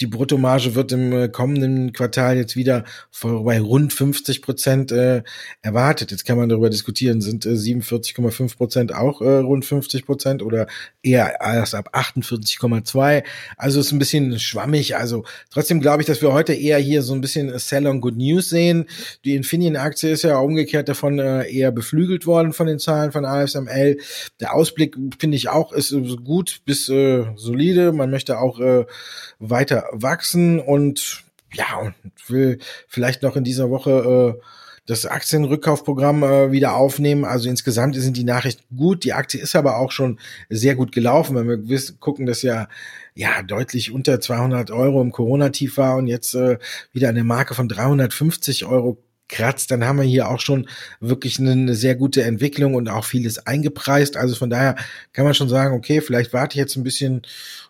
die 0.00 0.06
Bruttomarge 0.06 0.74
wird 0.74 0.92
im 0.92 1.12
äh, 1.12 1.28
kommenden 1.28 1.92
Quartal 1.92 2.36
jetzt 2.36 2.56
wieder 2.56 2.84
bei 3.22 3.60
rund 3.60 3.92
50 3.92 4.42
Prozent 4.42 4.92
äh, 4.92 5.22
erwartet. 5.62 6.10
Jetzt 6.10 6.26
kann 6.26 6.36
man 6.36 6.48
darüber 6.48 6.68
diskutieren, 6.68 7.20
sind 7.20 7.46
äh, 7.46 7.50
47,5 7.50 8.56
Prozent 8.56 8.94
auch 8.94 9.22
äh, 9.22 9.38
rund 9.38 9.64
50 9.64 10.04
Prozent 10.04 10.42
oder 10.42 10.66
eher 11.02 11.40
erst 11.40 11.74
ab 11.74 11.90
48,2. 11.94 13.24
Also 13.56 13.80
ist 13.80 13.92
ein 13.92 13.98
bisschen 13.98 14.38
schwammig. 14.38 14.96
Also 14.96 15.24
trotzdem 15.50 15.80
glaube 15.80 16.02
ich, 16.02 16.06
dass 16.06 16.20
wir 16.20 16.32
heute 16.32 16.52
eher 16.52 16.78
hier 16.78 17.02
so 17.02 17.14
ein 17.14 17.20
bisschen 17.20 17.58
Sell 17.58 17.86
on 17.86 18.00
Good 18.00 18.16
News 18.16 18.50
sehen. 18.50 18.86
Die 19.24 19.34
Infineon-Aktie 19.34 20.10
ist 20.10 20.22
ja 20.22 20.38
umgekehrt 20.38 20.88
davon 20.88 21.18
äh, 21.18 21.50
eher 21.50 21.72
beflügelt 21.72 22.26
worden 22.26 22.52
von 22.52 22.66
den 22.66 22.78
Zahlen 22.78 23.12
von 23.12 23.24
ASML. 23.24 23.98
Der 24.40 24.54
Ausblick 24.54 24.96
finde 25.18 25.36
ich 25.36 25.48
auch 25.48 25.72
ist 25.72 25.94
gut 26.24 26.60
bis 26.64 26.88
äh, 26.88 27.24
solide. 27.36 27.92
Man 27.92 28.10
möchte 28.10 28.38
auch 28.38 28.60
äh, 28.60 28.84
weiter 29.38 29.85
wachsen 29.92 30.60
und 30.60 31.24
ja, 31.52 31.76
und 31.78 31.94
will 32.28 32.58
vielleicht 32.88 33.22
noch 33.22 33.36
in 33.36 33.44
dieser 33.44 33.70
Woche 33.70 34.36
äh, 34.38 34.42
das 34.86 35.04
Aktienrückkaufprogramm 35.04 36.22
äh, 36.22 36.52
wieder 36.52 36.74
aufnehmen. 36.74 37.24
Also 37.24 37.48
insgesamt 37.48 37.96
sind 37.96 38.16
die 38.16 38.24
Nachrichten 38.24 38.76
gut. 38.76 39.04
Die 39.04 39.12
Aktie 39.12 39.40
ist 39.40 39.56
aber 39.56 39.78
auch 39.78 39.90
schon 39.90 40.18
sehr 40.48 40.76
gut 40.76 40.92
gelaufen, 40.92 41.36
wenn 41.36 41.48
wir 41.48 41.68
wissen, 41.68 41.98
gucken, 42.00 42.26
dass 42.26 42.42
ja 42.42 42.68
ja 43.14 43.42
deutlich 43.42 43.92
unter 43.92 44.20
200 44.20 44.70
Euro 44.70 45.00
im 45.00 45.10
Corona-Tief 45.10 45.78
war 45.78 45.96
und 45.96 46.06
jetzt 46.06 46.34
äh, 46.34 46.58
wieder 46.92 47.08
eine 47.08 47.24
Marke 47.24 47.54
von 47.54 47.68
350 47.68 48.66
Euro 48.66 49.02
kratzt, 49.28 49.70
dann 49.70 49.84
haben 49.84 49.98
wir 49.98 50.04
hier 50.04 50.28
auch 50.28 50.38
schon 50.38 50.68
wirklich 51.00 51.40
eine 51.40 51.74
sehr 51.74 51.96
gute 51.96 52.22
Entwicklung 52.22 52.74
und 52.74 52.88
auch 52.88 53.04
vieles 53.04 53.44
eingepreist. 53.46 54.16
Also 54.16 54.36
von 54.36 54.50
daher 54.50 54.76
kann 55.12 55.24
man 55.24 55.34
schon 55.34 55.48
sagen, 55.48 55.74
okay, 55.74 56.00
vielleicht 56.00 56.32
warte 56.32 56.54
ich 56.54 56.60
jetzt 56.60 56.76
ein 56.76 56.84
bisschen 56.84 57.22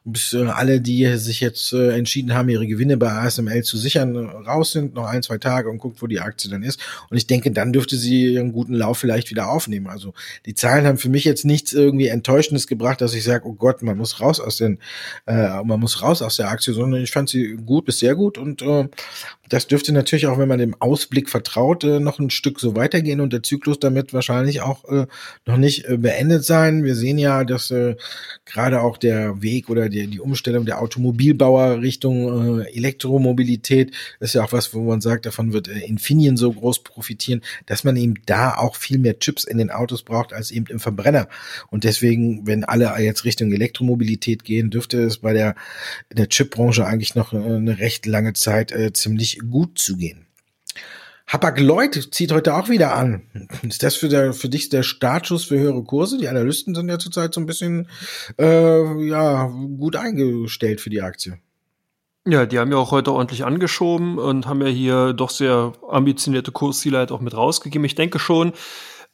bis 0.06 0.32
äh, 0.32 0.44
alle, 0.46 0.80
die 0.80 1.04
sich 1.18 1.40
jetzt 1.40 1.72
äh, 1.72 1.96
entschieden 1.96 2.32
haben, 2.32 2.48
ihre 2.48 2.66
Gewinne 2.66 2.96
bei 2.96 3.10
ASML 3.10 3.64
zu 3.64 3.76
sichern, 3.76 4.16
raus 4.16 4.70
sind, 4.70 4.94
noch 4.94 5.06
ein, 5.06 5.22
zwei 5.24 5.38
Tage 5.38 5.68
und 5.68 5.78
guckt, 5.78 6.00
wo 6.00 6.06
die 6.06 6.20
Aktie 6.20 6.48
dann 6.48 6.62
ist. 6.62 6.80
Und 7.10 7.16
ich 7.16 7.26
denke, 7.26 7.50
dann 7.50 7.72
dürfte 7.72 7.96
sie 7.96 8.34
ihren 8.34 8.52
guten 8.52 8.74
Lauf 8.74 8.98
vielleicht 8.98 9.30
wieder 9.30 9.50
aufnehmen. 9.50 9.88
Also 9.88 10.14
die 10.46 10.54
Zahlen 10.54 10.86
haben 10.86 10.98
für 10.98 11.08
mich 11.08 11.24
jetzt 11.24 11.44
nichts 11.44 11.72
irgendwie 11.72 12.06
Enttäuschendes 12.06 12.68
gebracht, 12.68 13.00
dass 13.00 13.14
ich 13.14 13.24
sage, 13.24 13.46
oh 13.46 13.54
Gott, 13.54 13.82
man 13.82 13.98
muss 13.98 14.20
raus 14.20 14.38
aus 14.38 14.58
den, 14.58 14.78
äh, 15.26 15.62
man 15.64 15.80
muss 15.80 16.02
raus 16.02 16.22
aus 16.22 16.36
der 16.36 16.50
Aktie, 16.50 16.72
sondern 16.72 17.02
ich 17.02 17.10
fand 17.10 17.28
sie 17.28 17.56
gut 17.56 17.84
bis 17.84 17.98
sehr 17.98 18.14
gut 18.14 18.38
und 18.38 18.62
äh, 18.62 18.88
das 19.48 19.66
dürfte 19.66 19.92
natürlich 19.92 20.26
auch, 20.26 20.38
wenn 20.38 20.48
man 20.48 20.58
dem 20.58 20.74
Ausblick 20.80 21.30
vertraut, 21.30 21.84
äh, 21.84 22.00
noch 22.00 22.18
ein 22.18 22.30
Stück 22.30 22.58
so 22.60 22.74
weitergehen 22.74 23.20
und 23.20 23.32
der 23.32 23.42
Zyklus 23.42 23.78
damit 23.78 24.12
wahrscheinlich 24.12 24.60
auch 24.60 24.84
äh, 24.88 25.06
noch 25.46 25.56
nicht 25.56 25.84
äh, 25.84 25.96
beendet 25.96 26.44
sein. 26.44 26.84
Wir 26.84 26.94
sehen 26.94 27.18
ja, 27.18 27.44
dass 27.44 27.70
äh, 27.70 27.96
gerade 28.44 28.80
auch 28.80 28.98
der 28.98 29.42
Weg 29.42 29.68
oder 29.68 29.88
die, 29.88 29.95
die 30.04 30.20
Umstellung 30.20 30.66
der 30.66 30.80
Automobilbauer 30.80 31.80
Richtung 31.80 32.60
äh, 32.60 32.70
Elektromobilität 32.74 33.94
ist 34.20 34.34
ja 34.34 34.44
auch 34.44 34.52
was, 34.52 34.74
wo 34.74 34.82
man 34.82 35.00
sagt, 35.00 35.26
davon 35.26 35.52
wird 35.52 35.68
äh, 35.68 35.80
Infineon 35.80 36.36
so 36.36 36.52
groß 36.52 36.84
profitieren, 36.84 37.40
dass 37.66 37.84
man 37.84 37.96
eben 37.96 38.14
da 38.26 38.56
auch 38.56 38.76
viel 38.76 38.98
mehr 38.98 39.18
Chips 39.18 39.44
in 39.44 39.58
den 39.58 39.70
Autos 39.70 40.02
braucht 40.02 40.32
als 40.32 40.50
eben 40.50 40.66
im 40.66 40.80
Verbrenner. 40.80 41.28
Und 41.70 41.84
deswegen, 41.84 42.46
wenn 42.46 42.64
alle 42.64 42.94
jetzt 42.98 43.24
Richtung 43.24 43.52
Elektromobilität 43.52 44.44
gehen, 44.44 44.70
dürfte 44.70 45.02
es 45.02 45.18
bei 45.18 45.32
der, 45.32 45.54
der 46.12 46.28
Chipbranche 46.28 46.84
eigentlich 46.84 47.14
noch 47.14 47.32
äh, 47.32 47.36
eine 47.36 47.78
recht 47.78 48.06
lange 48.06 48.34
Zeit 48.34 48.72
äh, 48.72 48.92
ziemlich 48.92 49.38
gut 49.50 49.78
zugehen. 51.26 51.32
Hapag-Lloyd 51.32 52.14
zieht 52.14 52.32
heute 52.32 52.54
auch 52.54 52.68
wieder 52.68 52.94
an. 52.94 53.22
Ist 53.62 53.82
das 53.82 53.96
für, 53.96 54.08
der, 54.08 54.32
für 54.32 54.48
dich 54.48 54.68
der 54.68 54.82
Startschuss 54.82 55.44
für 55.44 55.58
höhere 55.58 55.82
Kurse? 55.82 56.18
Die 56.18 56.28
Analysten 56.28 56.74
sind 56.74 56.88
ja 56.88 56.98
zurzeit 56.98 57.34
so 57.34 57.40
ein 57.40 57.46
bisschen 57.46 57.88
äh, 58.38 59.08
ja, 59.08 59.46
gut 59.78 59.96
eingestellt 59.96 60.80
für 60.80 60.90
die 60.90 61.02
Aktie. 61.02 61.38
Ja, 62.28 62.44
die 62.44 62.58
haben 62.58 62.72
ja 62.72 62.78
auch 62.78 62.90
heute 62.90 63.12
ordentlich 63.12 63.44
angeschoben 63.44 64.18
und 64.18 64.46
haben 64.46 64.60
ja 64.60 64.66
hier 64.66 65.12
doch 65.12 65.30
sehr 65.30 65.74
ambitionierte 65.88 66.50
Kursziele 66.50 66.98
halt 66.98 67.12
auch 67.12 67.20
mit 67.20 67.36
rausgegeben. 67.36 67.84
Ich 67.84 67.94
denke 67.94 68.18
schon, 68.18 68.52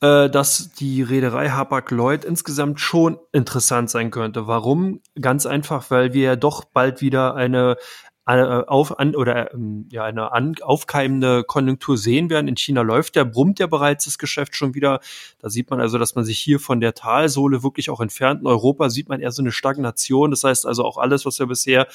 äh, 0.01 0.31
dass 0.31 0.72
die 0.72 1.03
Reederei 1.03 1.51
Hapag-Lloyd 1.51 2.25
insgesamt 2.25 2.81
schon 2.81 3.18
interessant 3.33 3.90
sein 3.90 4.11
könnte. 4.11 4.46
Warum? 4.46 5.01
Ganz 5.20 5.44
einfach, 5.44 5.90
weil 5.90 6.14
wir 6.14 6.22
ja 6.22 6.37
doch 6.37 6.64
bald 6.64 7.03
wieder 7.03 7.35
eine, 7.35 7.77
auf, 8.25 8.99
an, 9.01 9.17
oder 9.17 9.53
ähm, 9.53 9.89
ja, 9.91 10.05
eine 10.05 10.33
an, 10.33 10.55
aufkeimende 10.63 11.43
Konjunktur 11.43 11.99
sehen 11.99 12.31
werden. 12.31 12.47
In 12.47 12.57
China 12.57 12.83
läuft 12.83 13.17
ja, 13.17 13.25
brummt 13.25 13.59
ja 13.59 13.67
bereits 13.67 14.05
das 14.05 14.19
Geschäft 14.19 14.55
schon 14.55 14.75
wieder. 14.75 15.01
Da 15.41 15.51
sieht 15.51 15.71
man 15.71 15.81
also, 15.81 15.99
dass 15.99 16.15
man 16.15 16.25
sich 16.25 16.39
hier 16.39 16.61
von 16.61 16.81
der 16.81 16.95
Talsohle 16.95 17.63
wirklich 17.65 17.91
auch 17.91 18.01
entfernt. 18.01 18.41
In 18.41 18.47
Europa 18.47 18.91
sieht 18.91 19.09
man 19.09 19.21
eher 19.21 19.33
so 19.33 19.43
eine 19.43 19.51
Stagnation. 19.51 20.31
Das 20.31 20.45
heißt 20.45 20.67
also 20.67 20.85
auch 20.85 20.99
alles, 20.99 21.27
was 21.27 21.39
wir 21.41 21.47
bisher 21.47 21.89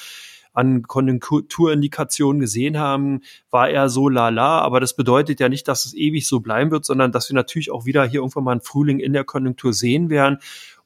an 0.52 0.82
Konjunkturindikationen 0.82 2.40
gesehen 2.40 2.78
haben, 2.78 3.20
war 3.50 3.70
eher 3.70 3.88
so 3.88 4.08
lala. 4.08 4.60
Aber 4.60 4.80
das 4.80 4.94
bedeutet 4.96 5.40
ja 5.40 5.48
nicht, 5.48 5.68
dass 5.68 5.86
es 5.86 5.94
ewig 5.94 6.26
so 6.26 6.40
bleiben 6.40 6.70
wird, 6.70 6.84
sondern 6.84 7.12
dass 7.12 7.30
wir 7.30 7.34
natürlich 7.34 7.70
auch 7.70 7.86
wieder 7.86 8.04
hier 8.04 8.20
irgendwann 8.20 8.44
mal 8.44 8.52
einen 8.52 8.60
Frühling 8.60 8.98
in 8.98 9.12
der 9.12 9.24
Konjunktur 9.24 9.72
sehen 9.72 10.10
werden 10.10 10.38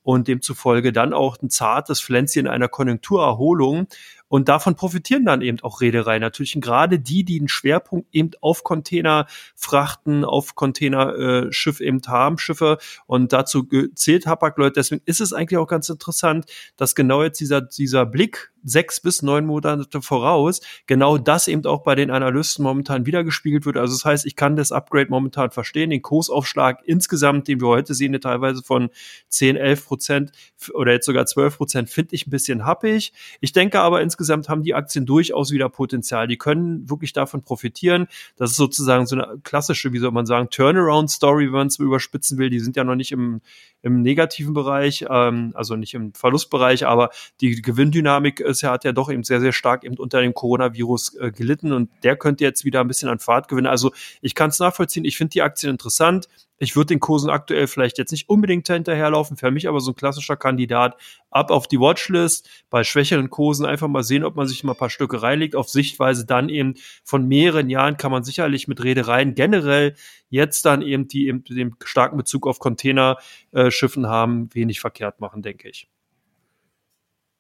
und 0.02 0.28
demzufolge 0.28 0.92
dann 0.92 1.12
auch 1.12 1.40
ein 1.40 1.50
zartes 1.50 2.00
Pflänzchen 2.00 2.46
einer 2.46 2.68
Konjunkturerholung. 2.68 3.87
Und 4.32 4.48
davon 4.48 4.76
profitieren 4.76 5.26
dann 5.26 5.42
eben 5.42 5.60
auch 5.60 5.82
Reedereien. 5.82 6.22
Natürlich 6.22 6.58
gerade 6.58 6.98
die, 6.98 7.22
die 7.22 7.38
einen 7.38 7.48
Schwerpunkt 7.48 8.08
eben 8.12 8.30
auf 8.40 8.64
Containerfrachten, 8.64 10.24
auf 10.24 10.54
Containerschiff 10.54 11.80
äh, 11.80 11.84
eben 11.84 12.00
haben, 12.06 12.38
Schiffe. 12.38 12.78
Und 13.04 13.34
dazu 13.34 13.68
zählt 13.94 14.26
Hapag-Lloyd. 14.26 14.74
Deswegen 14.74 15.02
ist 15.04 15.20
es 15.20 15.34
eigentlich 15.34 15.58
auch 15.58 15.66
ganz 15.66 15.90
interessant, 15.90 16.46
dass 16.78 16.94
genau 16.94 17.22
jetzt 17.22 17.40
dieser, 17.40 17.60
dieser 17.60 18.06
Blick 18.06 18.51
sechs 18.64 19.01
bis 19.01 19.22
neun 19.22 19.46
Monate 19.46 20.03
voraus, 20.03 20.61
genau 20.87 21.18
das 21.18 21.48
eben 21.48 21.64
auch 21.66 21.83
bei 21.83 21.94
den 21.94 22.11
Analysten 22.11 22.62
momentan 22.62 23.07
wiedergespiegelt 23.07 23.66
wird. 23.66 23.77
Also 23.77 23.94
das 23.94 24.05
heißt, 24.05 24.27
ich 24.27 24.37
kann 24.37 24.57
das 24.57 24.72
Upgrade 24.72 25.11
momentan 25.11 25.51
verstehen, 25.51 25.90
den 25.90 26.03
Kursaufschlag 26.03 26.81
insgesamt, 26.85 27.48
den 27.48 27.61
wir 27.61 27.68
heute 27.68 27.94
sehen, 27.94 28.18
teilweise 28.20 28.62
von 28.62 28.90
10, 29.29 29.56
11 29.56 29.87
Prozent 29.87 30.33
oder 30.75 30.92
jetzt 30.92 31.06
sogar 31.06 31.27
12 31.27 31.56
Prozent, 31.56 31.90
finde 31.90 32.15
ich 32.15 32.27
ein 32.27 32.31
bisschen 32.31 32.65
happig. 32.65 33.13
Ich 33.40 33.52
denke 33.52 33.81
aber 33.81 34.00
insgesamt 34.02 34.48
haben 34.48 34.63
die 34.63 34.75
Aktien 34.75 35.06
durchaus 35.06 35.50
wieder 35.50 35.69
Potenzial. 35.69 36.29
Die 36.29 36.38
können 36.38 36.88
wirklich 36.88 37.13
davon 37.13 37.42
profitieren. 37.42 38.06
Das 38.37 38.52
ist 38.52 38.56
sozusagen 38.56 39.06
so 39.06 39.17
eine 39.17 39.38
klassische, 39.42 39.92
wie 39.92 39.98
soll 39.98 40.13
man 40.13 40.27
sagen, 40.27 40.48
Turnaround-Story, 40.50 41.46
wenn 41.46 41.52
man 41.52 41.67
es 41.69 41.79
überspitzen 41.79 42.38
will. 42.38 42.50
Die 42.50 42.60
sind 42.60 42.77
ja 42.77 42.85
noch 42.85 42.94
nicht 42.94 43.13
im, 43.13 43.40
im 43.83 44.02
negativen 44.02 44.54
Bereich, 44.54 45.04
ähm, 45.08 45.52
also 45.54 45.77
nicht 45.77 45.94
im 45.94 46.13
Verlustbereich, 46.15 46.87
aber 46.87 47.10
die 47.40 47.60
Gewinndynamik 47.60 48.40
ist 48.53 48.63
hat 48.63 48.85
ja 48.85 48.92
doch 48.92 49.11
eben 49.11 49.25
sehr, 49.25 49.40
sehr 49.40 49.53
stark 49.53 49.85
eben 49.85 49.96
unter 49.96 50.21
dem 50.21 50.35
Coronavirus 50.35 51.17
äh, 51.17 51.31
gelitten 51.33 51.73
und 51.73 51.90
der 52.03 52.17
könnte 52.17 52.44
jetzt 52.44 52.65
wieder 52.65 52.81
ein 52.81 52.88
bisschen 52.88 53.09
an 53.09 53.19
Fahrt 53.19 53.48
gewinnen. 53.48 53.67
Also 53.67 53.92
ich 54.21 54.35
kann 54.35 54.50
es 54.50 54.59
nachvollziehen, 54.59 55.05
ich 55.05 55.17
finde 55.17 55.31
die 55.31 55.42
Aktien 55.42 55.71
interessant. 55.71 56.29
Ich 56.59 56.77
würde 56.77 56.88
den 56.88 57.00
Kursen 57.00 57.29
aktuell 57.29 57.67
vielleicht 57.67 57.98
jetzt 57.98 58.13
nicht 58.13 58.29
unbedingt 58.29 58.69
hinterherlaufen, 58.69 59.37
für 59.37 59.50
mich 59.50 59.69
aber 59.69 59.81
so 59.81 59.90
ein 59.90 59.96
klassischer 59.96 60.37
Kandidat 60.37 60.96
ab 61.29 61.50
auf 61.50 61.67
die 61.67 61.81
Watchlist. 61.81 62.48
Bei 62.71 62.85
schwächeren 62.85 63.31
Kursen 63.31 63.67
einfach 63.67 63.88
mal 63.88 64.05
sehen, 64.05 64.23
ob 64.23 64.37
man 64.37 64.46
sich 64.46 64.63
mal 64.63 64.75
ein 64.75 64.79
paar 64.79 64.88
Stücke 64.88 65.23
reinlegt. 65.23 65.57
Auf 65.57 65.69
Sichtweise 65.69 66.25
dann 66.25 66.48
eben 66.48 66.75
von 67.03 67.27
mehreren 67.27 67.69
Jahren 67.69 67.96
kann 67.96 68.13
man 68.13 68.23
sicherlich 68.23 68.69
mit 68.69 68.85
Reedereien 68.85 69.35
generell 69.35 69.96
jetzt 70.29 70.65
dann 70.65 70.83
eben 70.83 71.09
die 71.09 71.27
eben 71.27 71.42
den 71.42 71.75
starken 71.83 72.17
Bezug 72.17 72.46
auf 72.46 72.61
Containerschiffen 72.61 74.07
haben, 74.07 74.48
wenig 74.55 74.81
verkehrt 74.81 75.21
machen, 75.21 75.42
denke 75.42 75.69
ich. 75.69 75.88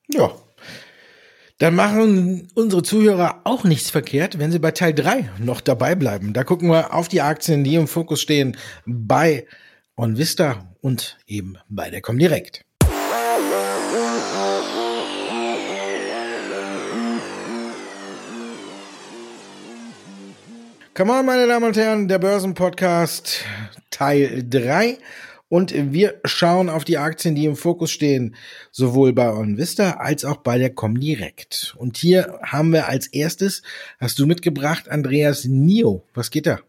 Ja, 0.08 0.32
dann 1.62 1.76
machen 1.76 2.48
unsere 2.54 2.82
Zuhörer 2.82 3.42
auch 3.44 3.62
nichts 3.62 3.88
verkehrt, 3.88 4.40
wenn 4.40 4.50
sie 4.50 4.58
bei 4.58 4.72
Teil 4.72 4.92
3 4.92 5.30
noch 5.38 5.60
dabei 5.60 5.94
bleiben. 5.94 6.32
Da 6.32 6.42
gucken 6.42 6.68
wir 6.68 6.92
auf 6.92 7.06
die 7.06 7.20
Aktien, 7.20 7.62
die 7.62 7.76
im 7.76 7.86
Fokus 7.86 8.20
stehen, 8.20 8.56
bei 8.84 9.46
OnVista 9.94 10.74
und 10.80 11.18
eben 11.28 11.58
bei 11.68 11.88
der 11.88 12.00
Comdirect. 12.00 12.64
Come 20.94 21.12
on, 21.12 21.24
meine 21.24 21.46
Damen 21.46 21.66
und 21.66 21.76
Herren, 21.76 22.08
der 22.08 22.18
Börsenpodcast 22.18 23.44
Teil 23.90 24.42
3. 24.50 24.98
Und 25.52 25.74
wir 25.92 26.18
schauen 26.24 26.70
auf 26.70 26.82
die 26.82 26.96
Aktien, 26.96 27.34
die 27.34 27.44
im 27.44 27.56
Fokus 27.56 27.90
stehen, 27.90 28.36
sowohl 28.70 29.12
bei 29.12 29.30
OnVista 29.30 29.98
als 29.98 30.24
auch 30.24 30.38
bei 30.38 30.56
der 30.56 30.70
Comdirect. 30.70 31.74
Und 31.76 31.98
hier 31.98 32.38
haben 32.42 32.72
wir 32.72 32.88
als 32.88 33.06
erstes, 33.08 33.60
hast 34.00 34.18
du 34.18 34.24
mitgebracht, 34.24 34.88
Andreas 34.88 35.44
Nio. 35.44 36.06
Was 36.14 36.30
geht 36.30 36.46
da? 36.46 36.60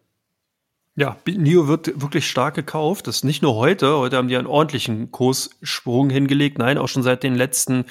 Ja, 0.96 1.18
NIO 1.26 1.68
wird 1.68 2.02
wirklich 2.02 2.30
stark 2.30 2.54
gekauft. 2.54 3.08
Das 3.08 3.16
ist 3.16 3.24
nicht 3.24 3.42
nur 3.42 3.56
heute. 3.56 3.98
Heute 3.98 4.18
haben 4.18 4.28
die 4.28 4.38
einen 4.38 4.46
ordentlichen 4.46 5.12
Kurssprung 5.12 6.12
hingelegt. 6.12 6.60
Nein, 6.60 6.78
auch 6.78 6.88
schon 6.88 7.02
seit 7.02 7.24
den 7.24 7.34
letzten 7.34 7.86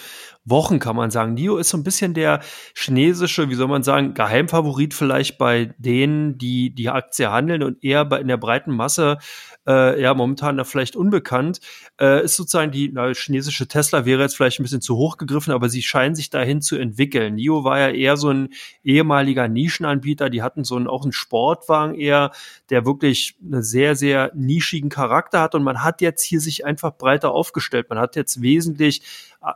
Wochen 0.44 0.78
kann 0.78 0.94
man 0.94 1.10
sagen. 1.10 1.34
NIO 1.34 1.56
ist 1.56 1.70
so 1.70 1.78
ein 1.78 1.82
bisschen 1.82 2.14
der 2.14 2.42
chinesische, 2.76 3.48
wie 3.48 3.56
soll 3.56 3.66
man 3.66 3.82
sagen, 3.82 4.14
Geheimfavorit 4.14 4.94
vielleicht 4.94 5.36
bei 5.36 5.74
denen, 5.78 6.38
die 6.38 6.74
die 6.76 6.90
Aktie 6.90 7.32
handeln 7.32 7.64
und 7.64 7.82
eher 7.82 8.08
in 8.20 8.28
der 8.28 8.36
breiten 8.36 8.70
Masse 8.70 9.18
äh, 9.66 10.00
ja 10.00 10.14
momentan 10.14 10.56
da 10.56 10.64
vielleicht 10.64 10.96
unbekannt. 10.96 11.60
Äh, 12.00 12.24
ist 12.24 12.36
sozusagen 12.36 12.72
die 12.72 12.90
na, 12.92 13.12
chinesische 13.14 13.68
Tesla 13.68 14.04
wäre 14.04 14.22
jetzt 14.22 14.36
vielleicht 14.36 14.60
ein 14.60 14.62
bisschen 14.62 14.80
zu 14.80 14.96
hoch 14.96 15.16
gegriffen, 15.16 15.52
aber 15.52 15.68
sie 15.68 15.82
scheinen 15.82 16.14
sich 16.14 16.30
dahin 16.30 16.60
zu 16.60 16.76
entwickeln. 16.76 17.34
NIO 17.34 17.64
war 17.64 17.78
ja 17.78 17.88
eher 17.90 18.16
so 18.16 18.30
ein 18.30 18.48
ehemaliger 18.82 19.48
Nischenanbieter, 19.48 20.30
die 20.30 20.42
hatten 20.42 20.64
so 20.64 20.76
einen, 20.76 20.88
auch 20.88 21.02
einen 21.02 21.12
Sportwagen 21.12 21.94
eher, 21.94 22.32
der 22.70 22.86
wirklich 22.86 23.36
einen 23.42 23.62
sehr, 23.62 23.96
sehr 23.96 24.32
nischigen 24.34 24.88
Charakter 24.88 25.40
hat 25.40 25.54
und 25.54 25.62
man 25.62 25.82
hat 25.82 26.00
jetzt 26.00 26.22
hier 26.22 26.40
sich 26.40 26.64
einfach 26.64 26.96
breiter 26.96 27.32
aufgestellt. 27.32 27.88
Man 27.90 27.98
hat 27.98 28.16
jetzt 28.16 28.42
wesentlich 28.42 29.02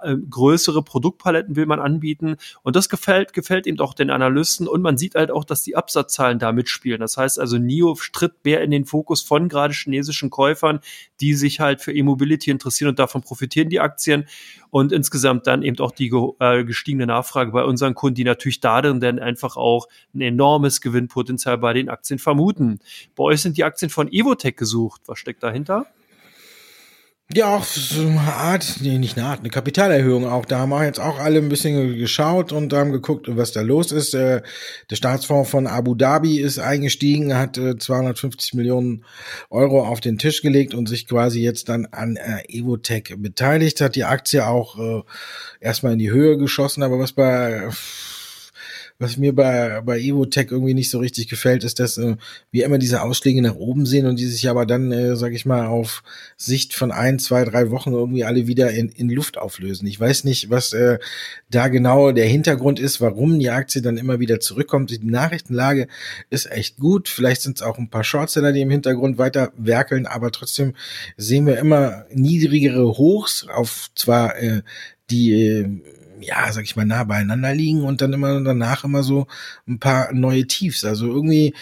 äh, 0.02 0.16
größere 0.16 0.82
Produktpaletten 0.82 1.56
will 1.56 1.66
man 1.66 1.80
anbieten 1.80 2.36
und 2.62 2.76
das 2.76 2.88
gefällt, 2.88 3.32
gefällt 3.32 3.66
eben 3.66 3.78
auch 3.80 3.94
den 3.94 4.10
Analysten 4.10 4.66
und 4.66 4.82
man 4.82 4.96
sieht 4.98 5.14
halt 5.14 5.30
auch, 5.30 5.44
dass 5.44 5.62
die 5.62 5.76
Absatzzahlen 5.76 6.38
da 6.38 6.52
mitspielen. 6.52 7.00
Das 7.00 7.16
heißt 7.16 7.38
also, 7.38 7.58
NIO 7.58 7.96
tritt 8.12 8.44
mehr 8.44 8.62
in 8.62 8.70
den 8.70 8.84
Fokus 8.84 9.22
von 9.22 9.48
gerade 9.48 9.74
chinesischen 9.74 10.30
Käufern, 10.30 10.80
die 11.20 11.34
sich 11.34 11.60
halt 11.60 11.80
für 11.80 11.92
E-Mobility 11.92 12.50
interessieren 12.50 12.90
und 12.90 12.98
davon 12.98 13.22
profitieren 13.22 13.68
die 13.68 13.80
Aktien 13.80 14.26
und 14.70 14.92
insgesamt 14.92 15.46
dann 15.46 15.62
eben 15.62 15.78
auch 15.78 15.92
die 15.92 16.10
äh, 16.40 16.64
gestiegene 16.64 17.06
Nachfrage 17.06 17.52
bei 17.52 17.64
unseren 17.64 17.94
Kunden, 17.94 18.16
die 18.16 18.24
natürlich 18.24 18.60
darin 18.60 19.00
dann 19.00 19.18
einfach 19.18 19.56
auch 19.56 19.88
ein 20.14 20.20
enormes 20.20 20.80
Gewinnpotenzial 20.80 21.58
bei 21.58 21.72
den 21.72 21.88
Aktien 21.88 22.18
vermuten. 22.18 22.80
Bei 23.14 23.24
euch 23.24 23.42
sind 23.42 23.56
die 23.56 23.64
Aktien 23.64 23.90
von 23.90 24.12
Evotech 24.12 24.56
gesucht. 24.56 25.02
Was 25.06 25.18
steckt 25.18 25.42
dahinter? 25.42 25.86
Ja, 27.34 27.56
auch 27.56 27.64
so 27.64 28.02
eine 28.02 28.20
Art, 28.20 28.76
nee, 28.82 28.98
nicht 28.98 29.18
eine 29.18 29.26
Art, 29.26 29.40
eine 29.40 29.50
Kapitalerhöhung 29.50 30.28
auch. 30.28 30.44
Da 30.44 30.60
haben 30.60 30.68
wir 30.68 30.84
jetzt 30.84 31.00
auch 31.00 31.18
alle 31.18 31.38
ein 31.38 31.48
bisschen 31.48 31.98
geschaut 31.98 32.52
und 32.52 32.72
haben 32.72 32.92
geguckt, 32.92 33.26
was 33.28 33.50
da 33.50 33.62
los 33.62 33.90
ist. 33.90 34.14
Der 34.14 34.44
Staatsfonds 34.92 35.50
von 35.50 35.66
Abu 35.66 35.96
Dhabi 35.96 36.38
ist 36.38 36.60
eingestiegen, 36.60 37.36
hat 37.36 37.56
250 37.56 38.52
äh, 38.52 38.56
Millionen 38.56 39.04
Euro 39.50 39.84
auf 39.84 40.00
den 40.00 40.18
Tisch 40.18 40.40
gelegt 40.40 40.72
und 40.72 40.88
sich 40.88 41.08
quasi 41.08 41.40
jetzt 41.40 41.68
dann 41.68 41.86
an 41.86 42.14
äh, 42.14 42.44
Evotech 42.48 43.16
beteiligt, 43.18 43.80
hat 43.80 43.96
die 43.96 44.04
Aktie 44.04 44.46
auch 44.46 44.78
äh, 44.78 45.02
erstmal 45.60 45.94
in 45.94 45.98
die 45.98 46.12
Höhe 46.12 46.38
geschossen, 46.38 46.84
aber 46.84 47.00
was 47.00 47.12
bei 47.12 47.68
was 48.98 49.16
mir 49.16 49.34
bei, 49.34 49.80
bei 49.82 49.98
Evotech 49.98 50.50
irgendwie 50.50 50.74
nicht 50.74 50.90
so 50.90 50.98
richtig 50.98 51.28
gefällt, 51.28 51.64
ist, 51.64 51.80
dass 51.80 51.98
äh, 51.98 52.16
wir 52.50 52.64
immer 52.64 52.78
diese 52.78 53.02
Ausschläge 53.02 53.42
nach 53.42 53.56
oben 53.56 53.86
sehen 53.86 54.06
und 54.06 54.18
die 54.18 54.26
sich 54.26 54.48
aber 54.48 54.66
dann, 54.66 54.92
äh, 54.92 55.16
sag 55.16 55.32
ich 55.32 55.44
mal, 55.44 55.66
auf 55.66 56.02
Sicht 56.36 56.74
von 56.74 56.90
ein, 56.90 57.18
zwei, 57.18 57.44
drei 57.44 57.70
Wochen 57.70 57.92
irgendwie 57.92 58.24
alle 58.24 58.46
wieder 58.46 58.70
in, 58.70 58.88
in 58.88 59.10
Luft 59.10 59.38
auflösen. 59.38 59.86
Ich 59.86 60.00
weiß 60.00 60.24
nicht, 60.24 60.50
was 60.50 60.72
äh, 60.72 60.98
da 61.50 61.68
genau 61.68 62.12
der 62.12 62.26
Hintergrund 62.26 62.80
ist, 62.80 63.00
warum 63.00 63.38
die 63.38 63.50
Aktie 63.50 63.82
dann 63.82 63.98
immer 63.98 64.20
wieder 64.20 64.40
zurückkommt. 64.40 64.90
Die 64.90 64.98
Nachrichtenlage 64.98 65.88
ist 66.30 66.50
echt 66.50 66.78
gut. 66.78 67.08
Vielleicht 67.08 67.42
sind 67.42 67.58
es 67.58 67.62
auch 67.62 67.78
ein 67.78 67.90
paar 67.90 68.04
Shortseller, 68.04 68.52
die 68.52 68.62
im 68.62 68.70
Hintergrund 68.70 69.18
weiter 69.18 69.52
werkeln, 69.56 70.06
aber 70.06 70.32
trotzdem 70.32 70.74
sehen 71.16 71.46
wir 71.46 71.58
immer 71.58 72.06
niedrigere 72.12 72.96
Hochs 72.96 73.46
auf 73.48 73.90
zwar 73.94 74.36
äh, 74.38 74.62
die 75.10 75.32
äh, 75.32 75.68
ja, 76.20 76.50
sag 76.52 76.64
ich 76.64 76.76
mal, 76.76 76.86
nah 76.86 77.04
beieinander 77.04 77.54
liegen 77.54 77.82
und 77.82 78.00
dann 78.00 78.12
immer 78.12 78.40
danach 78.42 78.84
immer 78.84 79.02
so 79.02 79.26
ein 79.66 79.78
paar 79.78 80.12
neue 80.12 80.46
Tiefs. 80.46 80.84
Also 80.84 81.06
irgendwie 81.06 81.54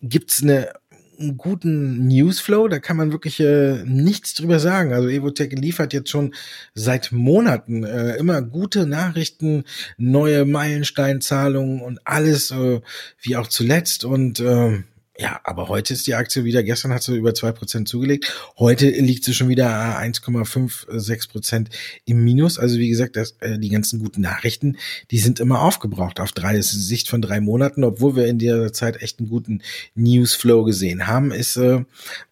gibt's 0.00 0.42
eine 0.42 0.72
einen 1.18 1.36
guten 1.36 2.06
Newsflow, 2.06 2.68
da 2.68 2.78
kann 2.78 2.96
man 2.96 3.12
wirklich 3.12 3.40
äh, 3.40 3.82
nichts 3.84 4.34
drüber 4.34 4.60
sagen. 4.60 4.92
Also 4.92 5.08
Evotech 5.08 5.52
liefert 5.52 5.92
jetzt 5.92 6.10
schon 6.10 6.34
seit 6.74 7.12
Monaten 7.12 7.84
äh, 7.84 8.16
immer 8.16 8.40
gute 8.42 8.86
Nachrichten, 8.86 9.64
neue 9.96 10.44
Meilensteinzahlungen 10.44 11.80
und 11.80 12.00
alles, 12.04 12.50
äh, 12.50 12.80
wie 13.20 13.36
auch 13.36 13.48
zuletzt. 13.48 14.04
Und 14.04 14.40
äh, 14.40 14.82
ja, 15.20 15.40
aber 15.42 15.68
heute 15.68 15.94
ist 15.94 16.06
die 16.06 16.14
Aktie 16.14 16.44
wieder, 16.44 16.62
gestern 16.62 16.92
hat 16.92 17.02
sie 17.02 17.16
über 17.16 17.34
zwei 17.34 17.50
Prozent 17.50 17.88
zugelegt. 17.88 18.32
Heute 18.56 18.88
liegt 18.88 19.24
sie 19.24 19.34
schon 19.34 19.48
wieder 19.48 19.98
1,56 19.98 21.28
Prozent 21.28 21.70
im 22.04 22.22
Minus. 22.22 22.56
Also 22.56 22.78
wie 22.78 22.88
gesagt, 22.88 23.16
das, 23.16 23.32
äh, 23.40 23.58
die 23.58 23.68
ganzen 23.68 23.98
guten 23.98 24.20
Nachrichten, 24.20 24.76
die 25.10 25.18
sind 25.18 25.40
immer 25.40 25.62
aufgebraucht 25.62 26.20
auf 26.20 26.30
drei 26.30 26.60
Sicht 26.60 27.08
von 27.08 27.20
drei 27.20 27.40
Monaten, 27.40 27.82
obwohl 27.82 28.14
wir 28.14 28.26
in 28.26 28.38
der 28.38 28.72
Zeit 28.72 29.02
echt 29.02 29.18
einen 29.18 29.28
guten 29.28 29.62
Newsflow 29.96 30.62
gesehen 30.62 31.08
haben, 31.08 31.32
ist 31.32 31.56
äh, 31.56 31.80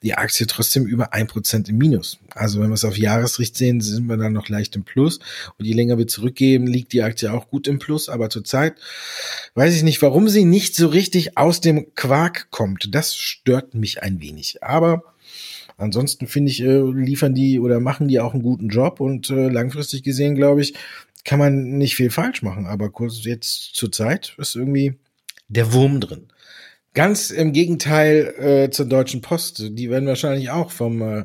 die 0.04 0.14
Aktie 0.14 0.46
trotzdem 0.46 0.86
über 0.86 1.12
ein 1.12 1.26
Prozent 1.26 1.68
im 1.68 1.78
Minus. 1.78 2.20
Also 2.36 2.60
wenn 2.60 2.68
wir 2.68 2.74
es 2.74 2.84
auf 2.84 2.98
Jahresricht 2.98 3.56
sehen, 3.56 3.80
sind 3.80 4.06
wir 4.06 4.16
dann 4.16 4.32
noch 4.32 4.48
leicht 4.48 4.76
im 4.76 4.84
Plus. 4.84 5.18
Und 5.58 5.64
je 5.64 5.72
länger 5.72 5.98
wir 5.98 6.06
zurückgeben, 6.06 6.66
liegt 6.66 6.92
die 6.92 7.02
Aktie 7.02 7.32
auch 7.32 7.48
gut 7.48 7.66
im 7.66 7.78
Plus. 7.78 8.08
Aber 8.08 8.28
zurzeit 8.28 8.74
weiß 9.54 9.74
ich 9.74 9.82
nicht, 9.82 10.02
warum 10.02 10.28
sie 10.28 10.44
nicht 10.44 10.74
so 10.74 10.88
richtig 10.88 11.38
aus 11.38 11.60
dem 11.60 11.94
Quark 11.94 12.50
kommt. 12.50 12.94
Das 12.94 13.14
stört 13.14 13.74
mich 13.74 14.02
ein 14.02 14.20
wenig. 14.20 14.62
Aber 14.62 15.02
ansonsten 15.78 16.26
finde 16.26 16.50
ich, 16.50 16.62
äh, 16.62 16.82
liefern 16.82 17.34
die 17.34 17.58
oder 17.58 17.80
machen 17.80 18.08
die 18.08 18.20
auch 18.20 18.34
einen 18.34 18.42
guten 18.42 18.68
Job. 18.68 19.00
Und 19.00 19.30
äh, 19.30 19.48
langfristig 19.48 20.02
gesehen, 20.02 20.34
glaube 20.34 20.60
ich, 20.60 20.74
kann 21.24 21.38
man 21.38 21.78
nicht 21.78 21.96
viel 21.96 22.10
falsch 22.10 22.42
machen. 22.42 22.66
Aber 22.66 22.90
kurz 22.90 23.24
jetzt 23.24 23.74
zur 23.74 23.90
Zeit 23.90 24.34
ist 24.38 24.56
irgendwie 24.56 24.94
der 25.48 25.72
Wurm 25.72 26.00
drin. 26.00 26.26
Ganz 26.92 27.30
im 27.30 27.52
Gegenteil 27.52 28.34
äh, 28.38 28.70
zur 28.70 28.86
Deutschen 28.86 29.20
Post. 29.20 29.62
Die 29.70 29.90
werden 29.90 30.08
wahrscheinlich 30.08 30.50
auch 30.50 30.70
vom 30.70 31.02
äh, 31.02 31.24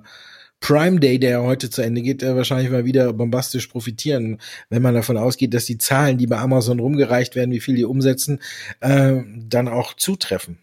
Prime 0.62 1.00
Day, 1.00 1.20
der 1.20 1.42
heute 1.42 1.70
zu 1.70 1.82
Ende 1.82 2.02
geht, 2.02 2.24
wahrscheinlich 2.24 2.72
mal 2.72 2.86
wieder 2.86 3.12
bombastisch 3.12 3.68
profitieren, 3.68 4.40
wenn 4.70 4.82
man 4.82 4.94
davon 4.94 5.18
ausgeht, 5.18 5.54
dass 5.54 5.66
die 5.66 5.80
Zahlen, 5.80 6.18
die 6.18 6.28
bei 6.28 6.38
Amazon 6.38 6.80
rumgereicht 6.80 7.36
werden, 7.36 7.52
wie 7.52 7.60
viel 7.60 7.76
die 7.76 7.84
umsetzen, 7.84 8.40
äh, 8.80 9.22
dann 9.50 9.68
auch 9.68 9.96
zutreffen. 9.96 10.60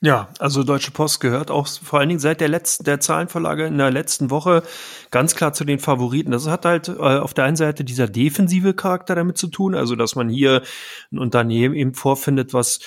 Ja, 0.00 0.28
also 0.38 0.64
Deutsche 0.64 0.90
Post 0.90 1.20
gehört 1.20 1.50
auch 1.50 1.66
vor 1.66 1.98
allen 1.98 2.10
Dingen 2.10 2.20
seit 2.20 2.42
der 2.42 2.48
letzten, 2.48 2.84
der 2.84 3.00
Zahlenvorlage 3.00 3.64
in 3.64 3.78
der 3.78 3.90
letzten 3.90 4.28
Woche 4.28 4.62
ganz 5.10 5.34
klar 5.34 5.54
zu 5.54 5.64
den 5.64 5.78
Favoriten. 5.78 6.30
Das 6.30 6.46
hat 6.46 6.66
halt 6.66 6.88
äh, 6.88 6.92
auf 6.92 7.32
der 7.32 7.44
einen 7.44 7.56
Seite 7.56 7.84
dieser 7.84 8.06
defensive 8.06 8.74
Charakter 8.74 9.14
damit 9.14 9.38
zu 9.38 9.46
tun, 9.46 9.74
also 9.74 9.96
dass 9.96 10.14
man 10.14 10.28
hier 10.28 10.62
ein 11.10 11.18
Unternehmen 11.18 11.74
eben 11.74 11.94
vorfindet, 11.94 12.52
was 12.52 12.80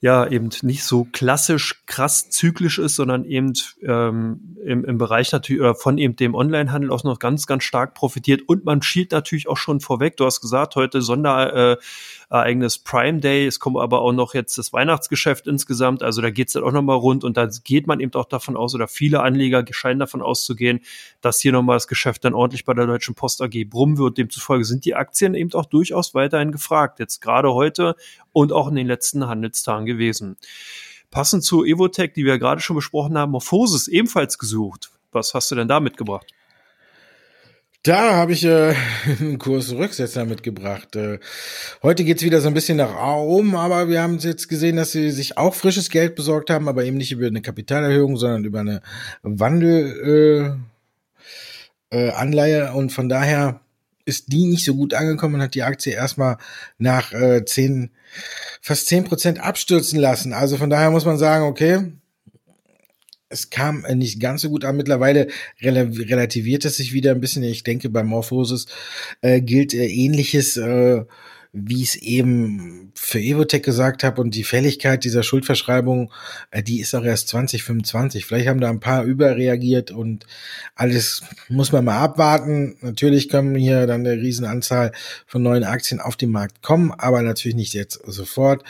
ja 0.00 0.26
eben 0.26 0.50
nicht 0.62 0.84
so 0.84 1.06
klassisch 1.10 1.82
krass 1.86 2.28
zyklisch 2.28 2.78
ist, 2.78 2.96
sondern 2.96 3.24
eben 3.24 3.54
ähm, 3.82 4.56
im, 4.64 4.84
im 4.84 4.98
Bereich 4.98 5.32
natürlich 5.32 5.60
oder 5.60 5.74
von 5.74 5.96
eben 5.98 6.16
dem 6.16 6.34
Onlinehandel 6.34 6.90
auch 6.90 7.04
noch 7.04 7.18
ganz, 7.18 7.46
ganz 7.46 7.64
stark 7.64 7.94
profitiert. 7.94 8.42
Und 8.46 8.64
man 8.64 8.82
schielt 8.82 9.12
natürlich 9.12 9.48
auch 9.48 9.56
schon 9.56 9.80
vorweg. 9.80 10.16
Du 10.16 10.26
hast 10.26 10.40
gesagt, 10.40 10.76
heute 10.76 11.00
Sonder, 11.00 11.72
äh, 11.72 11.76
Ereignis 12.28 12.78
Prime 12.78 13.20
Day. 13.20 13.46
Es 13.46 13.60
kommt 13.60 13.76
aber 13.78 14.00
auch 14.00 14.12
noch 14.12 14.34
jetzt 14.34 14.58
das 14.58 14.72
Weihnachtsgeschäft 14.72 15.46
insgesamt. 15.46 16.02
Also 16.02 16.22
da 16.22 16.30
geht 16.30 16.48
es 16.48 16.54
dann 16.54 16.64
auch 16.64 16.72
nochmal 16.72 16.96
rund 16.96 17.24
und 17.24 17.36
da 17.36 17.48
geht 17.64 17.86
man 17.86 18.00
eben 18.00 18.12
auch 18.14 18.24
davon 18.24 18.56
aus, 18.56 18.74
oder 18.74 18.88
viele 18.88 19.22
Anleger 19.22 19.64
scheinen 19.70 20.00
davon 20.00 20.22
auszugehen, 20.22 20.80
dass 21.20 21.40
hier 21.40 21.52
nochmal 21.52 21.76
das 21.76 21.88
Geschäft 21.88 22.24
dann 22.24 22.34
ordentlich 22.34 22.64
bei 22.64 22.74
der 22.74 22.86
Deutschen 22.86 23.14
Post 23.14 23.42
AG 23.42 23.64
brummen 23.68 23.98
wird. 23.98 24.18
Demzufolge 24.18 24.64
sind 24.64 24.84
die 24.84 24.94
Aktien 24.94 25.34
eben 25.34 25.52
auch 25.54 25.66
durchaus 25.66 26.14
weiterhin 26.14 26.52
gefragt. 26.52 26.98
Jetzt 26.98 27.20
gerade 27.20 27.52
heute 27.54 27.96
und 28.32 28.52
auch 28.52 28.68
in 28.68 28.74
den 28.74 28.86
letzten 28.86 29.26
Handelstagen 29.26 29.86
gewesen. 29.86 30.36
Passend 31.10 31.44
zu 31.44 31.64
Evotech, 31.64 32.12
die 32.14 32.24
wir 32.24 32.38
gerade 32.38 32.60
schon 32.60 32.76
besprochen 32.76 33.16
haben, 33.16 33.32
Morphosis 33.32 33.88
ebenfalls 33.88 34.38
gesucht. 34.38 34.90
Was 35.12 35.32
hast 35.32 35.50
du 35.50 35.54
denn 35.54 35.68
da 35.68 35.80
mitgebracht? 35.80 36.26
Da 37.86 38.14
habe 38.14 38.32
ich 38.32 38.44
äh, 38.44 38.74
einen 39.20 39.38
Kurs 39.38 39.72
Rücksetzer 39.72 40.24
mitgebracht. 40.24 40.96
Äh, 40.96 41.20
heute 41.84 42.02
geht's 42.02 42.24
wieder 42.24 42.40
so 42.40 42.48
ein 42.48 42.54
bisschen 42.54 42.78
nach 42.78 42.96
oben, 43.18 43.54
aber 43.54 43.88
wir 43.88 44.02
haben 44.02 44.18
jetzt 44.18 44.48
gesehen, 44.48 44.74
dass 44.74 44.90
sie 44.90 45.12
sich 45.12 45.38
auch 45.38 45.54
frisches 45.54 45.88
Geld 45.88 46.16
besorgt 46.16 46.50
haben, 46.50 46.68
aber 46.68 46.82
eben 46.84 46.96
nicht 46.96 47.12
über 47.12 47.28
eine 47.28 47.42
Kapitalerhöhung, 47.42 48.16
sondern 48.16 48.44
über 48.44 48.58
eine 48.58 48.82
Wandelanleihe. 49.22 50.58
Äh, 51.92 52.06
äh, 52.08 52.10
Anleihe. 52.10 52.72
und 52.72 52.90
von 52.90 53.08
daher 53.08 53.60
ist 54.04 54.32
die 54.32 54.46
nicht 54.46 54.64
so 54.64 54.74
gut 54.74 54.92
angekommen 54.92 55.36
und 55.36 55.42
hat 55.42 55.54
die 55.54 55.62
Aktie 55.62 55.92
erstmal 55.92 56.38
nach 56.78 57.12
äh, 57.12 57.44
10, 57.44 57.90
fast 58.60 58.88
zehn 58.88 59.04
Prozent 59.04 59.38
abstürzen 59.38 60.00
lassen. 60.00 60.32
Also 60.32 60.56
von 60.56 60.70
daher 60.70 60.90
muss 60.90 61.04
man 61.04 61.18
sagen, 61.18 61.44
okay, 61.44 61.92
es 63.28 63.50
kam 63.50 63.84
äh, 63.84 63.94
nicht 63.94 64.20
ganz 64.20 64.42
so 64.42 64.50
gut 64.50 64.64
an. 64.64 64.76
Mittlerweile 64.76 65.28
relativiert 65.60 66.64
es 66.64 66.76
sich 66.76 66.92
wieder 66.92 67.12
ein 67.12 67.20
bisschen. 67.20 67.42
Ich 67.42 67.62
denke, 67.62 67.90
bei 67.90 68.02
Morphosis 68.02 68.66
äh, 69.20 69.40
gilt 69.40 69.74
äh, 69.74 69.86
ähnliches, 69.86 70.56
äh, 70.56 71.04
wie 71.58 71.82
es 71.82 71.96
eben 71.96 72.92
für 72.94 73.18
Evotech 73.18 73.62
gesagt 73.62 74.04
habe. 74.04 74.20
Und 74.20 74.34
die 74.34 74.44
Fälligkeit 74.44 75.04
dieser 75.04 75.22
Schuldverschreibung, 75.22 76.12
äh, 76.50 76.62
die 76.62 76.80
ist 76.80 76.94
auch 76.94 77.04
erst 77.04 77.28
2025. 77.28 78.26
Vielleicht 78.26 78.48
haben 78.48 78.60
da 78.60 78.68
ein 78.68 78.80
paar 78.80 79.04
überreagiert 79.04 79.90
und 79.90 80.26
alles 80.74 81.22
muss 81.48 81.72
man 81.72 81.86
mal 81.86 81.98
abwarten. 81.98 82.76
Natürlich 82.82 83.30
können 83.30 83.54
hier 83.54 83.86
dann 83.86 84.06
eine 84.06 84.20
Riesenanzahl 84.20 84.92
von 85.26 85.42
neuen 85.42 85.64
Aktien 85.64 86.00
auf 86.00 86.16
den 86.16 86.30
Markt 86.30 86.62
kommen, 86.62 86.92
aber 86.92 87.22
natürlich 87.22 87.56
nicht 87.56 87.72
jetzt 87.72 88.00
sofort. 88.06 88.62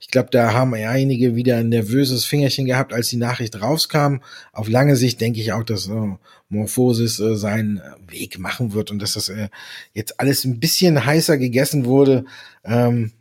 Ich 0.00 0.08
glaube, 0.08 0.30
da 0.30 0.54
haben 0.54 0.72
einige 0.72 1.36
wieder 1.36 1.58
ein 1.58 1.68
nervöses 1.68 2.24
Fingerchen 2.24 2.64
gehabt, 2.64 2.94
als 2.94 3.10
die 3.10 3.16
Nachricht 3.16 3.60
rauskam. 3.60 4.16
Auf 4.52 4.68
lange 4.68 4.96
Sicht 4.96 5.20
denke 5.20 5.40
ich 5.40 5.52
auch, 5.52 5.64
dass 5.64 5.88
äh, 5.88 6.16
Morphosis 6.50 7.18
äh, 7.20 7.36
seinen 7.36 7.80
Weg 8.06 8.38
machen 8.38 8.72
wird 8.72 8.90
und 8.90 9.00
dass 9.00 9.14
das 9.14 9.28
äh, 9.28 9.48
jetzt 9.94 10.20
alles 10.20 10.44
ein 10.44 10.60
bisschen 10.60 11.04
heißer 11.04 11.38
gegessen 11.38 11.84
wurde. 11.86 12.24
Ähm, 12.64 13.12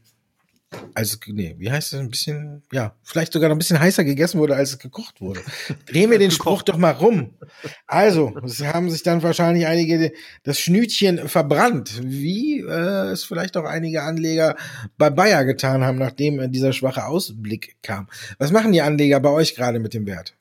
also, 0.94 1.18
nee, 1.28 1.56
wie 1.58 1.72
heißt 1.72 1.94
das? 1.94 2.00
Ein 2.00 2.10
bisschen, 2.10 2.62
ja, 2.72 2.96
vielleicht 3.02 3.34
sogar 3.34 3.50
noch 3.50 3.56
ein 3.56 3.60
bisschen 3.60 3.80
heißer 3.80 4.04
gegessen 4.04 4.40
wurde, 4.40 4.56
als 4.56 4.72
es 4.72 4.80
gekocht 4.80 5.20
wurde. 5.20 5.42
Drehen 5.88 6.12
wir 6.12 6.20
den 6.20 6.32
Spruch 6.40 6.62
doch 6.62 6.78
mal 6.78 6.92
rum. 6.92 7.34
Also, 7.88 8.36
es 8.44 8.64
haben 8.64 8.90
sich 8.92 9.02
dann 9.02 9.24
wahrscheinlich 9.24 9.66
einige 9.66 10.12
das 10.44 10.60
Schnütchen 10.60 11.28
verbrannt, 11.28 12.02
wie 12.04 12.60
äh, 12.60 13.12
es 13.12 13.24
vielleicht 13.24 13.58
auch 13.58 13.66
einige 13.66 14.04
Anleger 14.04 14.56
bei 14.98 15.10
Bayer 15.10 15.44
getan 15.46 15.84
haben, 15.84 15.98
nachdem 15.98 16.40
äh, 16.40 16.50
dieser 16.50 16.74
schwache 16.74 17.06
Ausblick 17.06 17.78
kam. 17.82 18.08
Was 18.38 18.52
machen 18.52 18.72
die 18.72 18.82
Anleger 18.82 19.20
bei 19.20 19.30
euch 19.30 19.56
gerade 19.56 19.80
mit 19.80 19.96
dem 19.96 20.06
Wert? 20.06 20.36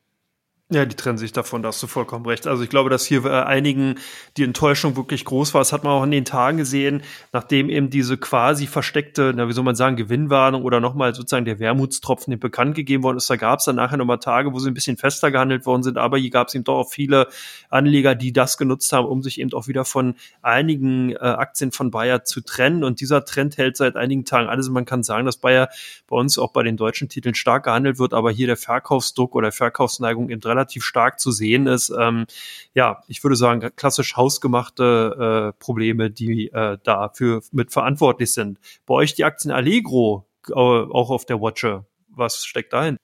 Ja, 0.70 0.84
die 0.84 0.96
trennen 0.96 1.16
sich 1.16 1.32
davon, 1.32 1.62
da 1.62 1.68
hast 1.68 1.82
du 1.82 1.86
vollkommen 1.86 2.26
recht. 2.26 2.46
Also 2.46 2.62
ich 2.62 2.68
glaube, 2.68 2.90
dass 2.90 3.06
hier 3.06 3.24
äh, 3.24 3.30
einigen 3.40 3.94
die 4.36 4.44
Enttäuschung 4.44 4.96
wirklich 4.96 5.24
groß 5.24 5.54
war. 5.54 5.62
Das 5.62 5.72
hat 5.72 5.82
man 5.82 5.94
auch 5.94 6.02
in 6.04 6.10
den 6.10 6.26
Tagen 6.26 6.58
gesehen, 6.58 7.02
nachdem 7.32 7.70
eben 7.70 7.88
diese 7.88 8.18
quasi 8.18 8.66
versteckte, 8.66 9.32
na, 9.34 9.48
wie 9.48 9.54
soll 9.54 9.64
man 9.64 9.76
sagen, 9.76 9.96
Gewinnwarnung 9.96 10.64
oder 10.64 10.80
nochmal 10.80 11.14
sozusagen 11.14 11.46
der 11.46 11.58
Wermutstropfen 11.58 12.32
den 12.32 12.38
bekannt 12.38 12.74
gegeben 12.74 13.02
worden 13.02 13.16
ist. 13.16 13.30
Da 13.30 13.36
gab 13.36 13.60
es 13.60 13.64
dann 13.64 13.76
nachher 13.76 13.96
nochmal 13.96 14.18
Tage, 14.18 14.52
wo 14.52 14.58
sie 14.58 14.70
ein 14.70 14.74
bisschen 14.74 14.98
fester 14.98 15.30
gehandelt 15.30 15.64
worden 15.64 15.82
sind, 15.82 15.96
aber 15.96 16.18
hier 16.18 16.28
gab 16.28 16.48
es 16.48 16.54
eben 16.54 16.64
doch 16.64 16.76
auch 16.76 16.90
viele 16.90 17.28
Anleger, 17.70 18.14
die 18.14 18.34
das 18.34 18.58
genutzt 18.58 18.92
haben, 18.92 19.06
um 19.06 19.22
sich 19.22 19.40
eben 19.40 19.54
auch 19.54 19.68
wieder 19.68 19.86
von 19.86 20.16
einigen 20.42 21.12
äh, 21.12 21.16
Aktien 21.16 21.72
von 21.72 21.90
Bayer 21.90 22.24
zu 22.24 22.42
trennen. 22.42 22.84
Und 22.84 23.00
dieser 23.00 23.24
Trend 23.24 23.56
hält 23.56 23.78
seit 23.78 23.96
einigen 23.96 24.26
Tagen 24.26 24.50
alles. 24.50 24.68
Man 24.68 24.84
kann 24.84 25.02
sagen, 25.02 25.24
dass 25.24 25.38
Bayer 25.38 25.70
bei 26.08 26.16
uns 26.16 26.38
auch 26.38 26.52
bei 26.52 26.62
den 26.62 26.76
deutschen 26.76 27.08
Titeln 27.08 27.34
stark 27.34 27.64
gehandelt 27.64 27.98
wird, 27.98 28.12
aber 28.12 28.30
hier 28.30 28.48
der 28.48 28.58
Verkaufsdruck 28.58 29.34
oder 29.34 29.50
Verkaufsneigung 29.50 30.28
eben 30.28 30.42
relativ 30.42 30.57
stark 30.66 31.20
zu 31.20 31.30
sehen 31.30 31.66
ist. 31.66 31.92
Ähm, 31.98 32.26
ja, 32.74 33.02
ich 33.08 33.22
würde 33.22 33.36
sagen, 33.36 33.70
klassisch 33.76 34.16
hausgemachte 34.16 35.52
äh, 35.54 35.58
Probleme, 35.58 36.10
die 36.10 36.48
äh, 36.48 36.78
dafür 36.82 37.42
mit 37.52 37.72
verantwortlich 37.72 38.32
sind. 38.32 38.58
Bei 38.86 38.94
euch 38.94 39.14
die 39.14 39.24
Aktien 39.24 39.52
Allegro 39.52 40.26
äh, 40.48 40.52
auch 40.52 41.10
auf 41.10 41.26
der 41.26 41.40
Watcher 41.40 41.84
was 42.18 42.44
steckt 42.44 42.72
dahin? 42.72 42.98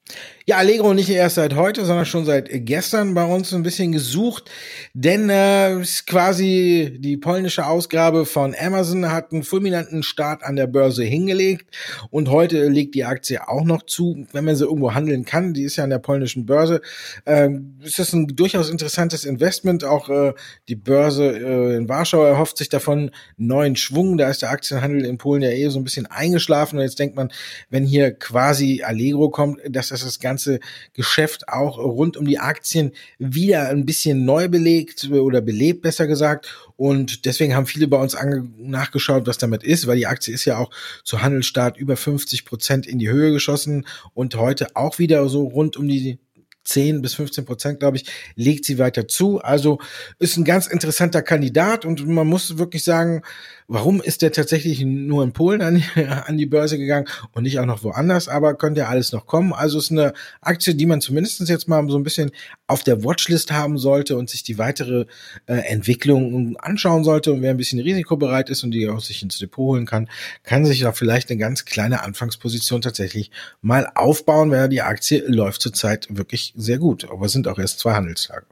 Ja, 0.47 0.57
Allegro 0.59 0.93
nicht 0.93 1.09
erst 1.09 1.37
seit 1.37 1.55
heute, 1.55 1.85
sondern 1.85 2.05
schon 2.05 2.25
seit 2.25 2.49
gestern 2.51 3.15
bei 3.15 3.25
uns 3.25 3.55
ein 3.55 3.63
bisschen 3.63 3.93
gesucht, 3.93 4.51
denn 4.93 5.31
äh, 5.31 5.83
quasi 6.07 6.99
die 6.99 7.17
polnische 7.17 7.67
Ausgabe 7.67 8.27
von 8.27 8.55
Amazon 8.59 9.11
hat 9.11 9.33
einen 9.33 9.43
fulminanten 9.43 10.03
Start 10.03 10.43
an 10.43 10.57
der 10.57 10.67
Börse 10.67 11.05
hingelegt 11.05 11.75
und 12.11 12.29
heute 12.29 12.69
legt 12.69 12.95
die 12.95 13.05
Aktie 13.05 13.49
auch 13.49 13.65
noch 13.65 13.85
zu, 13.85 14.27
wenn 14.33 14.45
man 14.45 14.57
sie 14.57 14.65
irgendwo 14.65 14.93
handeln 14.93 15.25
kann. 15.25 15.55
Die 15.55 15.63
ist 15.63 15.77
ja 15.77 15.85
an 15.85 15.91
der 15.91 15.99
polnischen 15.99 16.45
Börse. 16.45 16.81
Äh, 17.25 17.49
ist 17.83 17.99
das 17.99 18.13
ein 18.13 18.27
durchaus 18.27 18.69
interessantes 18.69 19.25
Investment. 19.25 19.85
Auch 19.85 20.09
äh, 20.09 20.35
die 20.69 20.77
Börse 20.77 21.25
äh, 21.25 21.77
in 21.77 21.89
Warschau 21.89 22.25
erhofft 22.25 22.59
sich 22.59 22.69
davon 22.69 23.11
neuen 23.37 23.77
Schwung. 23.77 24.19
Da 24.19 24.29
ist 24.29 24.43
der 24.43 24.51
Aktienhandel 24.51 25.05
in 25.05 25.19
Polen 25.19 25.43
ja 25.43 25.51
eh 25.51 25.69
so 25.69 25.79
ein 25.79 25.85
bisschen 25.85 26.07
eingeschlafen 26.07 26.79
und 26.79 26.85
jetzt 26.85 26.99
denkt 26.99 27.17
man, 27.17 27.31
wenn 27.71 27.85
hier 27.85 28.13
quasi 28.13 28.83
Allegro 28.83 29.04
Allegro 29.05 29.29
kommt, 29.29 29.61
dass 29.69 29.89
das 29.89 30.03
das 30.03 30.19
ganze 30.19 30.61
Geschäft 30.95 31.49
auch 31.49 31.79
rund 31.79 32.17
um 32.17 32.25
die 32.27 32.39
Aktien 32.39 32.93
wieder 33.19 33.69
ein 33.69 33.85
bisschen 33.85 34.25
neu 34.25 34.49
belegt 34.49 35.11
oder 35.11 35.41
belebt, 35.41 35.83
besser 35.83 36.07
gesagt. 36.07 36.49
Und 36.77 37.27
deswegen 37.27 37.55
haben 37.55 37.67
viele 37.67 37.87
bei 37.87 37.99
uns 37.99 38.17
nachgeschaut, 38.57 39.27
was 39.27 39.39
damit 39.39 39.63
ist, 39.63 39.87
weil 39.87 39.99
die 39.99 40.07
Aktie 40.07 40.33
ist 40.33 40.47
ja 40.47 40.59
auch 40.59 40.71
zu 41.05 41.23
Handelsstart 41.23 41.77
über 41.77 41.97
50 41.97 42.47
Prozent 42.47 42.87
in 42.87 42.99
die 42.99 43.11
Höhe 43.11 43.33
geschossen 43.33 43.87
und 44.15 44.37
heute 44.37 44.75
auch 44.75 44.99
wieder 44.99 45.29
so 45.29 45.45
rund 45.45 45.77
um 45.77 45.87
die 45.87 46.19
10 46.65 47.03
bis 47.03 47.15
15 47.15 47.45
Prozent, 47.45 47.81
glaube 47.81 47.99
ich, 47.99 48.07
legt 48.37 48.65
sie 48.65 48.79
weiter 48.79 49.07
zu. 49.07 49.41
Also 49.41 49.79
ist 50.19 50.37
ein 50.37 50.45
ganz 50.45 50.67
interessanter 50.67 51.23
Kandidat 51.23 51.85
und 51.85 52.07
man 52.07 52.27
muss 52.27 52.57
wirklich 52.57 52.85
sagen, 52.85 53.23
Warum 53.67 54.03
ist 54.03 54.21
der 54.21 54.31
tatsächlich 54.31 54.83
nur 54.83 55.25
in 55.25 55.33
Polen 55.33 55.63
an, 55.63 55.83
an 56.27 56.37
die 56.37 56.45
Börse 56.45 56.77
gegangen 56.77 57.09
und 57.33 57.45
nicht 57.45 57.59
auch 57.59 57.65
noch 57.65 57.83
woanders? 57.83 58.29
Aber 58.29 58.55
könnte 58.55 58.83
ja 58.83 58.89
alles 58.89 59.13
noch 59.13 59.27
kommen. 59.27 59.55
Also 59.55 59.79
ist 59.79 59.91
eine 59.91 60.13
Aktie, 60.43 60.75
die 60.75 60.85
man 60.85 61.01
zumindest 61.01 61.41
jetzt 61.49 61.67
mal 61.67 61.89
so 61.89 61.97
ein 61.97 62.03
bisschen 62.03 62.31
auf 62.67 62.83
der 62.83 63.05
Watchlist 63.05 63.53
haben 63.53 63.79
sollte 63.79 64.19
und 64.19 64.29
sich 64.29 64.43
die 64.43 64.59
weitere 64.59 65.07
äh, 65.47 65.55
Entwicklung 65.55 66.57
anschauen 66.59 67.05
sollte. 67.05 67.33
Und 67.33 67.41
wer 67.41 67.53
ein 67.53 67.57
bisschen 67.57 67.81
risikobereit 67.81 68.51
ist 68.51 68.65
und 68.65 68.71
die 68.71 68.87
auch 68.89 69.01
sich 69.01 69.23
ins 69.23 69.39
Depot 69.39 69.65
holen 69.65 69.87
kann, 69.87 70.11
kann 70.43 70.67
sich 70.67 70.81
da 70.81 70.93
vielleicht 70.93 71.31
eine 71.31 71.39
ganz 71.39 71.65
kleine 71.65 72.03
Anfangsposition 72.03 72.83
tatsächlich 72.83 73.31
mal 73.63 73.91
aufbauen, 73.95 74.51
weil 74.51 74.69
die 74.69 74.83
Aktie 74.83 75.25
läuft 75.27 75.63
zurzeit 75.63 76.07
wirklich 76.11 76.53
sehr 76.55 76.79
gut. 76.79 77.11
Aber 77.11 77.27
es 77.27 77.33
sind 77.33 77.49
auch 77.49 77.59
erst 77.59 77.79
zwei 77.79 77.95
Handelstage. 77.95 78.45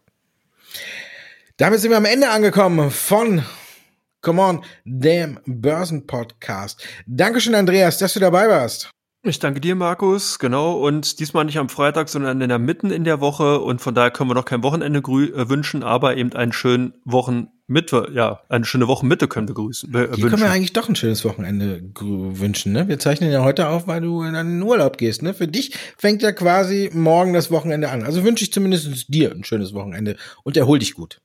Damit 1.59 1.81
sind 1.81 1.91
wir 1.91 1.99
am 1.99 2.07
Ende 2.07 2.31
angekommen 2.31 2.91
von 2.91 3.43
Come 4.23 4.41
on, 4.41 4.65
damn 4.85 5.41
Börsenpodcast. 5.47 6.87
Dankeschön, 7.07 7.57
Andreas, 7.57 7.99
dass 7.99 8.15
du 8.15 8.21
dabei 8.21 8.49
warst. 8.49 8.89
Ich 9.25 9.39
danke 9.39 9.61
dir, 9.61 9.75
Markus. 9.75 10.39
Genau. 10.39 10.79
Und 10.79 11.21
diesmal 11.21 11.45
nicht 11.45 11.59
am 11.59 11.69
Freitag, 11.69 12.09
sondern 12.09 12.41
in 12.41 12.49
der 12.49 12.59
Mitten 12.59 12.91
in 12.91 13.05
der 13.05 13.21
Woche. 13.21 13.61
Und 13.61 13.81
von 13.81 13.95
daher 13.95 14.11
können 14.11 14.31
wir 14.31 14.35
noch 14.35 14.45
kein 14.45 14.63
Wochenende 14.65 14.99
äh, 14.99 15.49
wünschen, 15.49 15.83
aber 15.83 16.17
eben 16.17 16.33
einen 16.35 16.53
schönen 16.53 16.95
Wochenmitte. 17.05 18.11
Ja, 18.13 18.41
eine 18.49 18.65
schöne 18.65 18.89
Wochenmitte 18.89 19.27
können 19.27 19.49
wir 19.49 19.55
grüßen. 19.55 19.93
Äh, 19.95 20.09
Hier 20.15 20.29
können 20.29 20.43
wir 20.43 20.51
eigentlich 20.51 20.73
doch 20.73 20.89
ein 20.89 20.97
schönes 20.97 21.25
Wochenende 21.25 21.83
wünschen. 22.01 22.73
Ne? 22.73 22.87
Wir 22.87 22.99
zeichnen 22.99 23.31
ja 23.31 23.43
heute 23.43 23.69
auf, 23.69 23.89
weil 23.89 24.01
du 24.01 24.23
in 24.23 24.35
einen 24.35 24.63
Urlaub 24.63 24.99
gehst. 24.99 25.23
Ne? 25.23 25.35
Für 25.35 25.47
dich 25.49 25.77
fängt 25.99 26.23
ja 26.23 26.33
quasi 26.33 26.91
morgen 26.93 27.33
das 27.33 27.51
Wochenende 27.53 27.91
an. 27.91 28.03
Also 28.03 28.25
wünsche 28.25 28.45
ich 28.45 28.53
zumindest 28.53 29.13
dir 29.13 29.33
ein 29.33 29.45
schönes 29.45 29.73
Wochenende 29.73 30.17
und 30.43 30.57
erhol 30.57 30.81
dich 30.81 30.95
gut. 30.95 31.21